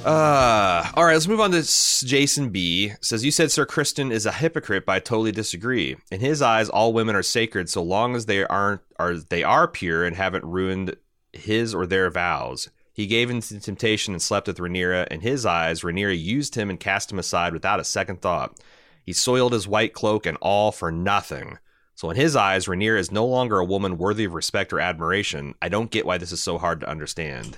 [0.04, 2.94] Uh, all right, let's move on to Jason B.
[3.02, 5.96] Says you said Sir Criston is a hypocrite, but I totally disagree.
[6.12, 9.68] In his eyes, all women are sacred so long as they aren't are they are
[9.68, 10.96] pure and haven't ruined
[11.34, 12.70] his or their vows.
[12.94, 15.08] He gave in to temptation and slept with Rhaenyra.
[15.08, 18.60] In his eyes, Rhaenyra used him and cast him aside without a second thought.
[19.06, 21.58] He soiled his white cloak and all for nothing.
[21.96, 25.56] So in his eyes, Rhaenyra is no longer a woman worthy of respect or admiration.
[25.62, 27.58] I don't get why this is so hard to understand.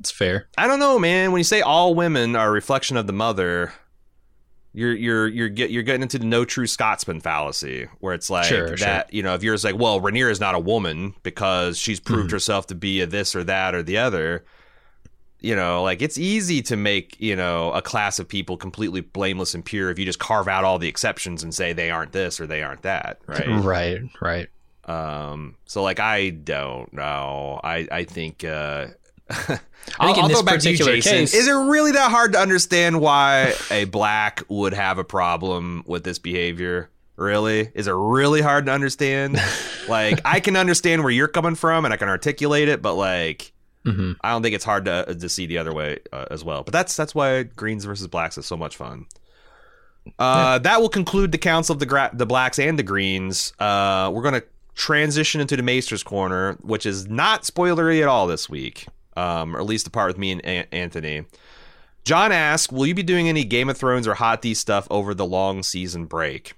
[0.00, 0.48] It's fair.
[0.58, 1.30] I don't know, man.
[1.30, 3.72] When you say all women are a reflection of the mother,
[4.74, 8.46] you're you're you're get you're getting into the no true Scotsman fallacy, where it's like
[8.46, 9.12] Sure, that.
[9.12, 12.30] You know, if you're just like, well, Rhaenyra is not a woman because she's proved
[12.30, 14.44] herself to be a this or that or the other.
[15.40, 19.54] You know, like it's easy to make you know a class of people completely blameless
[19.54, 22.40] and pure if you just carve out all the exceptions and say they aren't this
[22.40, 23.48] or they aren't that, right?
[23.48, 24.48] Right, right.
[24.84, 27.60] Um, so like I don't know.
[27.62, 28.86] I I think uh
[29.32, 29.60] I think
[29.98, 31.12] I'll, in I'll this go back to you, particular Jason.
[31.12, 35.82] case- Is it really that hard to understand why a black would have a problem
[35.86, 36.88] with this behavior?
[37.16, 37.70] Really?
[37.74, 39.38] Is it really hard to understand?
[39.88, 43.52] like I can understand where you're coming from and I can articulate it, but like
[43.84, 44.16] Mhm.
[44.22, 46.62] I don't think it's hard to to see the other way uh, as well.
[46.62, 49.06] But that's that's why greens versus blacks is so much fun.
[50.18, 53.52] Uh, That will conclude the council of the gra- the blacks and the greens.
[53.58, 54.42] Uh, we're gonna
[54.74, 58.86] transition into the Maester's corner, which is not spoilery at all this week,
[59.16, 61.24] um, or at least the part with me and A- Anthony.
[62.04, 65.14] John asks, "Will you be doing any Game of Thrones or Hot D stuff over
[65.14, 66.54] the long season break?"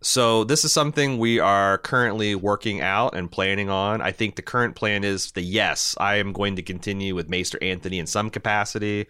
[0.00, 4.00] So this is something we are currently working out and planning on.
[4.00, 7.58] I think the current plan is the yes, I am going to continue with Maester
[7.60, 9.06] Anthony in some capacity.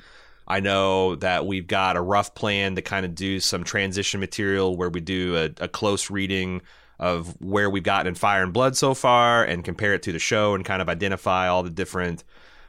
[0.47, 4.77] I know that we've got a rough plan to kind of do some transition material
[4.77, 6.63] where we do a, a close reading
[6.99, 10.19] of where we've gotten in Fire and Blood so far and compare it to the
[10.19, 12.25] show and kind of identify all the different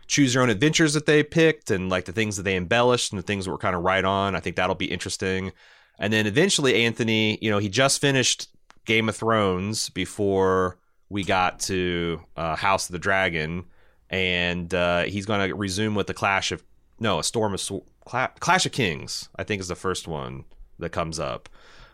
[0.09, 3.19] choose your own adventures that they picked and like the things that they embellished and
[3.19, 4.35] the things that were kind of right on.
[4.35, 5.51] I think that'll be interesting.
[5.99, 8.47] And then eventually, Anthony, you know, he just finished
[8.85, 10.79] Game of Thrones before
[11.09, 13.65] we got to uh, House of the Dragon,
[14.09, 16.63] and uh, he's going to resume with the Clash of
[16.99, 17.61] no, a Storm of
[18.05, 19.29] Cla- Clash of Kings.
[19.35, 20.45] I think is the first one
[20.79, 21.49] that comes up.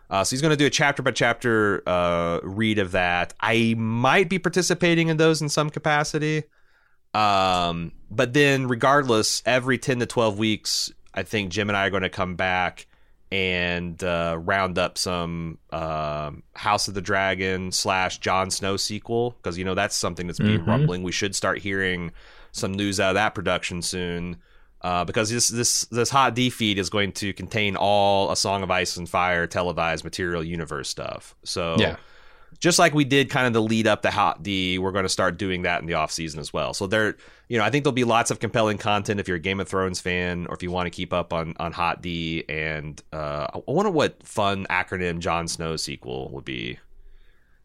[0.08, 3.34] Uh, so he's going to do a chapter by chapter uh, read of that.
[3.40, 6.44] I might be participating in those in some capacity.
[7.14, 11.90] Um, but then, regardless, every 10 to 12 weeks, I think Jim and I are
[11.90, 12.86] going to come back
[13.32, 19.58] and uh, round up some um House of the Dragon slash Jon Snow sequel because
[19.58, 20.66] you know that's something that's been Mhm.
[20.66, 21.02] rumbling.
[21.02, 22.12] We should start hearing
[22.52, 24.36] some news out of that production soon.
[24.82, 28.62] Uh, because this this this hot D feed is going to contain all a Song
[28.62, 31.34] of Ice and Fire televised material universe stuff.
[31.44, 31.96] So Yeah.
[32.60, 35.08] just like we did kind of the lead up to Hot D, we're going to
[35.08, 36.72] start doing that in the off season as well.
[36.74, 37.16] So there,
[37.48, 39.68] you know, I think there'll be lots of compelling content if you're a Game of
[39.68, 42.44] Thrones fan or if you want to keep up on on Hot D.
[42.48, 46.78] And uh, I wonder what fun acronym Jon Snow sequel would be.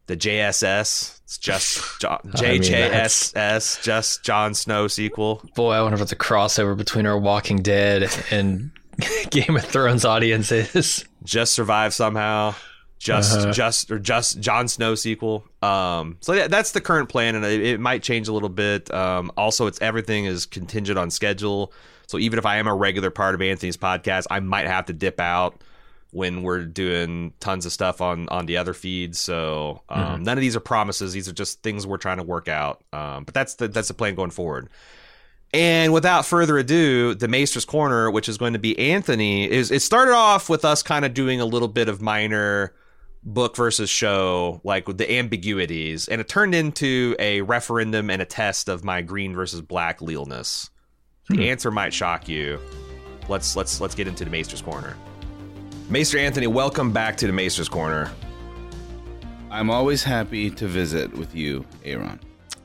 [0.08, 5.42] The JSS, it's just John, I mean, JJSS, just Jon Snow sequel.
[5.56, 8.72] Boy, I wonder what the crossover between our Walking Dead and
[9.30, 11.06] Game of Thrones audience is.
[11.24, 12.56] just survive somehow
[13.00, 13.52] just Uh-huh.
[13.52, 15.44] just or just Jon Snow sequel.
[15.64, 18.94] Um, so yeah, that's the current plan, and it, it might change a little bit.
[18.94, 21.74] Um, also, it's everything is contingent on schedule.
[22.08, 24.94] So even if I am a regular part of Anthony's podcast, I might have to
[24.94, 25.62] dip out
[26.12, 29.20] when we're doing tons of stuff on on the other feeds.
[29.20, 32.48] So um, none of these are promises; these are just things we're trying to work
[32.48, 32.84] out.
[32.94, 34.70] Um, but that's the that's the plan going forward.
[35.54, 39.82] And without further ado, the Maester's Corner, which is going to be Anthony, is it
[39.82, 42.74] started off with us kind of doing a little bit of minor
[43.24, 48.26] book versus show, like with the ambiguities, and it turned into a referendum and a
[48.26, 50.70] test of my green versus black lealness.
[51.30, 52.60] The answer might shock you.
[53.30, 54.98] Let's let's let's get into the Maester's Corner.
[55.92, 58.10] Maester Anthony, welcome back to the Maester's Corner.
[59.50, 62.20] I'm always happy to visit with you, Aaron.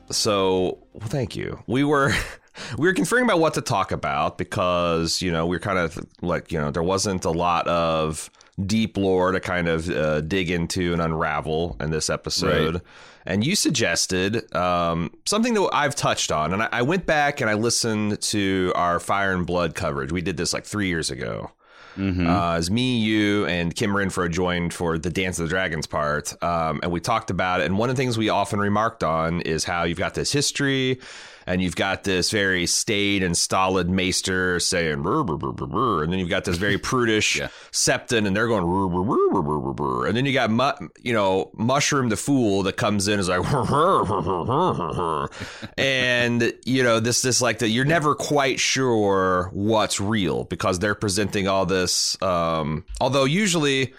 [0.09, 2.13] so well, thank you we were
[2.77, 5.99] we were conferring about what to talk about because you know we are kind of
[6.21, 8.29] like you know there wasn't a lot of
[8.65, 12.83] deep lore to kind of uh, dig into and unravel in this episode Right.
[13.25, 17.49] and you suggested um, something that i've touched on and I, I went back and
[17.49, 21.51] i listened to our fire and blood coverage we did this like three years ago
[21.97, 26.33] uh, as me, you, and Kim Renfro joined for the Dance of the Dragons part,
[26.43, 27.65] um, and we talked about it.
[27.65, 30.99] And one of the things we often remarked on is how you've got this history,
[31.47, 36.03] and you've got this very staid and stolid maester saying, "Brr, brr, brr, brr, brr,"
[36.03, 37.47] and then you've got this very prudish Yeah.
[37.71, 40.51] septon, and they're going, "Brr, brr, brr, brr, brr, brr, brr." and then you got
[40.51, 43.41] mu- you know mushroom the fool that comes in is like,
[45.77, 50.95] and you know this this like that you're never quite sure what's real because they're
[50.95, 53.93] presenting all this um although usually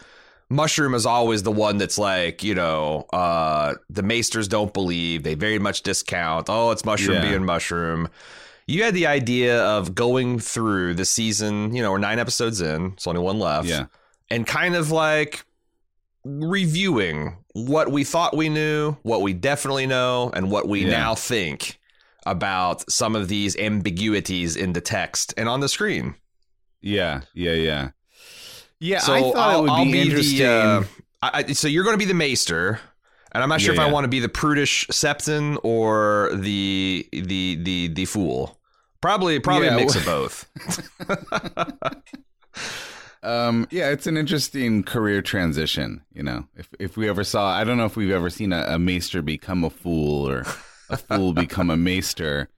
[0.51, 5.35] mushroom is always the one that's like you know uh the maesters don't believe they
[5.35, 7.29] very much discount oh it's mushroom Yeah.
[7.31, 8.09] being mushroom
[8.67, 12.93] you had the idea of going through the season you know we're nine episodes in
[12.95, 13.87] it's only one left Yeah.
[14.31, 15.45] and kind of like
[16.25, 20.91] reviewing what we thought we knew, what we definitely know, and what we Yeah.
[20.91, 21.79] now think
[22.27, 26.15] about some of these ambiguities in the text and on the screen.
[26.81, 27.23] Yeah.
[27.35, 27.53] Yeah.
[27.55, 27.91] Yeah.
[28.81, 28.99] Yeah.
[28.99, 30.39] so I thought I'll, it would I'll be, be interesting.
[30.39, 30.89] the.
[31.23, 32.81] Uh, I, so you're going to be the maester.
[33.33, 37.07] And I'm not sure Yeah, if I want to be the prudish septon or the
[37.13, 38.59] the the the fool.
[39.01, 40.47] Probably probably Yeah, a mix of both.
[43.23, 46.05] Um, yeah, it's an interesting career transition.
[46.13, 48.65] You know, if if we ever saw, I don't know if we've ever seen a,
[48.69, 50.45] a maester become a fool or
[50.97, 52.49] fool become a maester,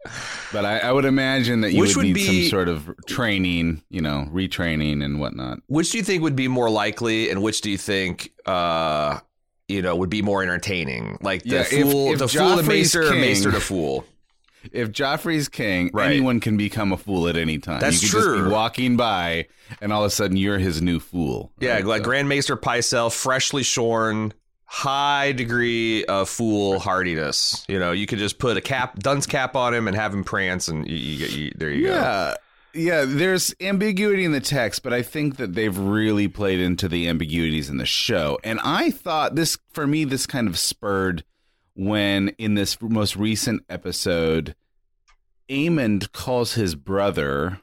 [0.52, 3.82] but I, I would imagine that you would would need be- some sort of training,
[3.90, 5.58] you know, retraining and whatnot.
[5.66, 9.18] Which do you think would be more likely, and which do you think, uh,
[9.68, 11.18] you know, would be more entertaining?
[11.20, 14.04] Like the Yeah, fool, if the fool, the Joffrey's maester, or maester to fool.
[14.72, 16.10] If Joffrey's king, Right.
[16.10, 17.80] anyone can become a fool at any time.
[17.80, 18.44] That's you could just true.
[18.44, 19.46] be walking by,
[19.80, 21.50] and all of a sudden you're his new fool.
[21.60, 21.86] Yeah, right?
[21.86, 24.34] like So- Grand Maester Pycelle, freshly shorn,
[24.72, 27.64] high degree of foolhardiness.
[27.68, 30.22] You know, you could just put a cap, dunce cap on him, and have him
[30.22, 31.94] prance, and you, you, you, there you go.
[31.94, 32.34] Yeah.
[32.72, 37.08] Yeah, there's ambiguity in the text, but I think that they've really played into the
[37.08, 38.38] ambiguities in the show.
[38.44, 41.24] And I thought this, for me, this kind of spurred
[41.74, 44.54] when in this most recent episode,
[45.48, 47.60] Aemond calls his brother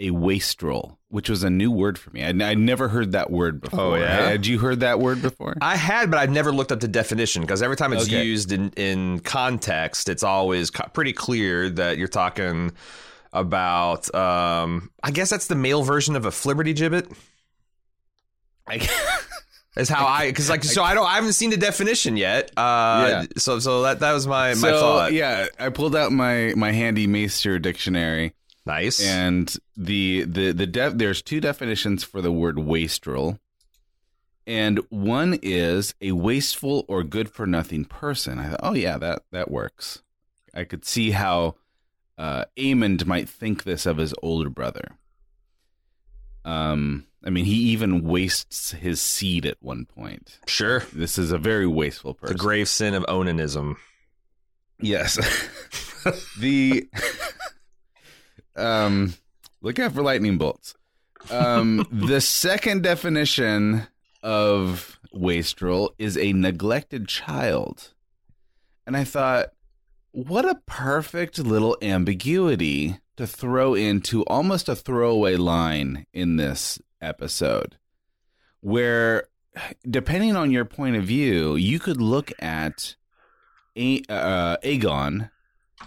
[0.00, 2.24] a wastrel, which was a new word for me.
[2.24, 3.80] I'd, I'd never heard that word before.
[3.80, 4.28] Oh, yeah?
[4.30, 5.54] Had you heard that word before?
[5.60, 8.24] I had, but I've never looked up the definition because every time it's Okay.
[8.24, 12.72] used in, in context, it's always co- pretty clear that you're talking
[13.30, 14.12] about.
[14.14, 17.14] Um, I guess that's the male version of a flibberty gibbet.
[18.66, 18.88] I,
[19.76, 22.50] Is how I because like so I don't I haven't seen the definition yet.
[22.58, 23.24] Uh, Yeah.
[23.38, 25.12] So so that that was my my so, thought.
[25.14, 28.34] yeah, I pulled out my, my handy Maester dictionary.
[28.64, 29.04] Nice.
[29.04, 33.38] and the the the def- there's two definitions for the word wastrel
[34.46, 39.22] and one is a wasteful or good for nothing person i thought oh yeah that
[39.32, 40.02] that works
[40.54, 41.56] i could see how
[42.18, 44.96] uh Aemond might think this of his older brother
[46.44, 50.40] um I mean, he even wastes his seed at one point.
[50.46, 50.80] Sure.
[50.92, 52.36] This is a very wasteful person.
[52.36, 53.76] The grave sin of onanism.
[54.80, 55.16] Yes.
[56.40, 56.88] the
[58.56, 59.14] um
[59.60, 60.74] look out for lightning bolts.
[61.30, 63.86] Um the second definition
[64.22, 67.92] of wastrel is a neglected child.
[68.86, 69.50] And I thought
[70.12, 77.76] what a perfect little ambiguity to throw into almost a throwaway line in this episode
[78.60, 79.24] where
[79.88, 82.94] depending on your point of view you could look at
[83.76, 85.30] a- uh, Aegon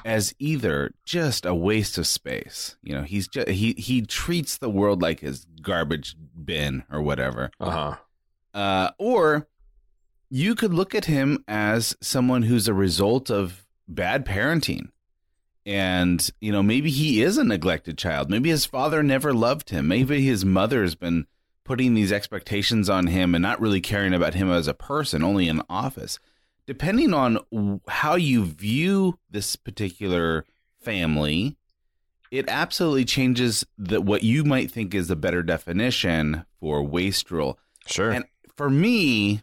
[0.04, 2.76] as either just a waste of space.
[2.84, 7.52] You know, he's just he he treats the world like his garbage bin or whatever.
[7.60, 7.96] Uh-huh.
[8.54, 9.48] Uh, or
[10.30, 14.90] you could look at him as someone who's a result of bad parenting.
[15.66, 18.30] And, you know, maybe he is a neglected child.
[18.30, 19.88] Maybe his father never loved him.
[19.88, 21.26] Maybe his mother has been
[21.64, 25.48] putting these expectations on him and not really caring about him as a person, only
[25.48, 26.20] in office.
[26.68, 30.46] Depending on how you view this particular
[30.80, 31.58] family,
[32.32, 37.60] it absolutely changes the, what you might think is a better definition for wastrel.
[37.86, 38.12] Sure.
[38.12, 38.26] And
[38.56, 39.42] for me,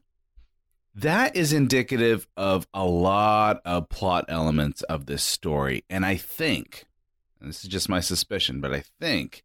[0.94, 5.85] that is indicative of a lot of plot elements of this story.
[5.89, 6.85] And I think,
[7.40, 9.44] and this is just my suspicion, but I think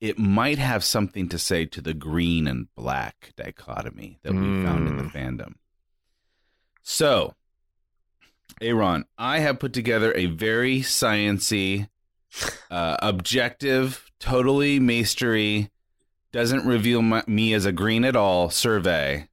[0.00, 4.88] it might have something to say to the green and black dichotomy that we found
[4.88, 5.16] in the hmm.
[5.16, 5.54] fandom.
[6.90, 7.34] So,
[8.62, 11.86] Aaron, I have put together a very sciency,
[12.70, 15.70] uh, objective, totally mastery,
[16.32, 19.28] doesn't reveal my, me as a green at all survey.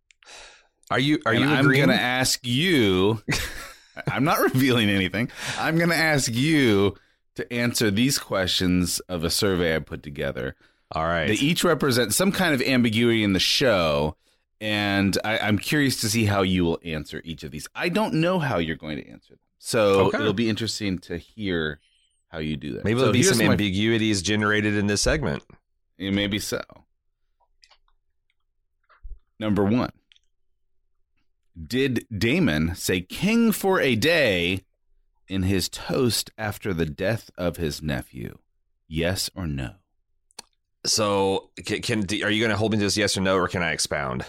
[0.92, 3.24] are you are And you I'm going to ask you.
[4.12, 5.32] I'm not revealing anything.
[5.58, 6.96] I'm going to ask you
[7.36, 10.58] to answer these questions of a survey I put together.
[10.92, 11.28] All right.
[11.28, 14.18] They each represent some kind of ambiguity in the show,
[14.66, 17.68] and I, I'm curious to see how you will answer each of these.
[17.76, 20.18] I don't know how you're going to answer them, so Okay.
[20.20, 21.80] it'll be interesting to hear
[22.30, 22.84] how you do that.
[22.84, 25.44] Maybe so there'll be here's some my- ambiguities generated in this segment.
[25.98, 26.62] Yeah, Maybe so.
[29.40, 29.92] Number one.
[31.62, 34.62] Did Daemon say king for a day
[35.28, 38.38] in his toast after the death of his nephew?
[38.88, 39.76] Yes or no?
[40.86, 43.48] So, can, can are you going to hold me to this yes or no, or
[43.48, 44.26] can I expound?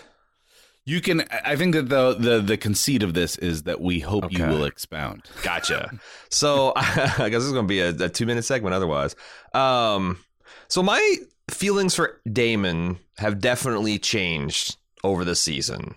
[0.86, 1.24] You can.
[1.44, 4.64] I think that the the the conceit of this is that we hope you will
[4.64, 5.24] expound.
[5.42, 5.90] Gotcha.
[6.30, 9.16] so I guess this is going to be a, a two minute segment otherwise.
[9.52, 10.18] Um,
[10.68, 11.16] so my
[11.50, 15.96] feelings for Daemon have definitely changed over the season.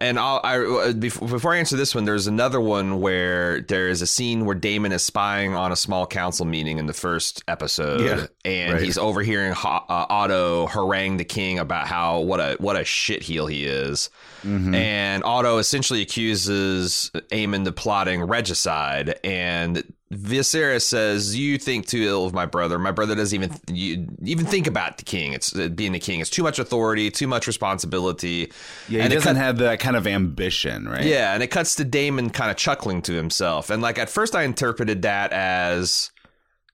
[0.00, 4.00] And I'll, I before, before I answer this one, there's another one where there is
[4.00, 8.02] a scene where Daemon is spying on a small council meeting in the first episode,
[8.02, 8.82] Yeah, and right.
[8.82, 13.64] he's overhearing uh, Otto harangue the king about how what a what a shitheel he
[13.64, 14.08] is.
[14.44, 14.72] Mm-hmm.
[14.74, 19.18] And Otto essentially accuses Daemon of plotting regicide.
[19.24, 22.78] And Viserys says, "You think too ill of my brother.
[22.78, 25.34] My brother doesn't even you, even think about the king.
[25.34, 26.20] It's uh, being the king.
[26.20, 28.50] It's too much authority, too much responsibility.
[28.88, 31.04] Yeah, he and it doesn't cut- have that kind of ambition, right?
[31.04, 33.68] yeah, and it cuts to Daemon kind of chuckling to himself.
[33.68, 36.10] And like at first, I interpreted that as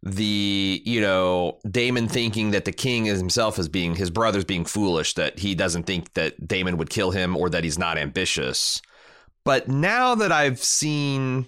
[0.05, 4.65] the you know Daemon thinking that the king is himself is being his brother's being
[4.65, 8.81] foolish that he doesn't think that Daemon would kill him or that he's not ambitious.
[9.45, 11.47] But now that I've seen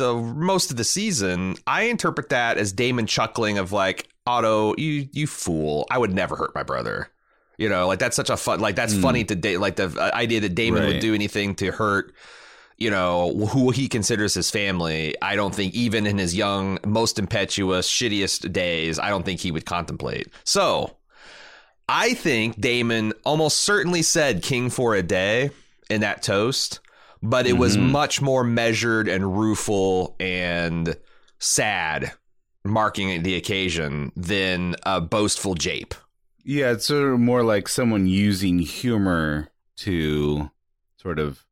[0.00, 5.08] the most of the season, I interpret that as Daemon chuckling of like Otto, you
[5.12, 5.86] you fool!
[5.90, 7.08] I would never hurt my brother.
[7.58, 9.02] You know, like that's such a fun, like that's Hmm.
[9.02, 12.14] funny to da- like the uh, idea that Daemon would do anything to hurt,
[12.78, 15.14] you know, who he considers his family.
[15.22, 19.50] I don't think even in his young, most impetuous, shittiest days, I don't think he
[19.52, 20.28] would contemplate.
[20.44, 20.96] So,
[21.88, 25.50] I think Daemon almost certainly said "king for a day"
[25.90, 26.80] in that toast,
[27.22, 27.90] but it was Mhm.
[27.90, 30.96] much more measured and rueful and
[31.38, 32.12] sad,
[32.64, 35.94] marking the occasion than a boastful jape.
[36.44, 39.48] Yeah, it's sort of more like someone using humor
[39.78, 40.50] to
[40.96, 41.44] sort of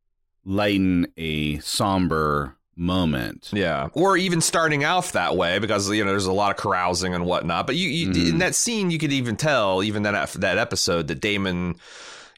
[0.45, 3.51] lighten a somber moment.
[3.53, 7.13] Yeah, or even starting off that way because you know there's a lot of carousing
[7.15, 7.67] and whatnot.
[7.67, 8.29] But you, you Mhm.
[8.31, 11.77] in that scene, you could even tell, even that that episode, that Daemon,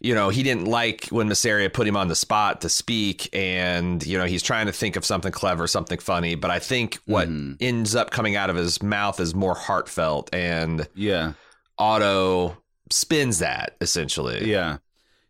[0.00, 4.04] you know, he didn't like when Mysaria put him on the spot to speak, and
[4.06, 6.34] you know he's trying to think of something clever, something funny.
[6.34, 7.56] But I think what Mhm.
[7.60, 11.32] ends up coming out of his mouth is more heartfelt, and Yeah.
[11.78, 12.56] Otto
[12.90, 14.50] spins that essentially.
[14.50, 14.78] Yeah.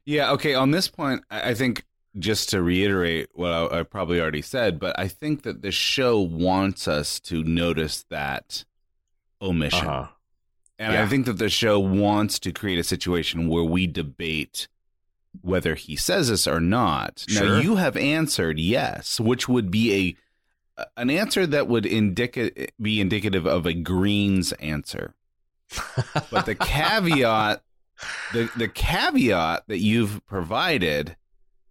[0.06, 0.32] Yeah.
[0.32, 0.54] Okay.
[0.54, 1.84] On this point, I I think
[2.18, 6.18] just to reiterate what I, I probably already said, but I think that the show
[6.20, 8.64] wants us to notice that
[9.40, 9.86] omission.
[9.86, 10.08] Uh-huh.
[10.80, 11.02] And Yeah.
[11.02, 14.66] I think that the show wants to create a situation where we debate
[15.42, 17.24] whether he says this or not.
[17.28, 20.16] Now you have answered yes, which would be
[20.76, 22.50] a an answer that would indica-
[22.80, 25.14] be indicative of a Greens answer.
[26.30, 27.62] but the caveat
[28.32, 31.16] the the caveat that you've provided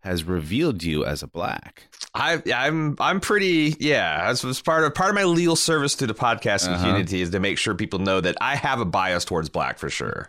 [0.02, 1.90] has revealed you as a black.
[2.20, 4.28] I, I'm I'm pretty yeah.
[4.28, 6.84] That's was part of part of my legal service to the podcasting Uh-huh.
[6.86, 9.90] community is to make sure people know that I have a bias towards black for
[9.90, 10.28] sure.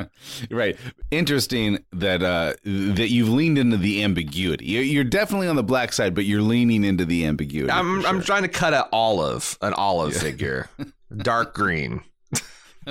[0.50, 0.76] right.
[1.10, 4.66] Interesting that uh, that you've leaned into the ambiguity.
[4.66, 7.70] You're, definitely on the black side, but you're leaning into the ambiguity.
[7.72, 10.68] I'm for I'm trying to cut an olive, an olive figure,
[11.16, 12.02] dark green.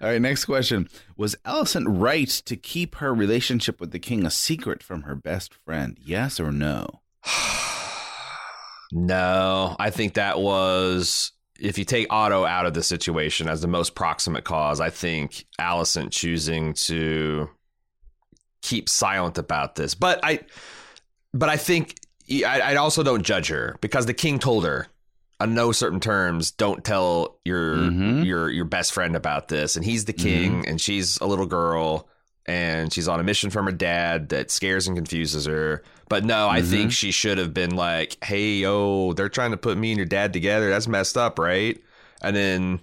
[0.00, 0.20] All right.
[0.20, 5.02] Next question: Was Alicent right to keep her relationship with the king a secret from
[5.02, 5.98] her best friend?
[6.00, 7.00] Yes or no?
[8.92, 11.30] No, I think that was
[11.60, 14.80] if you take Otto out of the situation as the most proximate cause.
[14.80, 17.48] I think Alicent choosing to
[18.62, 20.40] keep silent about this, but I,
[21.32, 21.96] but I think
[22.30, 24.88] I, I also don't judge her because the king told her
[25.40, 28.24] on no certain terms don't tell your Mhm.
[28.24, 32.08] your your best friend about this and he's the king and she's a little girl
[32.46, 36.48] and she's on a mission from her dad that scares and confuses her but no
[36.48, 39.98] i think she should have been like hey yo they're trying to put me and
[39.98, 41.80] your dad together that's messed up right
[42.22, 42.80] and then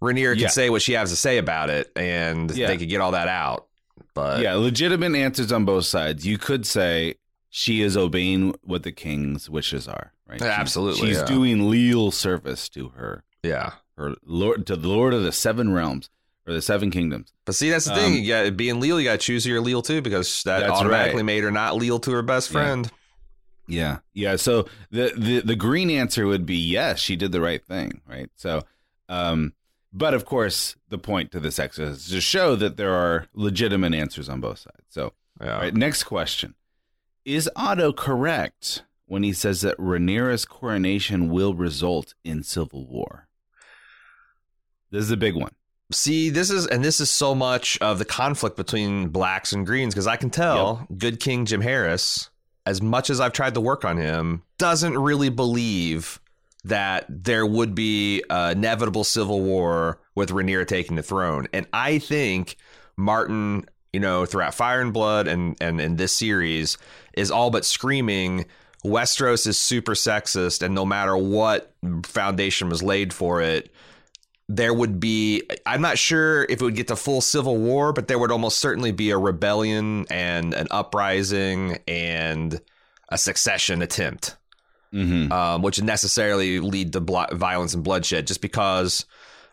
[0.00, 0.48] Rhaenyra can Yeah.
[0.48, 2.68] say what she has to say about it and Yeah.
[2.68, 3.66] they could get all that out
[4.14, 6.26] but yeah, legitimate answers on both sides.
[6.26, 7.14] You could say
[7.50, 10.12] she is obeying what the king's wishes are.
[10.28, 10.40] Right?
[10.42, 11.24] Absolutely, She's yeah.
[11.24, 16.10] doing leal service to her yeah her lord to the lord of the seven realms
[16.46, 17.32] or the seven kingdoms.
[17.44, 18.14] But see, that's the Um, thing.
[18.24, 21.24] You got being leal, you got to choose your leal too because that automatically right.
[21.26, 22.90] made her not leal to her best friend.
[23.66, 24.36] Yeah, yeah.
[24.36, 28.30] So the the the green answer would be yes, she did the right thing, right?
[28.36, 28.62] So,
[29.10, 29.52] um,
[29.92, 33.92] but of course, the point to this exercise is to show that there are legitimate
[33.94, 34.84] answers on both sides.
[34.88, 35.58] So, Yeah.
[35.58, 36.54] right, next question:
[37.26, 43.26] Is Otto correct when he says that Rhaenyra's coronation will result in civil war?
[44.90, 45.52] This is a big one.
[45.90, 49.94] See, this is and this is so much of the conflict between blacks and greens
[49.94, 52.28] because I can tell good King Jim Harris,
[52.66, 56.20] as much as I've tried to work on him, doesn't really believe
[56.64, 61.48] that there would be an inevitable civil war with Rhaenyra taking the throne.
[61.54, 62.56] And I think
[62.98, 66.76] Martin, you know, throughout Fire and Blood and and in this series
[67.14, 68.44] is all but screaming
[68.84, 71.74] Westeros is super sexist and no matter what
[72.04, 73.72] foundation was laid for it,
[74.48, 78.08] there would be I'm not sure if it would get to full civil war, but
[78.08, 82.60] there would almost certainly be a rebellion and an uprising and
[83.10, 84.36] a succession attempt,
[84.94, 85.30] Mm-hmm.
[85.32, 88.26] um, which would necessarily lead to blo- violence and bloodshed.
[88.26, 89.04] Just because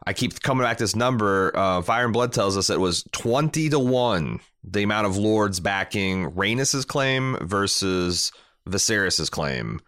[0.06, 3.03] I keep coming back to this number, uh, Fire and Blood tells us it was
[3.11, 8.31] twenty to one the amount of lords backing Rhaenys's claim versus
[8.68, 9.82] Viserys's claim.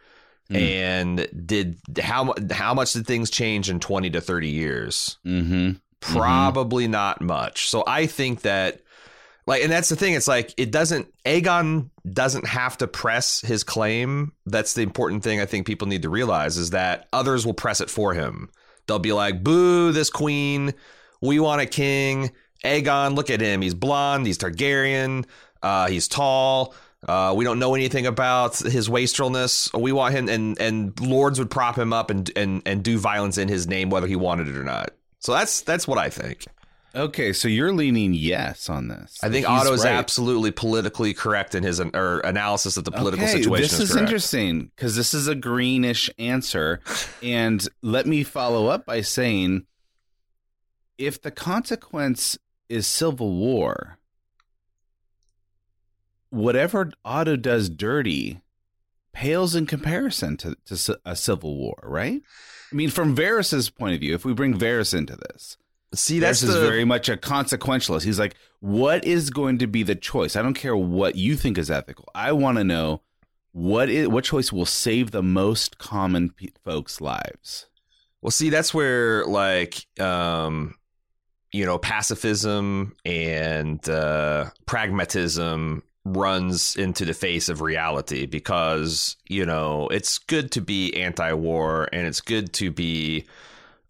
[0.49, 5.18] And did how how much did things change in twenty to thirty years?
[5.26, 5.72] Mm-hmm.
[5.99, 7.70] Probably not much.
[7.70, 8.80] So I think that
[9.45, 13.66] like and that's the thing it's like it doesn't Aegon doesn't have to press his
[13.66, 14.32] claim.
[14.45, 17.82] That's the important thing I think people need to realize is that others will press
[17.82, 18.49] it for him.
[18.88, 20.74] They'll be like, "Boo this queen.
[21.20, 22.32] We want a king.
[22.64, 23.62] Aegon, look at him.
[23.62, 25.26] He's blonde, he's Targaryen,
[25.62, 26.74] uh, he's tall.
[27.07, 29.72] Uh, we don't know anything about his wastrelness.
[29.74, 33.38] We want him, and and lords would prop him up and and and do violence
[33.38, 34.91] in his name, whether he wanted it or not.
[35.19, 36.45] So that's that's what I think.
[36.95, 39.19] Okay, so you're leaning yes on this.
[39.22, 39.94] I think He's Otto is right.
[39.94, 43.64] absolutely politically correct in his or analysis of the political okay, situation.
[43.64, 44.07] This is, correct.
[44.07, 46.80] interesting because this is a greenish answer.
[47.22, 49.68] and let me follow up by saying
[50.98, 52.38] if the consequence
[52.68, 53.97] is civil war,
[56.38, 58.41] whatever Otto does dirty
[59.14, 62.22] pales in comparison to, to a civil war, right?
[62.72, 65.57] I mean, from Varys's point of view, if we bring Varys into this,
[65.93, 68.03] See, that's the very much a consequentialist.
[68.03, 70.35] He's like, what is going to be the choice?
[70.35, 72.09] I don't care what you think is ethical.
[72.14, 73.01] I want to know
[73.53, 77.68] what is what choice will save the most common pe- folks' lives.
[78.22, 80.76] Well, see, that's where like um,
[81.53, 85.84] you know, pacifism and uh, pragmatism
[86.16, 92.08] runs into the face of reality because you know it's good to be anti-war and
[92.08, 93.26] it's good to be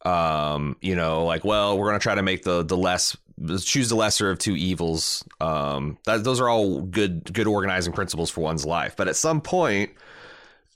[0.05, 3.15] um you know like well we're going to try to make the the less
[3.63, 8.29] choose the lesser of two evils um that, those are all good good organizing principles
[8.29, 9.91] for one's life but at some point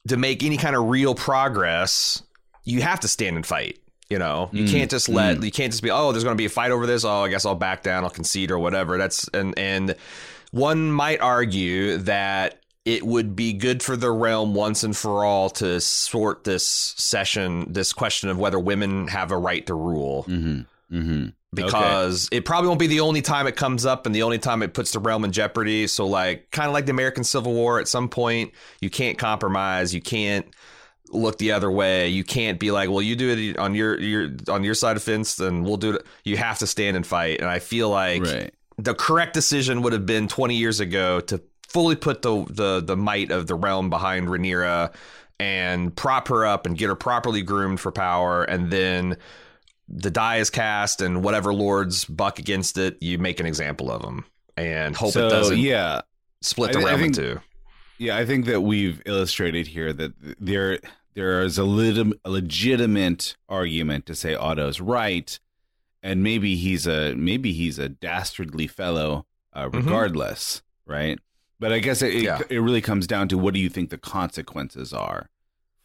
[0.08, 2.22] to make any kind of real progress
[2.64, 5.46] you have to stand and fight You know, you Mm, can't just let mm.
[5.46, 7.06] you can't just be oh, there's going to be a fight over this.
[7.06, 8.04] Oh, I guess I'll back down.
[8.04, 8.98] I'll concede or whatever.
[8.98, 9.96] That's and and
[10.52, 15.49] one might argue that it would be good for the realm once and for all
[15.52, 20.61] to sort this session, this question of whether women have a right to rule Mm-hmm.
[20.95, 21.28] Mm-hmm.
[21.53, 24.61] because it probably won't be the only time it comes up and the only time
[24.64, 25.88] it puts the realm in jeopardy.
[25.88, 28.52] So, like, kind of like the American Civil War, at some point,
[28.82, 29.94] you can't compromise.
[29.94, 30.45] You can't
[31.11, 32.07] look the other way.
[32.10, 35.03] You can't be like, well, you do it on your your on your side of
[35.03, 36.06] fence, then we'll do it.
[36.23, 37.40] You have to stand and fight.
[37.40, 38.53] And I feel like Right.
[38.84, 42.98] The correct decision would have been 20 years ago to fully put the the the
[42.98, 44.94] might of the realm behind Rhaenyra
[45.40, 49.18] and prop her up and get her properly groomed for power and then
[49.88, 54.02] the die is cast and whatever lords buck against it you make an example of
[54.02, 54.26] them
[54.58, 56.02] and hope so it doesn't yeah,
[56.41, 57.40] split the I- I realm think- in two
[57.98, 58.18] yeah.
[58.18, 60.80] I think that we've illustrated here that there
[61.14, 65.38] there is a, lit- a legitimate argument to say Otto's right,
[66.03, 69.73] and maybe he's a maybe he's a dastardly fellow, uh, Mhm.
[69.86, 71.19] regardless, right?
[71.60, 72.40] But I guess it, it Yeah.
[72.49, 75.30] it really comes down to what do you think the consequences are.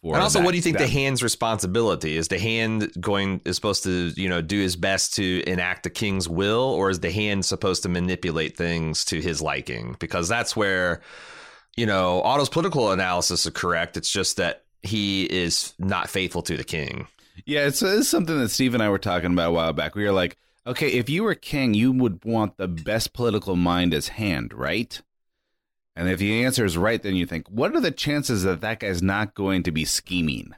[0.03, 2.93] For and also that- what do you think that- the hand's responsibility is the hand
[3.01, 6.91] going is supposed to you know do his best to enact the king's will or
[6.91, 11.01] is the hand supposed to manipulate things to his liking because that's where
[11.77, 16.57] you know otto's political analysis is correct it's just that he is not faithful to
[16.57, 17.09] the king
[17.45, 19.95] Yeah, it's, it's something that Steve and I were talking about a while back.
[19.95, 20.37] We were like,
[20.67, 25.01] okay, if you were king, you would want the best political mind as hand, right?
[25.95, 28.81] And if the answer is right, then you think, what are the chances that that
[28.81, 30.53] guy's not going to be scheming?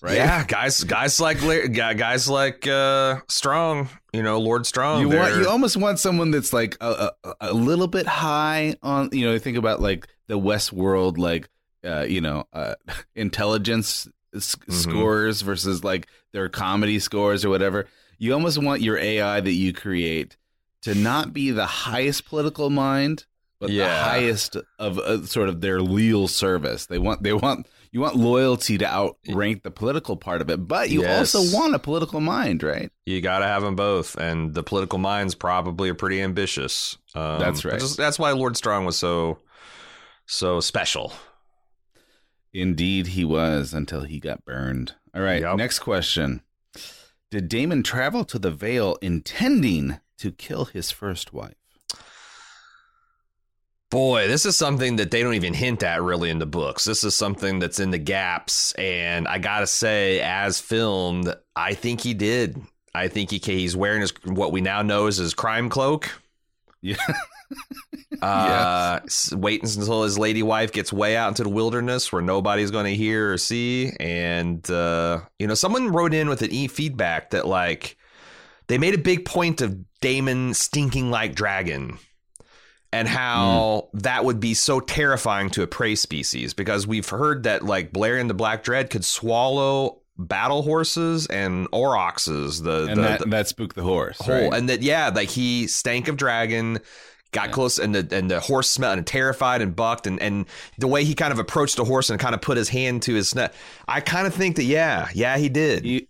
[0.00, 0.14] Right?
[0.14, 1.40] yeah guys guys like
[1.72, 6.52] guys like uh strong you know lord strong You want you almost want someone that's
[6.52, 10.72] like a, a, a little bit high on you know think about like the West
[10.72, 11.48] World, like
[11.84, 12.74] uh, you know uh,
[13.16, 14.72] intelligence Mhm.
[14.72, 17.86] scores versus like their comedy scores or whatever.
[18.18, 20.36] You almost want your AI that you create
[20.82, 23.24] to not be the highest political mind,
[23.60, 26.86] but the highest of uh, sort of their leal service.
[26.86, 30.90] They want they want you want loyalty to outrank the political part of it, but
[30.90, 31.34] you Yes.
[31.34, 32.92] also want a political mind, right?
[33.06, 36.98] You got to have them both, and the political minds probably are pretty ambitious.
[37.14, 37.82] Um, That's right.
[37.96, 39.38] That's why Lord Strong was so
[40.26, 41.12] so special.
[42.60, 44.94] Indeed, he was until he got burned.
[45.14, 45.56] All right, Yep.
[45.56, 46.42] next question.
[47.30, 51.54] Did Daemon travel to the Vale intending to kill his first wife?
[53.90, 56.84] Boy, this is something that they don't even hint at really in the books.
[56.84, 62.02] This is something that's in the gaps, and I gotta say, as filmed, I think
[62.02, 62.60] he did.
[62.94, 66.10] I think he he's wearing his what we now know is his crime cloak.
[66.82, 66.96] Yeah.
[68.22, 72.70] Uh, s- waiting until his lady wife gets way out into the wilderness where nobody's
[72.70, 73.92] going to hear or see.
[74.00, 77.96] And, uh, you know, someone wrote in with an e feedback that, like,
[78.66, 81.98] they made a big point of Daemon stinking like dragon
[82.92, 87.64] and how that would be so terrifying to a prey species because we've heard that,
[87.64, 92.62] like, Balerion the Black Dread could swallow battle horses and aurochses.
[92.62, 94.18] The, And the, that, the- that spooked the horse.
[94.18, 94.52] whole right?
[94.54, 96.80] and that yeah like he stank of dragon
[97.32, 97.52] got Yeah.
[97.52, 100.46] close and the and the horse smelled and terrified and bucked and and
[100.78, 103.14] the way he kind of approached the horse and kind of put his hand to
[103.14, 103.52] his neck
[103.86, 106.08] i kind of think that yeah yeah he did He-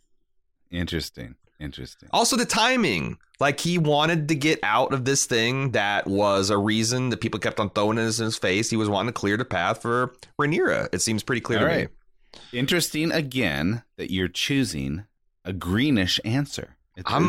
[0.71, 1.35] interesting.
[1.61, 2.09] Interesting.
[2.13, 6.57] also the timing like he wanted to get out of this thing that was a
[6.59, 9.37] reason that people kept on throwing it in his face he was wanting to clear
[9.37, 10.89] the path for Rhaenyra.
[10.93, 11.89] it seems pretty clear All to right.
[11.89, 15.05] me Interesting again that you're choosing
[15.45, 16.77] a greenish answer.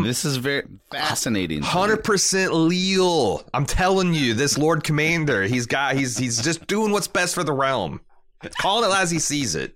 [0.03, 1.61] This is very fascinating.
[1.61, 3.43] Hundred percent Leal.
[3.53, 7.43] I'm telling you, this Lord Commander, he's got he's he's just doing what's best for
[7.43, 8.01] the realm.
[8.57, 9.75] Calling it as he sees it.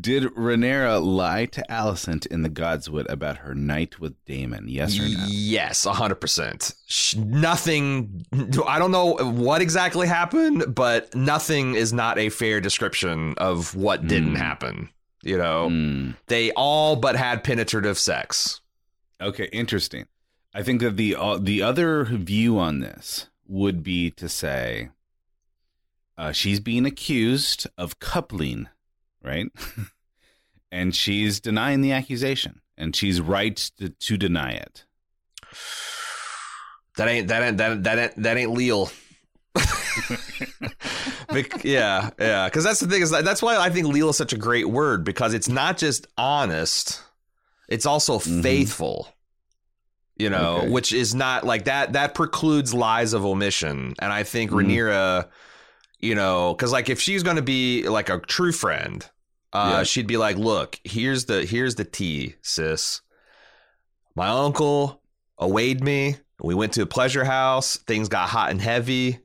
[0.00, 4.68] Did Rhaenyra lie to Alicent in the Godswood about her night with Daemon?
[4.68, 5.24] Yes or no?
[5.28, 6.72] Yes, hundred percent.
[7.16, 8.24] Nothing.
[8.66, 14.06] I don't know what exactly happened, but nothing is not a fair description of what
[14.06, 14.36] didn't Hmm.
[14.36, 14.88] happen.
[15.22, 16.10] You know, Hmm.
[16.28, 18.60] they all but had penetrative sex.
[19.20, 20.06] Okay, interesting.
[20.54, 24.90] I think that the uh, the other view on this would be to say
[26.16, 28.68] uh, she's being accused of coupling,
[29.22, 29.48] right?
[30.72, 34.84] and she's denying the accusation, and she's right to, to deny it.
[36.96, 38.90] That ain't that ain't that that ain't, that ain't Leal.
[41.32, 42.46] Bec- yeah, yeah.
[42.46, 45.04] Because that's the thing is that's why I think Leal is such a great word
[45.04, 47.02] because it's not just honest,
[47.68, 48.42] it's also Mhm.
[48.42, 49.08] faithful.
[50.16, 50.68] You know, Okay.
[50.68, 51.94] which is not like that.
[51.94, 54.66] That precludes lies of omission, and I think Mhm.
[54.66, 55.28] Rhaenyra,
[55.98, 59.06] you know, because like if she's going to be like a true friend,
[59.54, 59.82] uh, Yeah.
[59.84, 63.00] she'd be like, "Look, here's the here's the tea, sis.
[64.14, 65.00] My uncle
[65.38, 66.16] awayed me.
[66.42, 67.76] We went to a pleasure house.
[67.86, 69.20] Things got hot and heavy.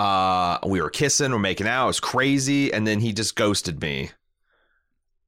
[0.00, 1.84] Uh, we were kissing, we're making out.
[1.84, 4.10] It was crazy, and then he just ghosted me.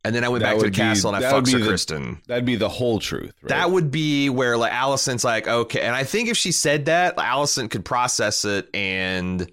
[0.04, 1.66] And then I went That back to the be- castle and I fucked Sir the-
[1.66, 2.24] Criston.
[2.26, 3.34] That'd be the whole truth.
[3.42, 3.48] Right?
[3.50, 7.16] That would be where like Alicent's like, okay, and I think if she said that,
[7.18, 9.50] Alicent could process it and.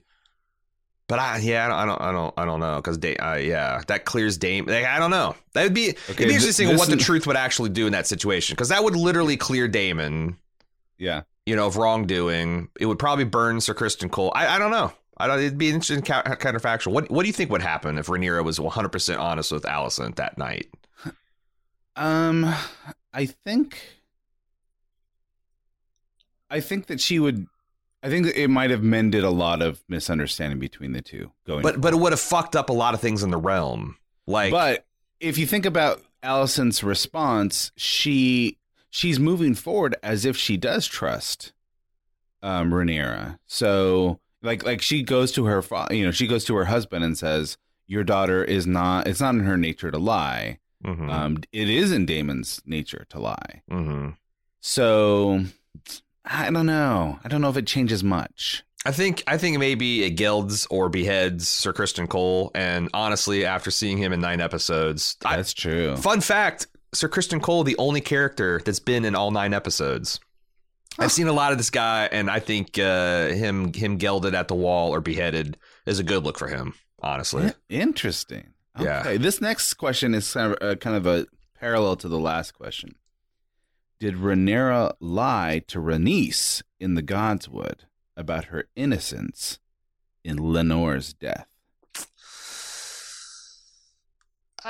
[1.07, 4.37] But I yeah I don't I don't I don't know because uh, yeah that clears
[4.37, 7.25] Dame like, I don't know that would be it'd be interesting what the is- truth
[7.25, 10.37] would actually do in that situation because that would literally clear Daemon
[10.99, 11.23] yeah.
[11.47, 14.93] you know of wrongdoing it would probably burn Sir Criston Cole I, I don't know
[15.19, 18.43] I don't it'd be interesting counterfactual what what do you think would happen if Rhaenyra
[18.43, 20.67] was 100 percent honest with Alicent that night
[21.95, 22.53] Um,
[23.13, 23.77] I think,
[26.49, 27.47] I think that she would.
[28.01, 31.63] I think it might have mended a lot of misunderstanding between the two going.
[31.63, 34.51] but but it would have fucked up a lot of things in the realm like
[34.51, 34.85] but
[35.19, 38.57] if you think about Alicent's response, she
[38.89, 41.51] she's moving forward as if she does trust
[42.41, 43.37] um Rhaenyra.
[43.47, 47.03] So like like she goes to her fa- you know she goes to her husband
[47.03, 47.57] and says
[47.87, 50.59] your daughter is not it's not in her nature to lie.
[50.85, 53.61] mhm, Um it is in Daemon's nature to lie.
[53.69, 54.15] mhm.
[54.61, 55.45] So
[56.25, 57.19] I don't know.
[57.23, 58.63] I don't know if it changes much.
[58.85, 62.51] I think I think maybe it gilds or beheads Sir Criston Cole.
[62.55, 65.97] And honestly, after seeing him in nine episodes, I, That's true.
[65.97, 70.19] fun fact: Sir Criston Cole, the only character that's been in all nine episodes.
[70.99, 74.47] I've seen a lot of this guy, and I think uh, him him gelded at
[74.47, 76.73] the wall or beheaded is a good look for him.
[77.01, 78.53] Honestly, Interesting.
[78.79, 79.17] Yeah.
[79.17, 81.25] This next question is kind of, uh, kind of a
[81.59, 82.95] parallel to the last question.
[83.99, 87.81] Did Rhaenyra lie to Rhaenys in the Godswood
[88.15, 89.59] about her innocence
[90.23, 91.48] in Laenor's death?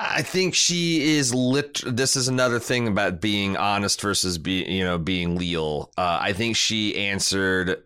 [0.02, 1.82] I think she is lit.
[1.86, 5.92] This is another thing about being honest versus being, you know being leal.
[5.98, 7.84] Uh, I think she answered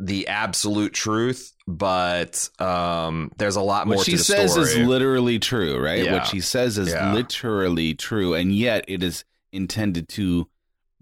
[0.00, 4.66] the absolute truth, but um, there's a lot more What she says story.
[4.66, 6.04] is literally true, right?
[6.04, 6.14] Yeah.
[6.14, 7.12] What she says is Yeah.
[7.14, 10.48] literally true, and yet it is intended to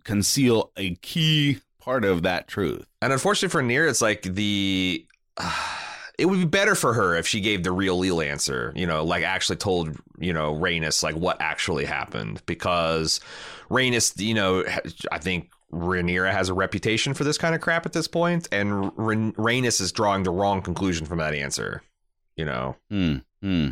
[0.05, 2.85] conceal a key part of that truth.
[3.01, 5.07] and unfortunately for Near, it's like the.
[6.21, 9.03] It would be better for her if she gave the real leal answer, you know,
[9.05, 13.21] like actually told, you know, Rhaenys like what actually happened because
[13.71, 14.65] Rhaenys, you know,
[15.11, 18.93] I think Rhaenyra has a reputation for this kind of crap at this point, and
[18.93, 21.83] Rhaen- Rhaenys is drawing the wrong conclusion from that answer.
[22.37, 23.17] You know, Hmm.
[23.43, 23.69] Hmm.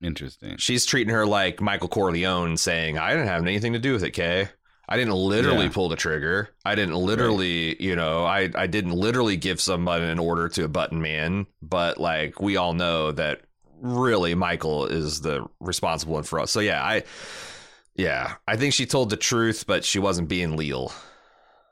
[0.00, 0.56] Interesting.
[0.58, 4.12] she's treating her like Michael Corleone, saying, "I didn't have anything to do with it,
[4.12, 4.48] Kay.
[4.88, 5.72] I didn't literally Yeah.
[5.72, 6.48] pull the trigger.
[6.64, 10.68] I didn't literally, you know, I I didn't literally give somebody an order to a
[10.68, 11.46] button man.
[11.60, 13.42] But like we all know that
[13.80, 16.50] really Michael is the responsible one for us.
[16.50, 17.04] So yeah, I."
[17.94, 20.92] Yeah, I think she told the truth, but she wasn't being leal.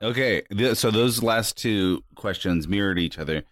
[0.03, 0.43] Okay,
[0.75, 3.45] so those last two questions mirrored each other.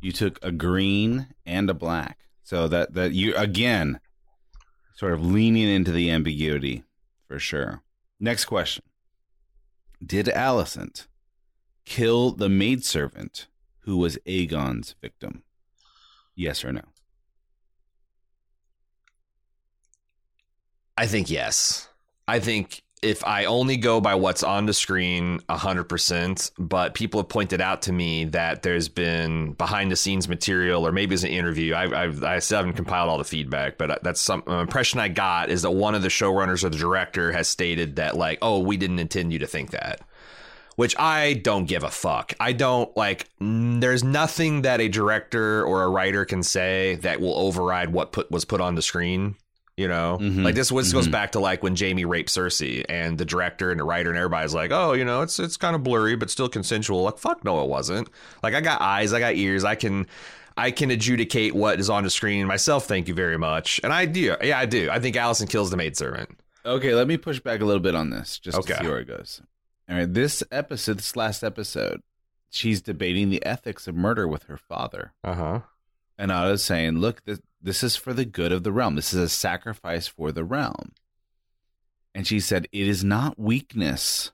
[0.00, 4.00] You took a green and a black, so that that you again
[4.96, 6.84] sort of leaning into the ambiguity
[7.28, 7.82] for sure.
[8.18, 8.82] Next question:
[10.04, 11.06] Did Alicent
[11.84, 13.46] kill the maidservant
[13.80, 15.42] who was Aegon's victim?
[16.34, 16.82] Yes or no?
[20.96, 21.88] I think yes.
[22.26, 27.28] I think if I only go by what's on the screen 100%, but people have
[27.28, 31.30] pointed out to me that there's been behind the scenes material or maybe it's an
[31.30, 31.74] interview.
[31.74, 35.08] I, I've, I still haven't compiled all the feedback, but that's some uh, impression I
[35.08, 38.60] got is that one of the showrunners or the director has stated that, like, oh,
[38.60, 40.00] we didn't intend you to think that.
[40.76, 42.32] Which I don't give a fuck.
[42.40, 43.28] I don't like.
[43.40, 48.30] There's nothing that a director or a writer can say that will override what put
[48.30, 49.36] was put on the screen.
[49.76, 50.44] You know, Mhm.
[50.44, 50.68] like this.
[50.68, 51.12] This goes Mhm.
[51.12, 54.52] back to like when Jaime raped Cersei, and the director and the writer and everybody's
[54.52, 57.62] like, "Oh, you know, it's it's kind of blurry, but still consensual." Like, fuck, no,
[57.64, 58.08] it wasn't.
[58.42, 60.06] Like, I got eyes, I got ears, I can,
[60.58, 62.86] I can adjudicate what is on the screen myself.
[62.86, 64.36] Thank you very much, and I do.
[64.42, 64.90] Yeah, I do.
[64.90, 66.38] I think Alicent kills the maidservant.
[66.66, 68.74] Okay, let me push back a little bit on this just Okay.
[68.74, 69.40] to see where it goes.
[69.88, 72.02] All right, this episode, this last episode,
[72.50, 75.12] she's debating the ethics of murder with her father.
[75.24, 75.60] Uh huh.
[76.18, 78.96] And I was saying, look, this, this is for the good of the realm.
[78.96, 80.92] This is a sacrifice for the realm.
[82.14, 84.32] And she said, it is not weakness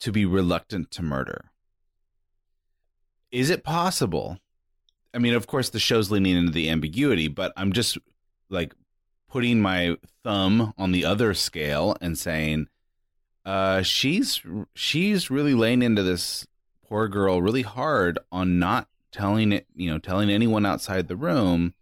[0.00, 1.50] to be reluctant to murder.
[3.30, 4.38] Is it possible?
[5.14, 7.98] I mean, of course, the show's leaning into the ambiguity, but I'm just
[8.50, 8.74] like
[9.28, 12.68] putting my thumb on the other scale and saying,
[13.44, 14.42] uh, she's
[14.74, 16.46] she's really laying into this
[16.86, 21.74] poor girl really hard on not telling it, you know, telling anyone outside the room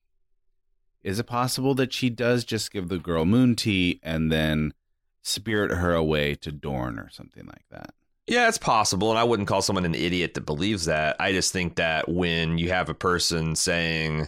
[1.06, 4.74] is it possible that she does just give the girl moon tea and then
[5.22, 7.94] spirit her away to Dorne or something like that?
[8.26, 11.14] Yeah, it's possible, and I wouldn't call someone an idiot that believes that.
[11.20, 14.26] I just think that when you have a person saying,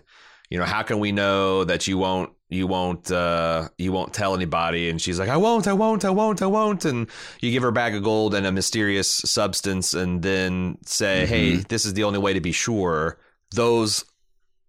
[0.51, 4.35] you know, how can we know that you won't you won't uh you won't tell
[4.35, 7.11] anybody and she's like, I won't, I won't, I won't, I won't and
[7.41, 11.57] you give her a bag of gold and a mysterious substance and then say, Hey,
[11.57, 13.19] this is the only way to be sure,
[13.51, 14.05] those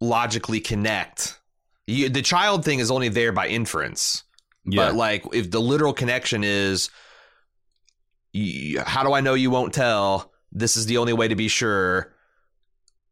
[0.02, 1.39] logically connect.
[1.90, 4.24] You, the child thing is only there by inference.
[4.66, 6.90] But like, if the literal connection is,
[8.86, 10.32] how do I know you won't tell?
[10.52, 12.14] This is the only way to be sure.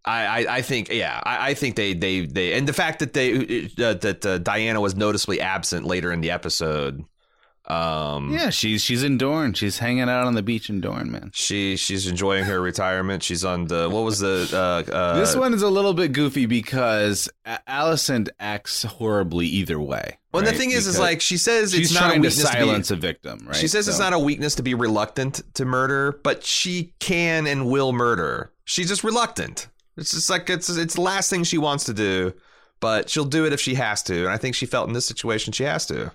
[0.05, 3.11] I, I, I think yeah I, I think they, they they and the fact that
[3.11, 7.03] they uh, that uh, Dyana was noticeably absent later in the episode
[7.69, 9.53] um yeah, she's she's in Dorne.
[9.53, 11.31] She's hanging out on the beach in Dorne, man.
[11.33, 15.53] she she's enjoying her retirement she's on the what was the uh, uh this one
[15.53, 20.17] is a little bit goofy because A- Alicent acts horribly either way.
[20.31, 22.53] well the thing is is like she says it's not a trying to weakness to
[22.57, 23.55] be- silence a victim, right?
[23.55, 27.67] She says it's not a weakness to be reluctant to murder, but she can and
[27.69, 28.51] will murder.
[28.63, 29.67] She's just reluctant.
[29.97, 32.33] It's just like it's it's the last thing she wants to do,
[32.79, 34.19] but she'll do it if she has to.
[34.23, 36.11] And I think she felt in this situation she has to.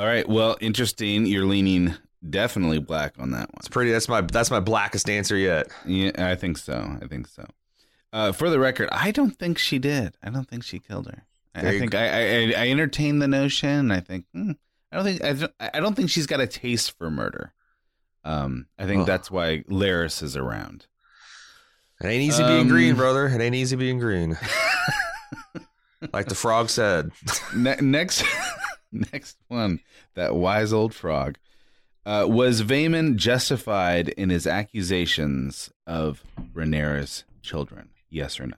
[0.00, 0.26] All right.
[0.26, 1.26] Well, interesting.
[1.26, 1.94] You're leaning
[2.26, 3.58] definitely black on that one.
[3.58, 3.90] It's pretty.
[3.90, 5.68] That's my that's my blackest answer yet.
[5.84, 6.96] Yeah, I think so.
[7.02, 7.44] I think so.
[8.10, 10.16] Uh, for the record, I don't think she did.
[10.22, 11.26] I don't think she killed her.
[11.54, 13.90] I, I think I, I I entertain the notion.
[13.90, 14.52] I think hmm,
[14.90, 17.52] I don't think I don't, I don't think she's got a taste for murder.
[18.24, 19.06] Um, I think Ugh.
[19.06, 20.86] that's why Larys is around.
[22.00, 23.26] It ain't easy being green, Um, brother.
[23.26, 24.38] It ain't easy being green.
[26.14, 27.10] like the frog said.
[27.54, 28.24] Ne- next,
[29.12, 29.80] next one,
[30.14, 31.36] that wise old frog.
[32.06, 37.90] Uh, was Vaemond justified in his accusations of Rhaenyra's children?
[38.08, 38.56] Yes or no?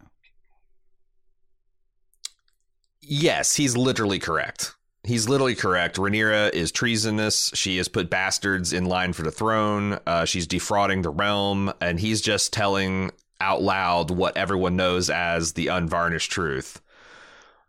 [3.01, 4.75] Yes, he's literally correct.
[5.05, 5.97] He's literally correct.
[5.97, 7.51] Rhaenyra is treasonous.
[7.55, 9.99] She has put bastards in line for the throne.
[10.07, 13.11] Uh, she's defrauding the realm, and he's just telling
[13.41, 16.81] out loud what everyone knows as the unvarnished truth.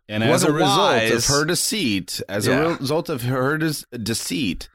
[0.08, 1.12] And He as a wasn't result wise.
[1.12, 4.68] of her deceit, as a result of her des- deceit,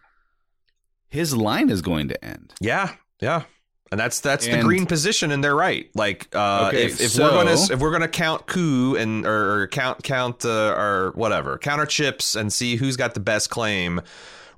[1.08, 2.54] his line is going to end.
[2.60, 3.44] Yeah, yeah,
[3.92, 5.90] and that's that's the green position, and they're right.
[5.96, 9.62] Like, uh, Okay, if, if so- we're gonna if we're gonna count coup and or,
[9.62, 14.02] or count count uh, or whatever counter chips and see who's got the best claim,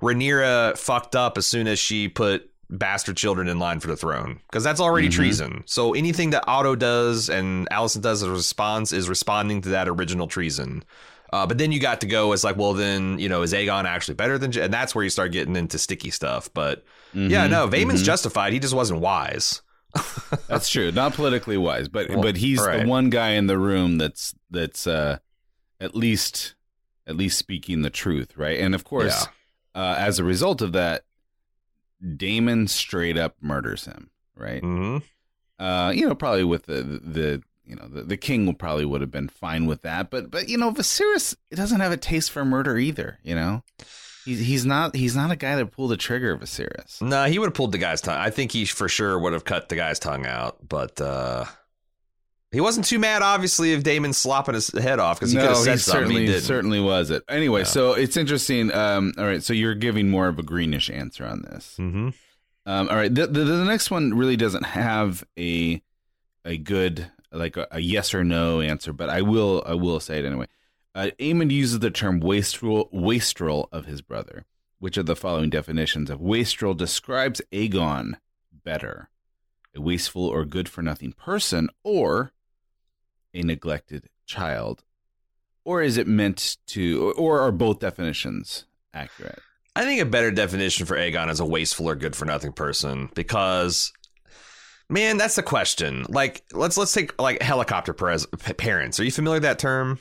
[0.00, 4.40] Rhaenyra fucked up as soon as she put bastard children in line for the throne
[4.50, 5.12] because that's already Mhm.
[5.12, 5.62] treason.
[5.66, 9.88] So anything that Otto does and Alicent does as a response is responding to that
[9.88, 10.82] original treason.
[11.32, 13.84] Uh, but then you got to go as like, well, then you know, is Aegon
[13.84, 14.52] actually better than?
[14.52, 14.62] J-?
[14.62, 16.48] And that's where you start getting into sticky stuff.
[16.54, 16.84] But
[17.14, 18.06] yeah, Mhm, no, Vaemond's mhm.
[18.06, 18.52] justified.
[18.54, 19.60] He just wasn't wise.
[20.48, 20.90] That's true.
[20.90, 22.80] Not politically wise, but Well, but he's right.
[22.82, 25.18] the one guy in the room that's that's uh,
[25.80, 26.54] at least
[27.06, 28.58] at least speaking the truth, right?
[28.58, 29.26] And of course,
[29.74, 31.04] uh, as a result of that,
[32.16, 34.60] Daemon straight up murders him, right?
[34.62, 34.98] hmm
[35.58, 39.00] Uh, you know, probably with the the you know the, the king will probably would
[39.00, 42.44] have been fine with that, but but you know, Viserys doesn't have a taste for
[42.44, 43.18] murder either.
[43.22, 43.62] You know,
[44.24, 46.32] he's he's not he's not a guy that pulled the trigger.
[46.32, 47.00] of Viserys.
[47.00, 48.16] No, he would have pulled the guy's tongue.
[48.18, 51.44] I think he for sure would have cut the guy's tongue out, but uh,
[52.52, 55.56] he wasn't too mad, obviously, of Daemon slopping his head off because he could have
[55.56, 56.00] said something.
[56.02, 56.42] certainly he didn't.
[56.42, 57.22] certainly was it.
[57.28, 57.66] Anyway, Yeah.
[57.66, 58.72] so it's interesting.
[58.72, 61.74] Um, all right, so you're giving more of a greenish answer on this.
[61.76, 62.10] hmm
[62.66, 65.82] Um, all right, the, the the next one really doesn't have a
[66.44, 70.18] a good like a, a yes or no answer, but I will I will say
[70.18, 70.46] it anyway.
[70.94, 74.44] Uh, Aemond uses the term wastrel wastrel of his brother.
[74.78, 78.14] Which of the following definitions of wastrel describes Aegon
[78.52, 79.08] better?
[79.74, 82.32] A wasteful or good for nothing person, or
[83.34, 84.84] a neglected child,
[85.64, 88.64] or is it meant to, or are both definitions
[88.94, 89.40] accurate?
[89.74, 93.08] I think a better definition for Aegon is a wasteful or good for nothing person
[93.14, 93.92] because
[94.88, 96.04] man, that's the question.
[96.08, 99.00] Like let's let's take like helicopter parents.
[99.00, 99.98] Are you familiar with that term?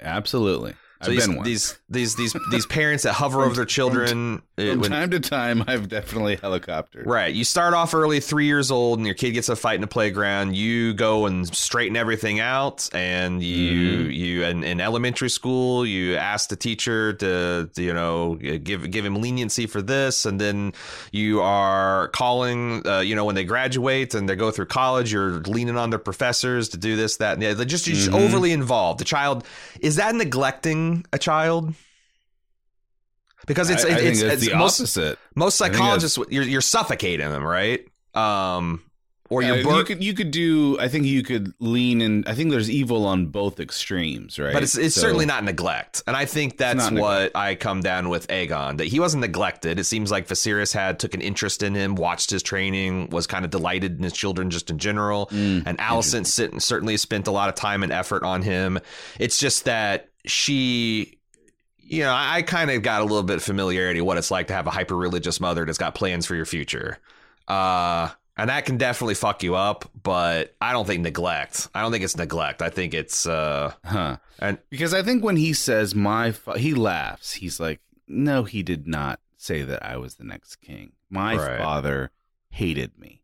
[0.00, 0.74] Absolutely.
[1.02, 1.44] So I've these, been one.
[1.46, 5.64] these these these these parents that hover over their children From when- time to time,
[5.66, 7.06] I've definitely helicoptered.
[7.06, 7.34] Right.
[7.34, 9.86] You start off early, three years old, and your kid gets a fight in the
[9.86, 10.54] playground.
[10.56, 14.10] You go and straighten everything out, and you Mm-hmm.
[14.10, 19.04] you in, in elementary school, you ask the teacher to, to, you know give give
[19.04, 20.72] him leniency for this, and then
[21.12, 25.40] you are calling, uh, you know, when they graduate and they go through college, you're
[25.40, 28.20] leaning on their professors to do this, that, and yeah, they're just, you're just Mhm.
[28.26, 29.00] overly involved.
[29.00, 29.46] The child
[29.80, 31.74] is that neglecting a child?
[33.46, 35.18] Because it's I, I it's, it's, it's the most, opposite.
[35.34, 37.86] most psychologists, you're, you're suffocating them, right?
[38.14, 38.82] Um,
[39.30, 40.76] or you're Uh, you could you could do.
[40.80, 42.24] I think you could lean in.
[42.26, 44.52] I think there's evil on both extremes, right?
[44.52, 46.02] But it's, it's So- certainly not neglect.
[46.06, 47.34] And I think that's what.
[47.36, 49.78] I come down with Aegon, that he wasn't neglected.
[49.78, 53.44] It seems like Viserys had took an interest in him, watched his training, was kind
[53.44, 55.28] of delighted in his children just in general.
[55.28, 58.80] Mm, and Alicent certainly spent a lot of time and effort on him.
[59.18, 61.16] It's just that she
[61.78, 64.46] you know, I, I kind of got a little bit of familiarity what it's like
[64.46, 66.98] to have a hyper religious mother that's got plans for your future.
[67.48, 71.68] Uh and that can definitely fuck you up, but I don't think neglect.
[71.74, 72.62] I don't think it's neglect.
[72.62, 74.16] I think it's uh huh?
[74.38, 77.34] and Because I think when he says my, fa-, he laughs.
[77.34, 80.92] He's like, no, he did not say that I was the next king.
[81.10, 81.58] My Right.
[81.58, 82.12] father
[82.50, 83.20] hated me,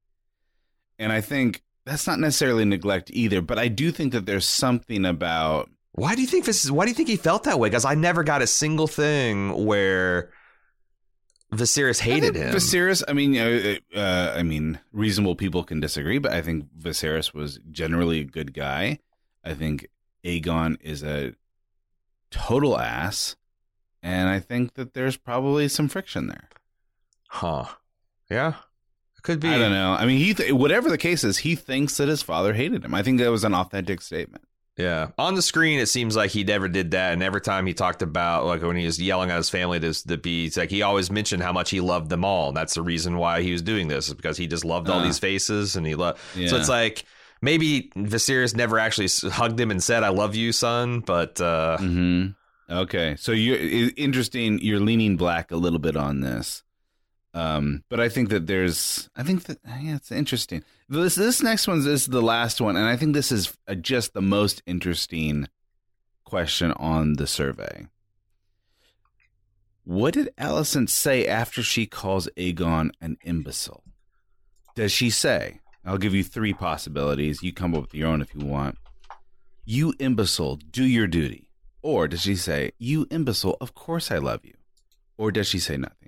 [0.99, 3.41] and I think that's not necessarily neglect either.
[3.41, 6.71] But I do think that there's something about Why do you think this is?
[6.71, 7.69] Why do you think he felt that way?
[7.69, 10.31] Because I never got a single thing where
[11.53, 12.55] Viserys hated him.
[12.55, 13.03] Viserys.
[13.09, 17.61] I mean, uh, uh, I mean, reasonable people can disagree, but I think Viserys was
[17.71, 18.99] generally a good guy.
[19.43, 19.87] I think
[20.23, 21.33] Aegon is a
[22.31, 23.37] total ass,
[24.03, 26.49] and I think that there's probably some friction there.
[27.29, 27.65] huh?
[28.31, 28.55] Yeah,
[29.23, 29.49] could be.
[29.49, 29.93] I don't know.
[29.93, 32.95] I mean, he th- whatever the case is, he thinks that his father hated him.
[32.95, 34.46] I think that was an authentic statement.
[34.77, 37.73] Yeah, on the screen it seems like he never did that, and every time he
[37.73, 40.83] talked about like when he was yelling at his family to the bees, like he
[40.83, 42.49] always mentioned how much he loved them all.
[42.49, 45.01] And that's the reason why he was doing this is because he just loved all
[45.01, 45.05] Uh.
[45.05, 46.19] these faces, and he loved.
[46.35, 46.49] Yeah.
[46.49, 47.05] So it's like
[47.41, 52.27] maybe Viserys never actually hugged him and said, "I love you, son," but uh, hmm
[52.69, 54.59] Okay, so you're interesting.
[54.61, 56.65] You're leaning black a little bit on this,
[57.37, 59.11] um, but I think that there's.
[59.15, 60.65] I think that yeah, it's interesting.
[60.89, 64.15] This this next one is the last one, and I think this is uh, just
[64.15, 65.47] the most interesting
[66.25, 67.89] question on the survey.
[69.85, 73.85] What did Alicent say after she calls Aegon an imbecile?
[74.75, 75.61] Does she say?
[75.85, 77.43] I'll give you three possibilities.
[77.43, 78.79] You come up with your own if you want.
[79.67, 81.51] You imbecile, do your duty.
[81.83, 84.55] Or does she say, You imbecile, of course I love you?
[85.19, 86.06] Or does she say nothing?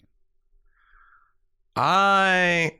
[1.78, 2.74] I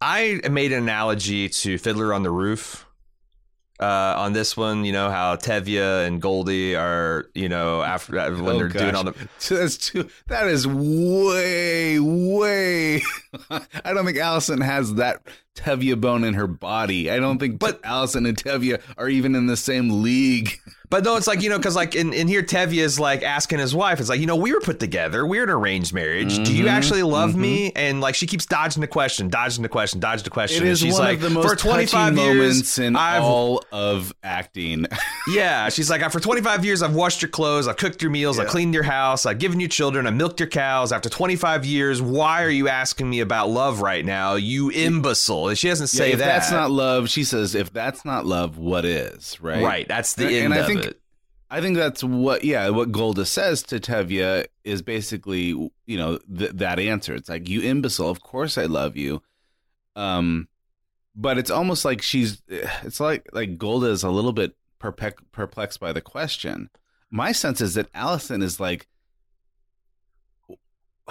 [0.00, 2.86] I made an analogy to Fiddler on the Roof.
[3.80, 8.30] Uh, on this one, you know how Tevye and Golde are, you know, after uh,
[8.30, 9.14] when Oh, they're doing all the
[9.48, 13.02] That's too, that is way, way.
[13.50, 15.22] I don't think Alicent has that
[15.56, 17.10] Tevye bone in her body.
[17.10, 20.58] I don't think But- Alicent and Tevye are even in the same league.
[20.92, 23.60] But no, it's like, you know, because like in, in here, Tevye is like asking
[23.60, 25.26] his wife, it's like, you know, we were put together.
[25.26, 26.36] We're an arranged marriage.
[26.44, 27.36] Do you Mhm, actually love mhm.
[27.36, 27.72] me?
[27.74, 30.58] And like she keeps dodging the question, dodging the question, dodging the question.
[30.58, 32.94] It And is she's one like, of the most for 25 touching years, moments in
[32.96, 34.84] I've, all of acting.
[35.32, 38.48] yeah, she's like, for 25 years, I've washed your clothes, I've cooked your meals, I've
[38.48, 40.92] cleaned your house, I've given you children, I've milked your cows.
[40.92, 45.41] After 25 years, why are you asking me about love right now, you imbecile?
[45.54, 46.26] She doesn't Yeah, say if that.
[46.26, 49.40] that's not love, she says, if that's not love, what is?
[49.40, 49.62] Right.
[49.62, 49.88] right.
[49.88, 50.98] That's the And- end and I of think- it.
[51.50, 56.52] I think that's what, yeah, what Golde says to Tevye is basically, you know, th-
[56.52, 57.14] that answer.
[57.14, 59.22] It's like, you imbecile, of course I love you.
[59.94, 60.48] Um,
[61.14, 65.92] but it's almost like she's, it's like, like Golde is a little bit perplexed by
[65.92, 66.70] the question.
[67.10, 68.88] My sense is that Alicent is like,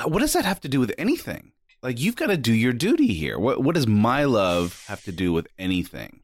[0.06, 1.52] what does that have to do with anything?
[1.84, 3.40] Like, you've got to do your duty here.
[3.40, 6.20] What, what does my love have to do with anything?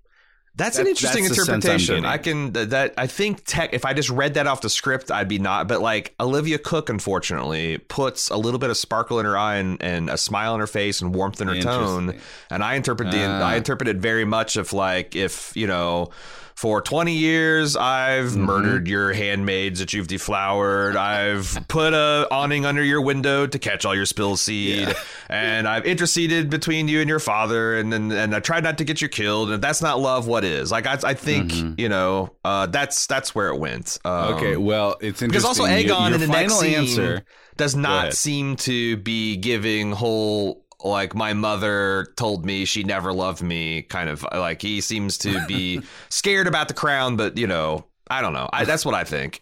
[0.56, 2.06] That's That- an interesting that's the sense I'm interpretation.
[2.06, 3.74] I can that I think tech.
[3.74, 5.68] If I just read that off the script, I'd be not.
[5.68, 9.80] But like Olivia Cooke, unfortunately, puts a little bit of sparkle in her eye and,
[9.84, 12.20] and a smile on her face and warmth in her tone.
[12.50, 13.44] And I interpret the Ah.
[13.48, 16.10] I interpret it very much of like if you know.
[16.58, 18.42] For 20 years, I've Mm-hmm.
[18.42, 20.96] murdered your handmaids that you've deflowered.
[20.96, 24.92] I've put a awning under your window to catch all your spilled seed.
[25.30, 27.78] And I've interceded between you and your father.
[27.78, 29.50] And then and I tried not to get you killed.
[29.50, 30.72] And if that's not love, what is?
[30.72, 34.00] Like, I, I think, you know, uh, that's that's where it went.
[34.04, 34.34] Um, Mm-hmm.
[34.38, 35.28] Okay, well, it's interesting.
[35.30, 37.24] because also Aegon your in the next final scene answer.
[37.56, 43.42] does not seem to be giving whole like my mother told me she never loved
[43.42, 47.84] me kind of like he seems to be scared about the crown but you know
[48.10, 48.50] i don't know.
[48.54, 49.42] I, that's what i think.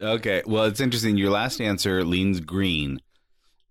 [0.00, 1.16] Okay, well, it's interesting.
[1.16, 3.00] Your last answer leans green,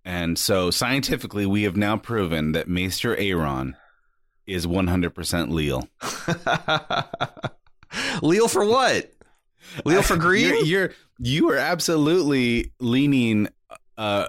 [0.04, 3.76] and so scientifically, we have now proven that Maester Aaron
[4.48, 5.88] is 100% Leal.
[8.24, 9.12] Leal for what?
[9.86, 10.66] Leal for green?
[10.66, 13.48] You're, you're you are absolutely leaning
[13.98, 14.28] uh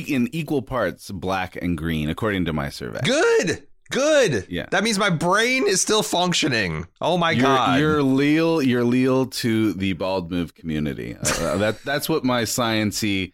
[0.00, 3.00] in equal parts black and green, according to my survey.
[3.04, 4.64] good good Yeah.
[4.70, 8.62] that means my brain is still functioning oh my You're, god you're leal.
[8.62, 11.14] You're leal to the bald move community.
[11.14, 13.32] Uh, uh, that that's what my sciency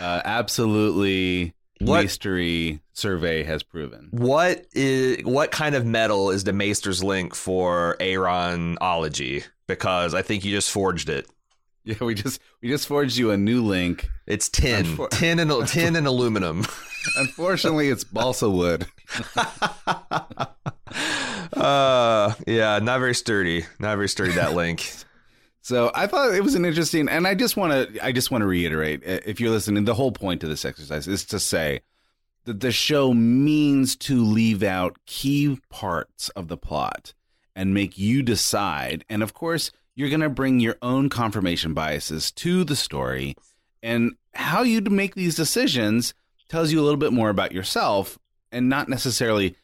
[0.00, 4.08] uh, absolutely What- mystery survey has proven.
[4.10, 9.44] What is what kind of metal is the Maester's link for Aaronology?
[9.68, 11.28] Because I think you just forged it.
[11.84, 14.10] Yeah, we just we just forged you a new link.
[14.26, 16.64] It's tin, Unfor- tin and tin and aluminum.
[17.16, 18.86] Unfortunately, it's balsa wood.
[21.54, 23.64] uh, yeah, not very sturdy.
[23.78, 24.92] Not very sturdy that link.
[25.62, 28.40] So I thought it was an interesting, and I just want to, I just want
[28.40, 31.82] to reiterate, if you're listening, the whole point of this exercise is to say
[32.46, 37.12] that the show means to leave out key parts of the plot
[37.54, 39.04] and make you decide.
[39.10, 43.36] And of course, you're going to bring your own confirmation biases to the story,
[43.82, 46.14] and how you make these decisions
[46.48, 48.18] tells you a little bit more about yourself,
[48.52, 49.56] and not necessarily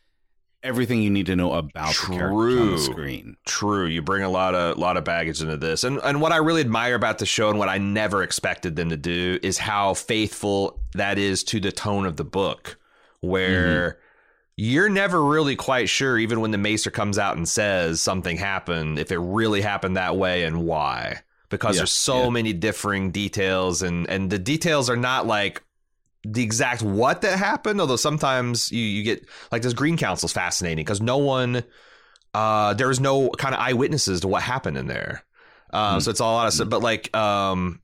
[0.62, 2.70] everything you need to know about the characters on True.
[2.73, 3.36] the screen.
[3.47, 6.36] True, you bring a lot of lot of baggage into this, and and what I
[6.39, 9.94] really admire about the show and what I never expected them to do is how
[9.94, 12.78] faithful that is to the tone of the book,
[13.20, 14.01] where mm-hmm.
[14.57, 18.99] You're never really quite sure, even when the Maester comes out and says something happened,
[18.99, 21.20] if it really happened that way and why,
[21.51, 22.31] because Yeah, there's so yeah.
[22.31, 25.62] many differing details, and and the details are not like
[26.24, 30.85] the exact what that happened although sometimes you, you get like this green council's fascinating
[30.85, 31.62] because no one
[32.35, 35.24] uh there was no kind of eyewitnesses to what happened in there.
[35.73, 37.81] Uh, so it's a lot of stuff but like um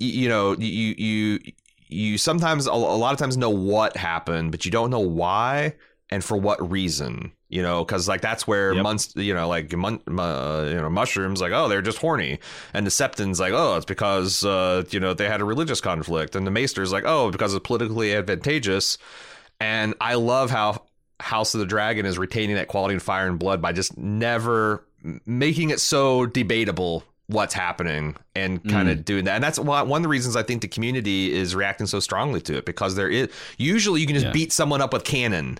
[0.00, 1.40] y- you know you you
[1.88, 5.74] you sometimes a lot of times know what happened but you don't know why
[6.14, 8.82] and for what reason you know because like that's where Yep.
[8.82, 12.38] months you know like mon- uh, you know mushrooms like oh they're just horny.
[12.72, 16.36] And the septons like oh it's because uh you know they had a religious conflict.
[16.36, 18.98] And the maester's like oh because it's politically advantageous.
[19.60, 20.82] And i love how
[21.20, 24.84] house of the dragon is retaining that quality in fire and blood by just never
[25.26, 29.36] making it so debatable what's happening and kind of doing that.
[29.36, 32.40] And that's why one of the reasons i think the community is reacting so strongly
[32.42, 33.28] to it because there is
[33.58, 34.32] usually you can just Yeah.
[34.32, 35.58] beat someone up with canon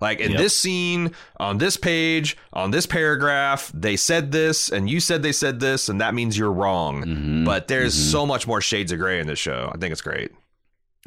[0.00, 0.40] like in Yep.
[0.40, 5.32] this scene, on this page, on this paragraph, they said this, and you said they
[5.32, 7.04] said this, and that means you're wrong.
[7.04, 7.44] Mhm.
[7.44, 8.10] But there's Mhm.
[8.10, 9.70] so much more shades of gray in this show.
[9.74, 10.30] I think it's great.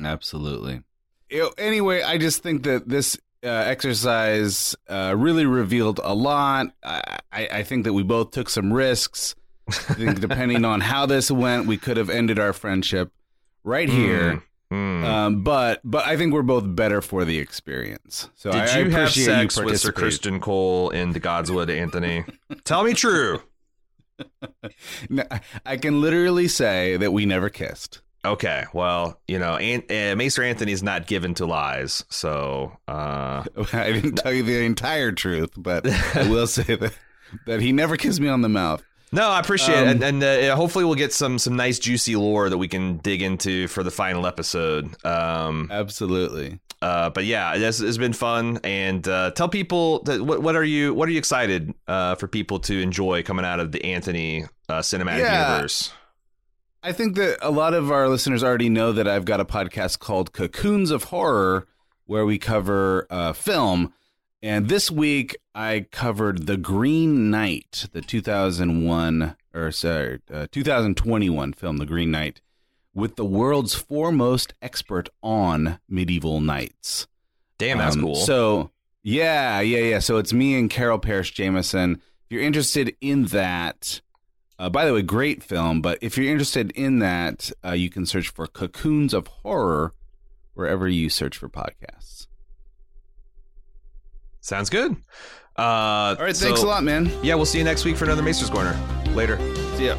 [0.03, 0.81] Absolutely.
[1.29, 6.67] You know, anyway, I just think that this uh, exercise uh, really revealed a lot.
[6.83, 9.35] I, I I think that we both took some risks.
[9.69, 13.11] I think depending on how this went, we could have ended our friendship
[13.63, 14.33] right here.
[14.33, 14.41] Mm.
[14.69, 18.29] Um, but but I think we're both better for the experience.
[18.35, 19.91] So Did I, I you have sex you with Sir.
[19.91, 22.25] Criston Cole in the Godswood, Anthony?
[22.63, 23.41] Tell me true.
[25.09, 25.23] No,
[25.65, 28.01] I can literally say that we never kissed.
[28.25, 33.91] Okay, well, you know, An- uh, Maester is not given to lies, so uh, I
[33.91, 36.93] didn't tell you the entire truth, but I will say that
[37.45, 38.83] that he never kissed me on the mouth.
[39.11, 42.15] No, I appreciate Um, it, and, and uh, hopefully we'll get some some nice juicy
[42.15, 44.93] lore that we can dig into for the final episode.
[45.05, 46.59] Um, Absolutely.
[46.81, 50.63] uh, but yeah, this has been fun, and uh, tell people that what, what are
[50.63, 54.43] you what are you excited uh, for people to enjoy coming out of the Anthony
[54.67, 55.53] uh, cinematic Yeah.
[55.53, 55.93] universe?
[56.83, 59.99] I think that a lot of our listeners already know that I've got a podcast
[59.99, 61.67] called Cocoons of Horror
[62.05, 63.93] where we cover uh, film.
[64.43, 71.77] And this week I covered The Green Knight, the 2001 or sorry, uh, 2021 film
[71.77, 72.41] The Green Knight
[72.93, 77.07] with the world's foremost expert on medieval knights.
[77.57, 78.15] Damn, that's Um, cool.
[78.15, 78.69] So
[79.01, 79.99] yeah, yeah, yeah.
[79.99, 81.93] So it's me and Carol Parrish Jameson.
[82.25, 84.01] If you're interested in that,
[84.59, 85.81] uh, by the way, great film.
[85.81, 89.95] But if you're interested in that, uh, you can search for Cocoons of Horror
[90.53, 92.27] wherever you search for podcasts.
[94.39, 94.97] Sounds good.
[95.57, 97.11] Uh, All right, thanks so- a lot, man.
[97.23, 98.77] Yeah, we'll see you next week for another Maester's Corner.
[99.13, 99.37] Later.
[99.75, 99.97] See ya.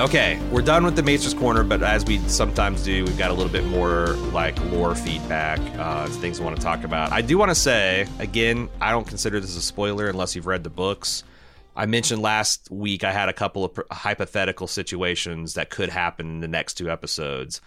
[0.00, 3.34] Okay, we're done with the Maester's Corner, but as we sometimes do, we've got a
[3.34, 7.10] little bit more like lore feedback, uh, things we want to talk about.
[7.12, 10.62] I do want to say, again, I don't consider this a spoiler unless you've read
[10.62, 11.24] the books.
[11.76, 16.40] I mentioned last week I had a couple of hypothetical situations that could happen in
[16.40, 17.60] the next two episodes.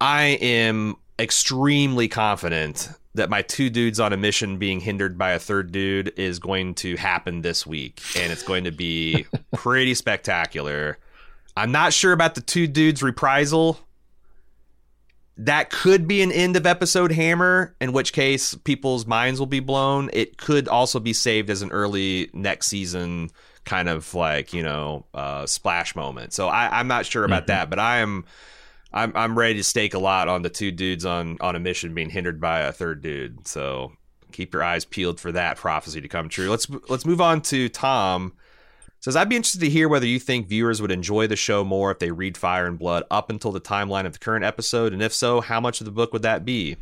[0.00, 5.38] I am extremely confident that my two dudes on a mission being hindered by a
[5.38, 10.98] third dude is going to happen this week, and it's going to be pretty spectacular.
[11.56, 13.78] I'm not sure about the two dudes reprisal.
[15.36, 19.60] That could be an end of episode hammer, in which case people's minds will be
[19.60, 20.10] blown.
[20.12, 23.30] It could also be saved as an early next season
[23.64, 26.32] kind of like you know uh, splash moment.
[26.32, 28.24] So I, I'm not sure about that, but I am.
[28.92, 31.94] I'm I'm ready to stake a lot on the two dudes on on a mission
[31.94, 33.46] being hindered by a third dude.
[33.46, 33.92] So
[34.32, 36.50] keep your eyes peeled for that prophecy to come true.
[36.50, 38.34] Let's let's move on to Tom.
[39.00, 41.90] Says I'd be interested to hear whether you think viewers would enjoy the show more
[41.90, 45.02] if they read Fire and Blood up until the timeline of the current episode, and
[45.02, 46.76] if so, how much of the book would that be?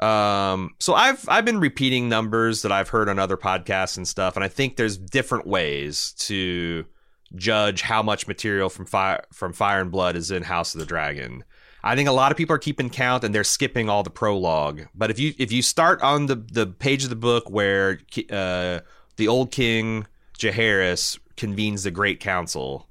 [0.00, 4.34] Um, so I've I've been repeating numbers that I've heard on other podcasts and stuff,
[4.34, 6.86] and I think there's different ways to
[7.34, 10.86] judge how much material from fire from Fire and Blood is in House of the
[10.86, 11.44] Dragon.
[11.82, 14.82] I think a lot of people are keeping count and they're skipping all the prologue.
[14.94, 18.00] But if you if you start on the the page of the book where
[18.30, 18.80] uh,
[19.16, 20.06] the old king
[20.38, 22.86] Jaehaerys convenes the Great Council,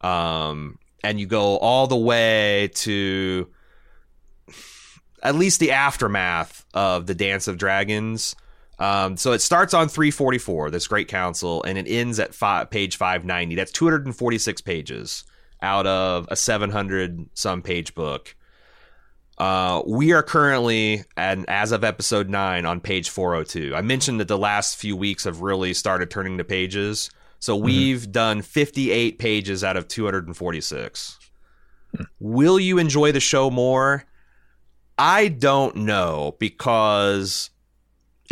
[0.00, 3.48] um, and you go all the way to
[5.22, 8.34] at least the aftermath of the Dance of Dragons.
[8.82, 12.96] Um, so it starts on 344, this Great Council, and it ends at five, page
[12.96, 13.54] 590.
[13.54, 15.22] That's 246 pages
[15.62, 18.34] out of a 700 some page book.
[19.38, 23.72] Uh, we are currently, and as of episode nine, on page 402.
[23.72, 27.08] I mentioned that the last few weeks have really started turning the pages.
[27.38, 27.64] So mm-hmm.
[27.64, 31.18] we've done 58 pages out of 246.
[32.18, 34.06] Will you enjoy the show more?
[34.98, 37.50] I don't know because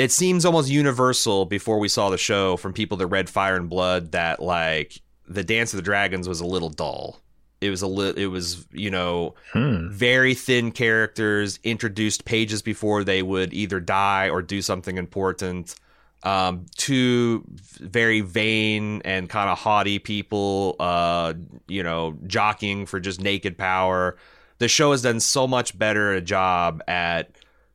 [0.00, 3.68] it seems almost universal before we saw the show from people that read Fire and
[3.68, 7.20] Blood that like the Dance of the Dragons was a little dull.
[7.60, 8.18] It was a little.
[8.18, 9.90] It was you know hmm.
[9.90, 15.74] very thin characters introduced pages before they would either die or do something important.
[16.22, 17.44] Um, two
[17.78, 21.34] very vain and kind of haughty people, uh,
[21.68, 24.16] you know, jockeying for just naked power.
[24.60, 27.32] The show has done so much better a job at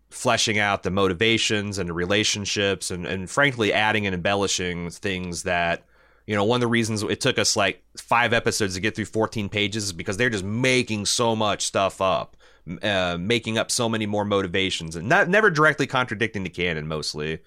[0.09, 5.85] fleshing out the motivations and the relationships, and and frankly, adding and embellishing things that
[6.27, 9.05] you know, one of the reasons it took us like five episodes to get through
[9.05, 12.35] 14 pages is because they're just making so much stuff up,
[12.81, 17.39] uh, making up so many more motivations, and not never directly contradicting the canon mostly.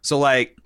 [0.00, 0.56] So, like,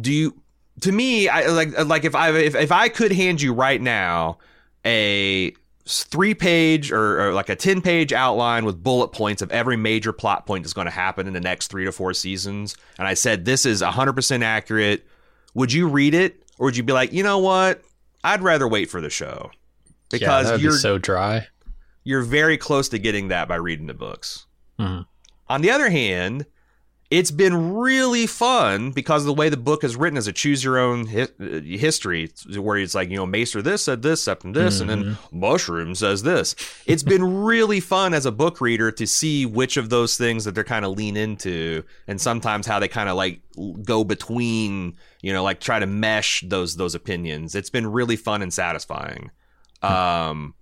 [0.00, 0.42] do you?
[0.82, 4.38] To me, I like like if I if, if I could hand you right now
[4.86, 5.52] a
[5.92, 10.12] three page or, or, like a 10 page outline with bullet points of every major
[10.12, 12.76] plot point that's going to happen in the next three to four seasons.
[12.98, 15.06] And I said, this is 100% accurate.
[15.54, 16.42] Would you read it?
[16.58, 17.82] or would you be like, you know what?
[18.22, 19.50] I'd rather wait for the show
[20.10, 21.48] because yeah, you're be so dry.
[22.04, 24.46] You're very close to getting that by reading the books.
[24.78, 25.02] Mm-hmm.
[25.48, 26.46] On the other hand,
[27.12, 30.64] it's been really fun because of the way the book is written as a choose
[30.64, 34.54] your own hi- history, where it's like, you know, Maester this said this, up Septon
[34.54, 34.88] this, mm-hmm.
[34.88, 35.40] and then mm-hmm.
[35.40, 36.56] Mushroom says this.
[36.86, 40.54] It's been really fun as a book reader to see which of those things that
[40.54, 43.42] they're kind of lean into, and sometimes how they kind of like
[43.84, 47.54] go between you know, like try to mesh those those opinions.
[47.54, 49.30] It's been really fun and satisfying.
[49.82, 50.54] Um,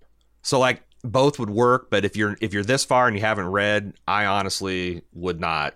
[0.43, 3.47] so like both would work, but if you're if you're this far and you haven't
[3.47, 5.75] read, I honestly would not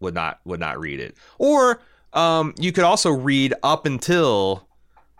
[0.00, 1.16] would not would not read it.
[1.38, 1.80] Or
[2.12, 4.66] um, you could also read up until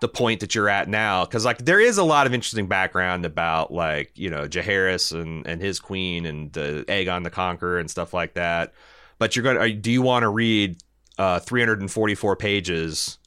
[0.00, 3.26] the point that you're at now because like there is a lot of interesting background
[3.26, 7.90] about like you know Jaehaerys and and his queen and the Aegon the Conqueror and
[7.90, 8.72] stuff like that.
[9.18, 10.78] But you're gonna do you want to read
[11.18, 13.18] uh, 344 pages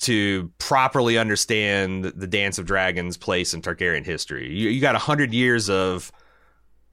[0.00, 4.48] to properly understand the Dance of Dragons' place in Targaryen history.
[4.48, 6.12] You, you got a hundred years of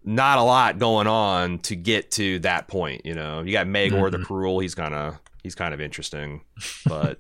[0.06, 3.06] not a lot going on to get to that point.
[3.06, 4.22] You know, you got Maegor mm-hmm.
[4.22, 4.60] the Cruel.
[4.60, 6.42] He's kind of he's kind of interesting,
[6.86, 7.20] but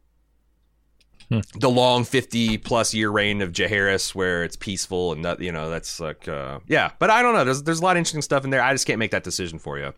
[1.28, 1.40] hmm.
[1.58, 5.70] the long fifty plus year reign of Jaehaerys, where it's peaceful and that you know
[5.70, 6.92] that's like uh, yeah.
[6.98, 7.44] But I don't know.
[7.44, 8.62] There's there's a lot of interesting stuff in there.
[8.62, 9.92] I just can't make that decision for you.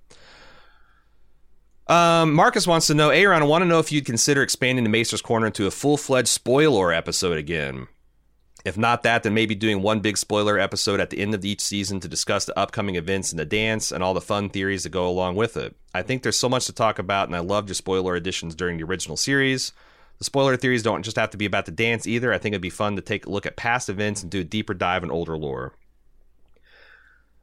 [1.89, 4.89] Um, Marcus wants to know, Aaron, I want to know if you'd consider expanding the
[4.89, 7.89] Maester's Corner into a full fledged spoiler episode again.
[8.65, 11.61] If not that, then maybe doing one big spoiler episode at the end of each
[11.61, 14.91] season to discuss the upcoming events in the dance and all the fun theories that
[14.91, 15.75] go along with it.
[15.93, 18.77] I think there's so much to talk about, and I loved your spoiler editions during
[18.77, 19.73] the original series.
[20.19, 22.33] The spoiler theories don't just have to be about the dance either.
[22.33, 24.45] I think it'd be fun to take a look at past events and do a
[24.45, 25.75] deeper dive in older lore.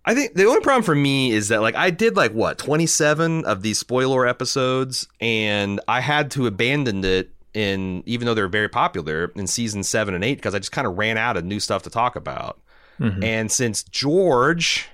[0.06, 3.44] I think the only problem for me is that like I did like what 27
[3.44, 8.70] of these spoiler episodes and I had to abandon it in even though they're very
[8.70, 11.60] popular in season 7 and 8 because I just kind of ran out of new
[11.60, 12.60] stuff to talk about.
[13.00, 13.24] Mm-hmm.
[13.24, 14.88] And since George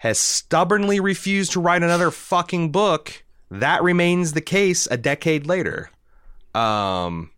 [0.00, 5.90] has stubbornly refused to write another fucking book, that remains the case a decade later.
[6.54, 7.30] Um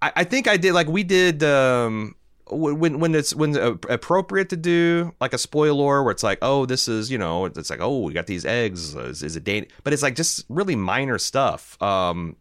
[0.00, 2.14] I, I think I did like we did um
[2.50, 6.66] when when it's when it's appropriate to do like a spoiler where it's like oh
[6.66, 9.70] this is you know it's like oh we got these eggs is, is it date
[9.84, 12.36] but it's like just really minor stuff um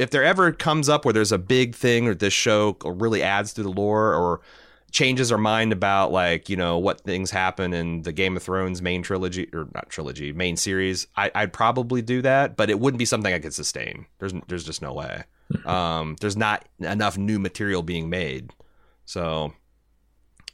[0.00, 3.52] if there ever comes up where there's a big thing or this show really adds
[3.52, 4.40] to the lore or
[4.90, 8.82] changes our mind about like you know what things happen in the Game of Thrones
[8.82, 12.98] main trilogy or not trilogy main series, I, I'd probably do that, but it wouldn't
[12.98, 14.06] be something I could sustain.
[14.18, 15.24] There's there's just no way.
[15.66, 18.52] Um, there's not enough new material being made,
[19.04, 19.52] so.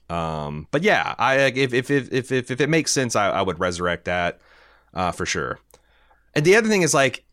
[0.08, 3.42] Um, but yeah, I if if if if if, if it makes sense, I, I
[3.42, 4.40] would resurrect that
[4.94, 5.58] uh, for sure.
[6.34, 7.24] And the other thing is like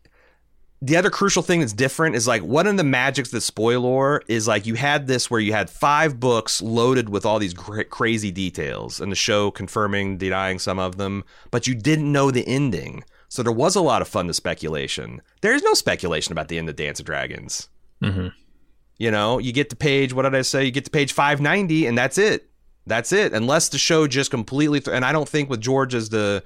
[0.86, 4.46] the other crucial thing that's different is like one of the magics that spoiler is
[4.46, 8.30] like you had this where you had five books loaded with all these cra- crazy
[8.30, 13.02] details and the show confirming denying some of them but you didn't know the ending.
[13.28, 15.22] So there was a lot of fun to speculation.
[15.40, 17.68] There's no speculation about the end of dance of dragons.
[18.02, 18.32] Mhm.
[18.98, 20.64] you know you get to page what did i say?
[20.64, 22.50] You get to page 590 and that's it.
[22.86, 23.32] That's it.
[23.32, 26.42] Unless the show just completely th- and i don't think with george as the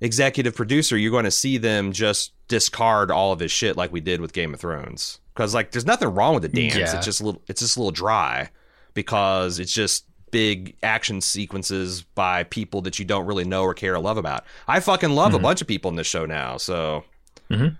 [0.00, 4.00] executive producer, you're going to see them just discard all of his shit like we
[4.00, 5.18] did with Game of Thrones.
[5.34, 6.76] Because like, there's nothing wrong with the dance.
[6.76, 6.96] Yeah.
[6.96, 8.50] It's just a little, it's just a little dry
[8.92, 13.94] because it's just big action sequences by people that you don't really know or care
[13.94, 14.44] or love about.
[14.68, 16.58] I fucking love a bunch of people in this show now.
[16.58, 17.04] So,
[17.50, 17.76] Mhm.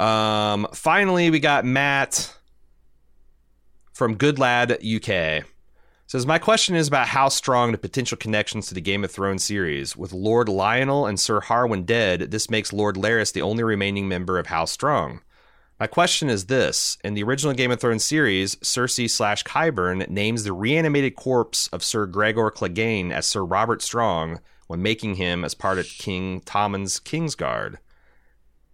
[0.00, 2.34] um, finally, we got Matt
[3.92, 5.44] from Good Lad UK.
[6.08, 9.42] Says my question is about how strong the potential connections to the Game of Thrones
[9.42, 9.96] series.
[9.96, 14.38] With Lord Lionel and Sir Harwin dead, this makes Lord Larys the only remaining member
[14.38, 15.20] of House Strong.
[15.80, 20.44] My question is this: In the original Game of Thrones series, Cersei slash Qyburn names
[20.44, 24.38] the reanimated corpse of Sir Gregor Clegane as Sir Robert Strong
[24.68, 27.78] when making him as part of King Tommen's Kingsguard.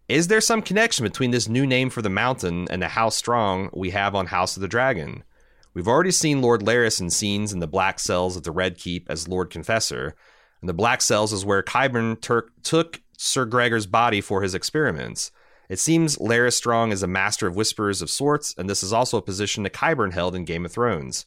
[0.06, 3.70] Is there some connection between this new name for the mountain and the House Strong
[3.72, 5.24] we have on House of the Dragon?
[5.74, 9.10] We've already seen Lord Larys in scenes in the Black Cells of the Red Keep
[9.10, 10.14] as Lord Confessor,
[10.60, 15.30] and the Black Cells is where Qyburn Turk took Sir Gregor's body for his experiments.
[15.68, 19.16] It seems Larys Strong is a master of whisperers of sorts, and this is also
[19.16, 21.24] a position that Qyburn held in Game of Thrones.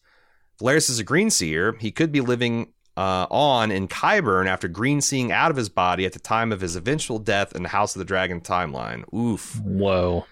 [0.56, 4.68] If Larys is a green seer, he could be living uh, on in Qyburn after
[4.68, 7.70] green seeing out of his body at the time of his eventual death in the
[7.70, 9.04] House of the Dragon timeline.
[9.14, 9.60] Oof.
[9.62, 10.26] Whoa.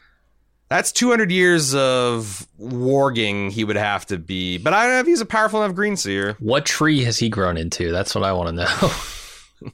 [0.74, 4.58] That's 200 years of warging he would have to be.
[4.58, 6.36] But I don't know if he's a powerful enough green seer.
[6.40, 7.91] What tree has he grown into?
[7.91, 8.91] That's what I want to know.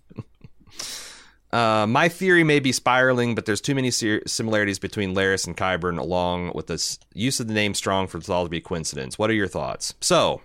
[1.51, 5.57] Uh, my theory may be spiraling, but there's too many ser- similarities between Larys and
[5.57, 9.17] Qyburn, along with the use of the name Strong for it all to be coincidence.
[9.17, 9.95] What are your thoughts?
[9.99, 10.43] So,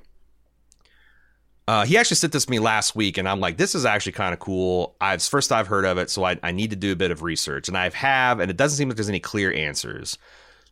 [1.69, 4.13] uh, he actually sent this to me last week, and I'm like, this is actually
[4.13, 4.97] kind of cool.
[4.99, 6.97] I, it's the first I've heard of it, so I, I need to do a
[6.97, 10.17] bit of research, and I have, and it doesn't seem like there's any clear answers.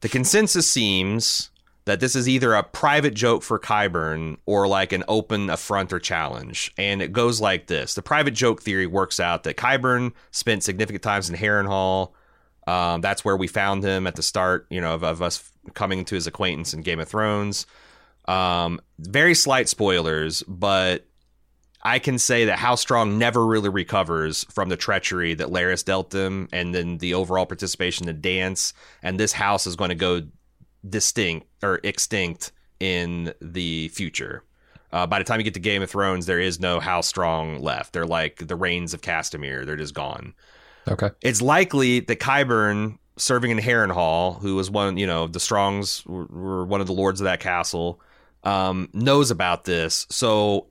[0.02, 1.50] The consensus seems
[1.84, 5.98] that this is either a private joke for Qyburn or like an open affront or
[5.98, 6.72] challenge.
[6.76, 7.94] And it goes like this.
[7.94, 12.12] The private joke theory works out that Qyburn spent significant times in Harrenhal.
[12.66, 16.04] Um, that's where we found him at the start, you know, of, of us coming
[16.06, 17.66] to his acquaintance in Game of Thrones.
[18.26, 21.06] Um, very slight spoilers, but
[21.82, 26.10] I can say that House Strong never really recovers from the treachery that Larys dealt
[26.10, 28.72] them and then the overall participation in the dance.
[29.02, 30.22] And this house is going to go
[30.88, 34.44] distinct or extinct in the future.
[34.92, 37.60] Uh, by the time you get to Game of Thrones, there is no House Strong
[37.60, 37.92] left.
[37.92, 39.64] They're like the Rains of Castamere.
[39.64, 40.34] They're just gone.
[40.86, 41.10] okay.
[41.20, 46.26] It's likely that Qyburn, serving in Harrenhal, who was one, you know, the Strongs were,
[46.26, 48.00] were one of the lords of that castle,
[48.44, 50.06] um, knows about this.
[50.10, 50.66] So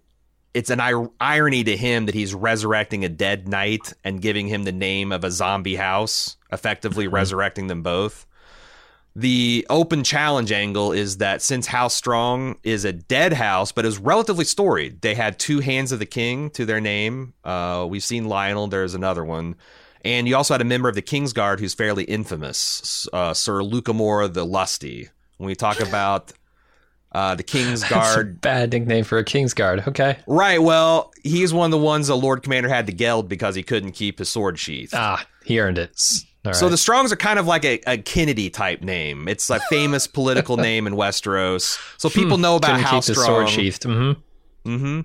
[0.54, 4.64] it's an ir- irony to him that he's resurrecting a dead knight and giving him
[4.64, 8.26] the name of a zombie house, effectively resurrecting them both.
[9.16, 13.98] The open challenge angle is that since House Strong is a dead house, but is
[13.98, 17.34] relatively storied, they had two Hands of the King to their name.
[17.44, 19.56] Uh, we've seen Lionel, there's another one.
[20.04, 24.34] And you also had a member of the Kingsguard who's fairly infamous, uh, Sir Lucamore
[24.34, 25.10] the Lusty.
[25.38, 26.32] When we talk about
[27.12, 29.84] uh, the That's a Kingsguard, bad nickname for a King's Guard.
[29.88, 30.18] Okay.
[30.28, 30.62] right?
[30.62, 33.92] Well, he's one of the ones the Lord Commander had to geld because he couldn't
[33.92, 34.92] keep his sword sheath.
[34.94, 36.00] Ah, he earned it.
[36.46, 39.28] All So the Strongs are kind of like a, a Kennedy type name.
[39.28, 41.80] It's a famous political name in Westeros.
[42.00, 43.28] So people know about how keep his strong.
[43.28, 43.84] sword sheathed.
[43.84, 44.70] Mm-hmm.
[44.70, 45.02] Mm-hmm.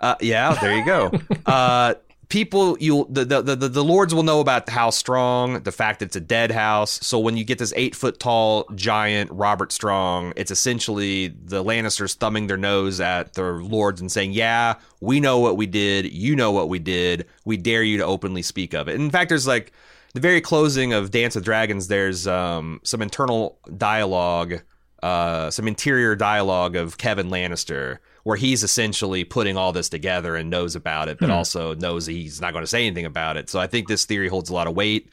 [0.00, 1.10] Uh, yeah, there you go.
[1.46, 1.94] uh,
[2.28, 6.06] people, you the, the the the lords will know about how strong the fact that
[6.06, 6.98] it's a dead house.
[7.04, 12.14] So when you get this eight foot tall giant Robert Strong, it's essentially the Lannisters
[12.14, 16.12] thumbing their nose at their lords and saying, "Yeah, we know what we did.
[16.12, 17.26] You know what we did.
[17.44, 19.72] We dare you to openly speak of it." in fact, there's like
[20.14, 21.88] the very closing of Dance of Dragons.
[21.88, 24.60] There's um, some internal dialogue
[25.02, 27.98] uh, some interior dialogue of Kevan Lannister,
[28.28, 32.42] where he's essentially putting all this together and knows about it, but also knows he's
[32.42, 33.48] not going to say anything about it.
[33.48, 35.10] So I think this theory holds a lot of weight.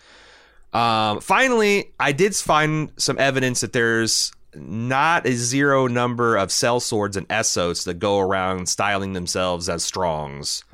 [0.73, 7.15] Um, finally, I did find some evidence that there's not a zero number of sellswords
[7.15, 10.65] and Essos that go around styling themselves as Strongs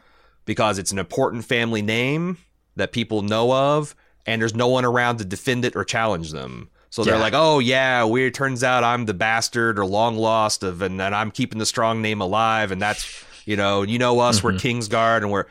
[0.45, 2.39] because it's an important family name
[2.75, 3.95] that people know of,
[4.25, 6.70] and there's no one around to defend it or challenge them.
[6.91, 7.21] So they're Yeah.
[7.21, 8.33] like, oh yeah, weird.
[8.35, 12.01] Turns out I'm the bastard or long lost of, and, and I'm keeping the strong
[12.03, 15.45] name alive, and that's you know, you know us, we're Kingsguard, and we're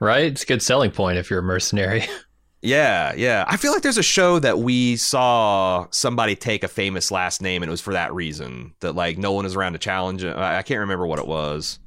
[0.00, 0.24] Right?
[0.24, 2.04] It's a good selling point if you're a mercenary.
[2.62, 3.44] yeah, yeah.
[3.46, 7.62] I feel like there's a show that we saw somebody take a famous last name,
[7.62, 10.36] and it was for that reason that like no one is around to challenge it.
[10.36, 11.78] I I can't remember what it was.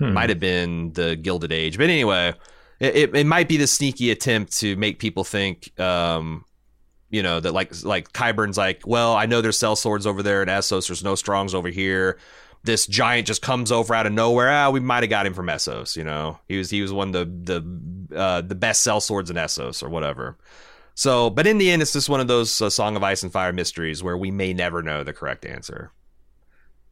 [0.00, 2.34] Might have been the Gilded Age, but anyway,
[2.80, 6.44] it, it, it might be the sneaky attempt to make people think, um,
[7.14, 10.48] you know, that like like Qyburn's like, well, I know there's sellswords over there in
[10.48, 10.88] Essos.
[10.88, 12.18] There's no strongs over here.
[12.64, 14.50] This giant just comes over out of nowhere.
[14.50, 15.96] Ah, we might have got him from Essos.
[15.96, 17.60] You know, he was he was one of the
[18.10, 20.36] the uh, the best sellswords in Essos or whatever.
[20.96, 23.32] So, but in the end, it's just one of those uh, Song of Ice and
[23.32, 25.92] Fire mysteries where we may never know the correct answer.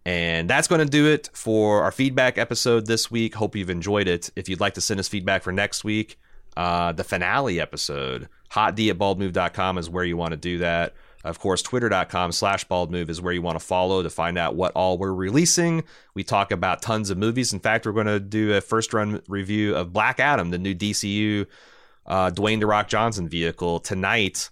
[0.04, 3.34] And that's going to do it for our feedback episode this week.
[3.34, 4.30] Hope you've enjoyed it.
[4.36, 6.18] If you'd like to send us feedback for next week,
[6.56, 10.94] uh, the finale episode, hotd at baldmove.com is where you want to do that.
[11.24, 14.72] Of course, twitter.com slash baldmove is where you want to follow to find out what
[14.72, 15.84] all we're releasing.
[16.14, 17.52] We talk about tons of movies.
[17.52, 20.74] In fact, we're going to do a first run review of Black Adam, the new
[20.74, 21.46] DCU
[22.06, 24.50] uh, Dwayne The Rock Johnson vehicle tonight.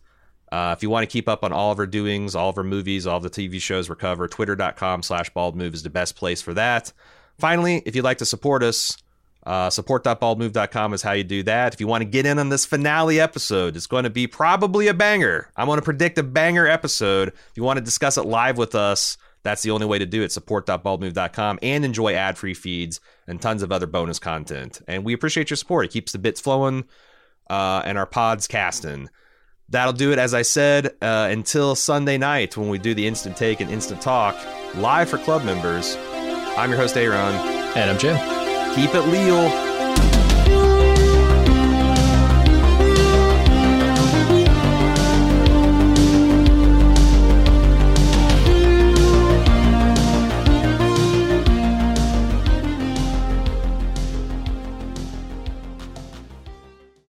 [0.53, 2.65] Uh, if you want to keep up on all of our doings, all of our
[2.65, 6.43] movies, all of the TV shows we cover, twitter.com slash baldmove is the best place
[6.43, 6.93] for that.
[7.39, 8.97] Finally, if you'd like to support us,
[9.45, 11.73] uh, support.baldmove.com is how you do that.
[11.75, 14.89] If you want to get in on this finale episode, it's going to be probably
[14.89, 15.51] a banger.
[15.57, 17.29] I'm going to predict a banger episode.
[17.29, 20.23] If you want to discuss it live with us, that's the only way to do
[20.23, 20.33] it.
[20.33, 24.83] Support.baldmove.com and enjoy ad free feeds and tons of other bonus content.
[24.87, 25.87] And we appreciate your support.
[25.87, 26.85] It keeps the bits flowing
[27.49, 29.09] uh, and our pods casting.
[29.71, 33.37] That'll do it, as I said, uh, until Sunday night when we do the instant
[33.37, 34.37] take and instant talk
[34.75, 35.97] live for club members.
[36.59, 37.35] I'm your host, Aaron.
[37.77, 38.40] and I'm Jim.
[38.75, 39.70] Keep it leal.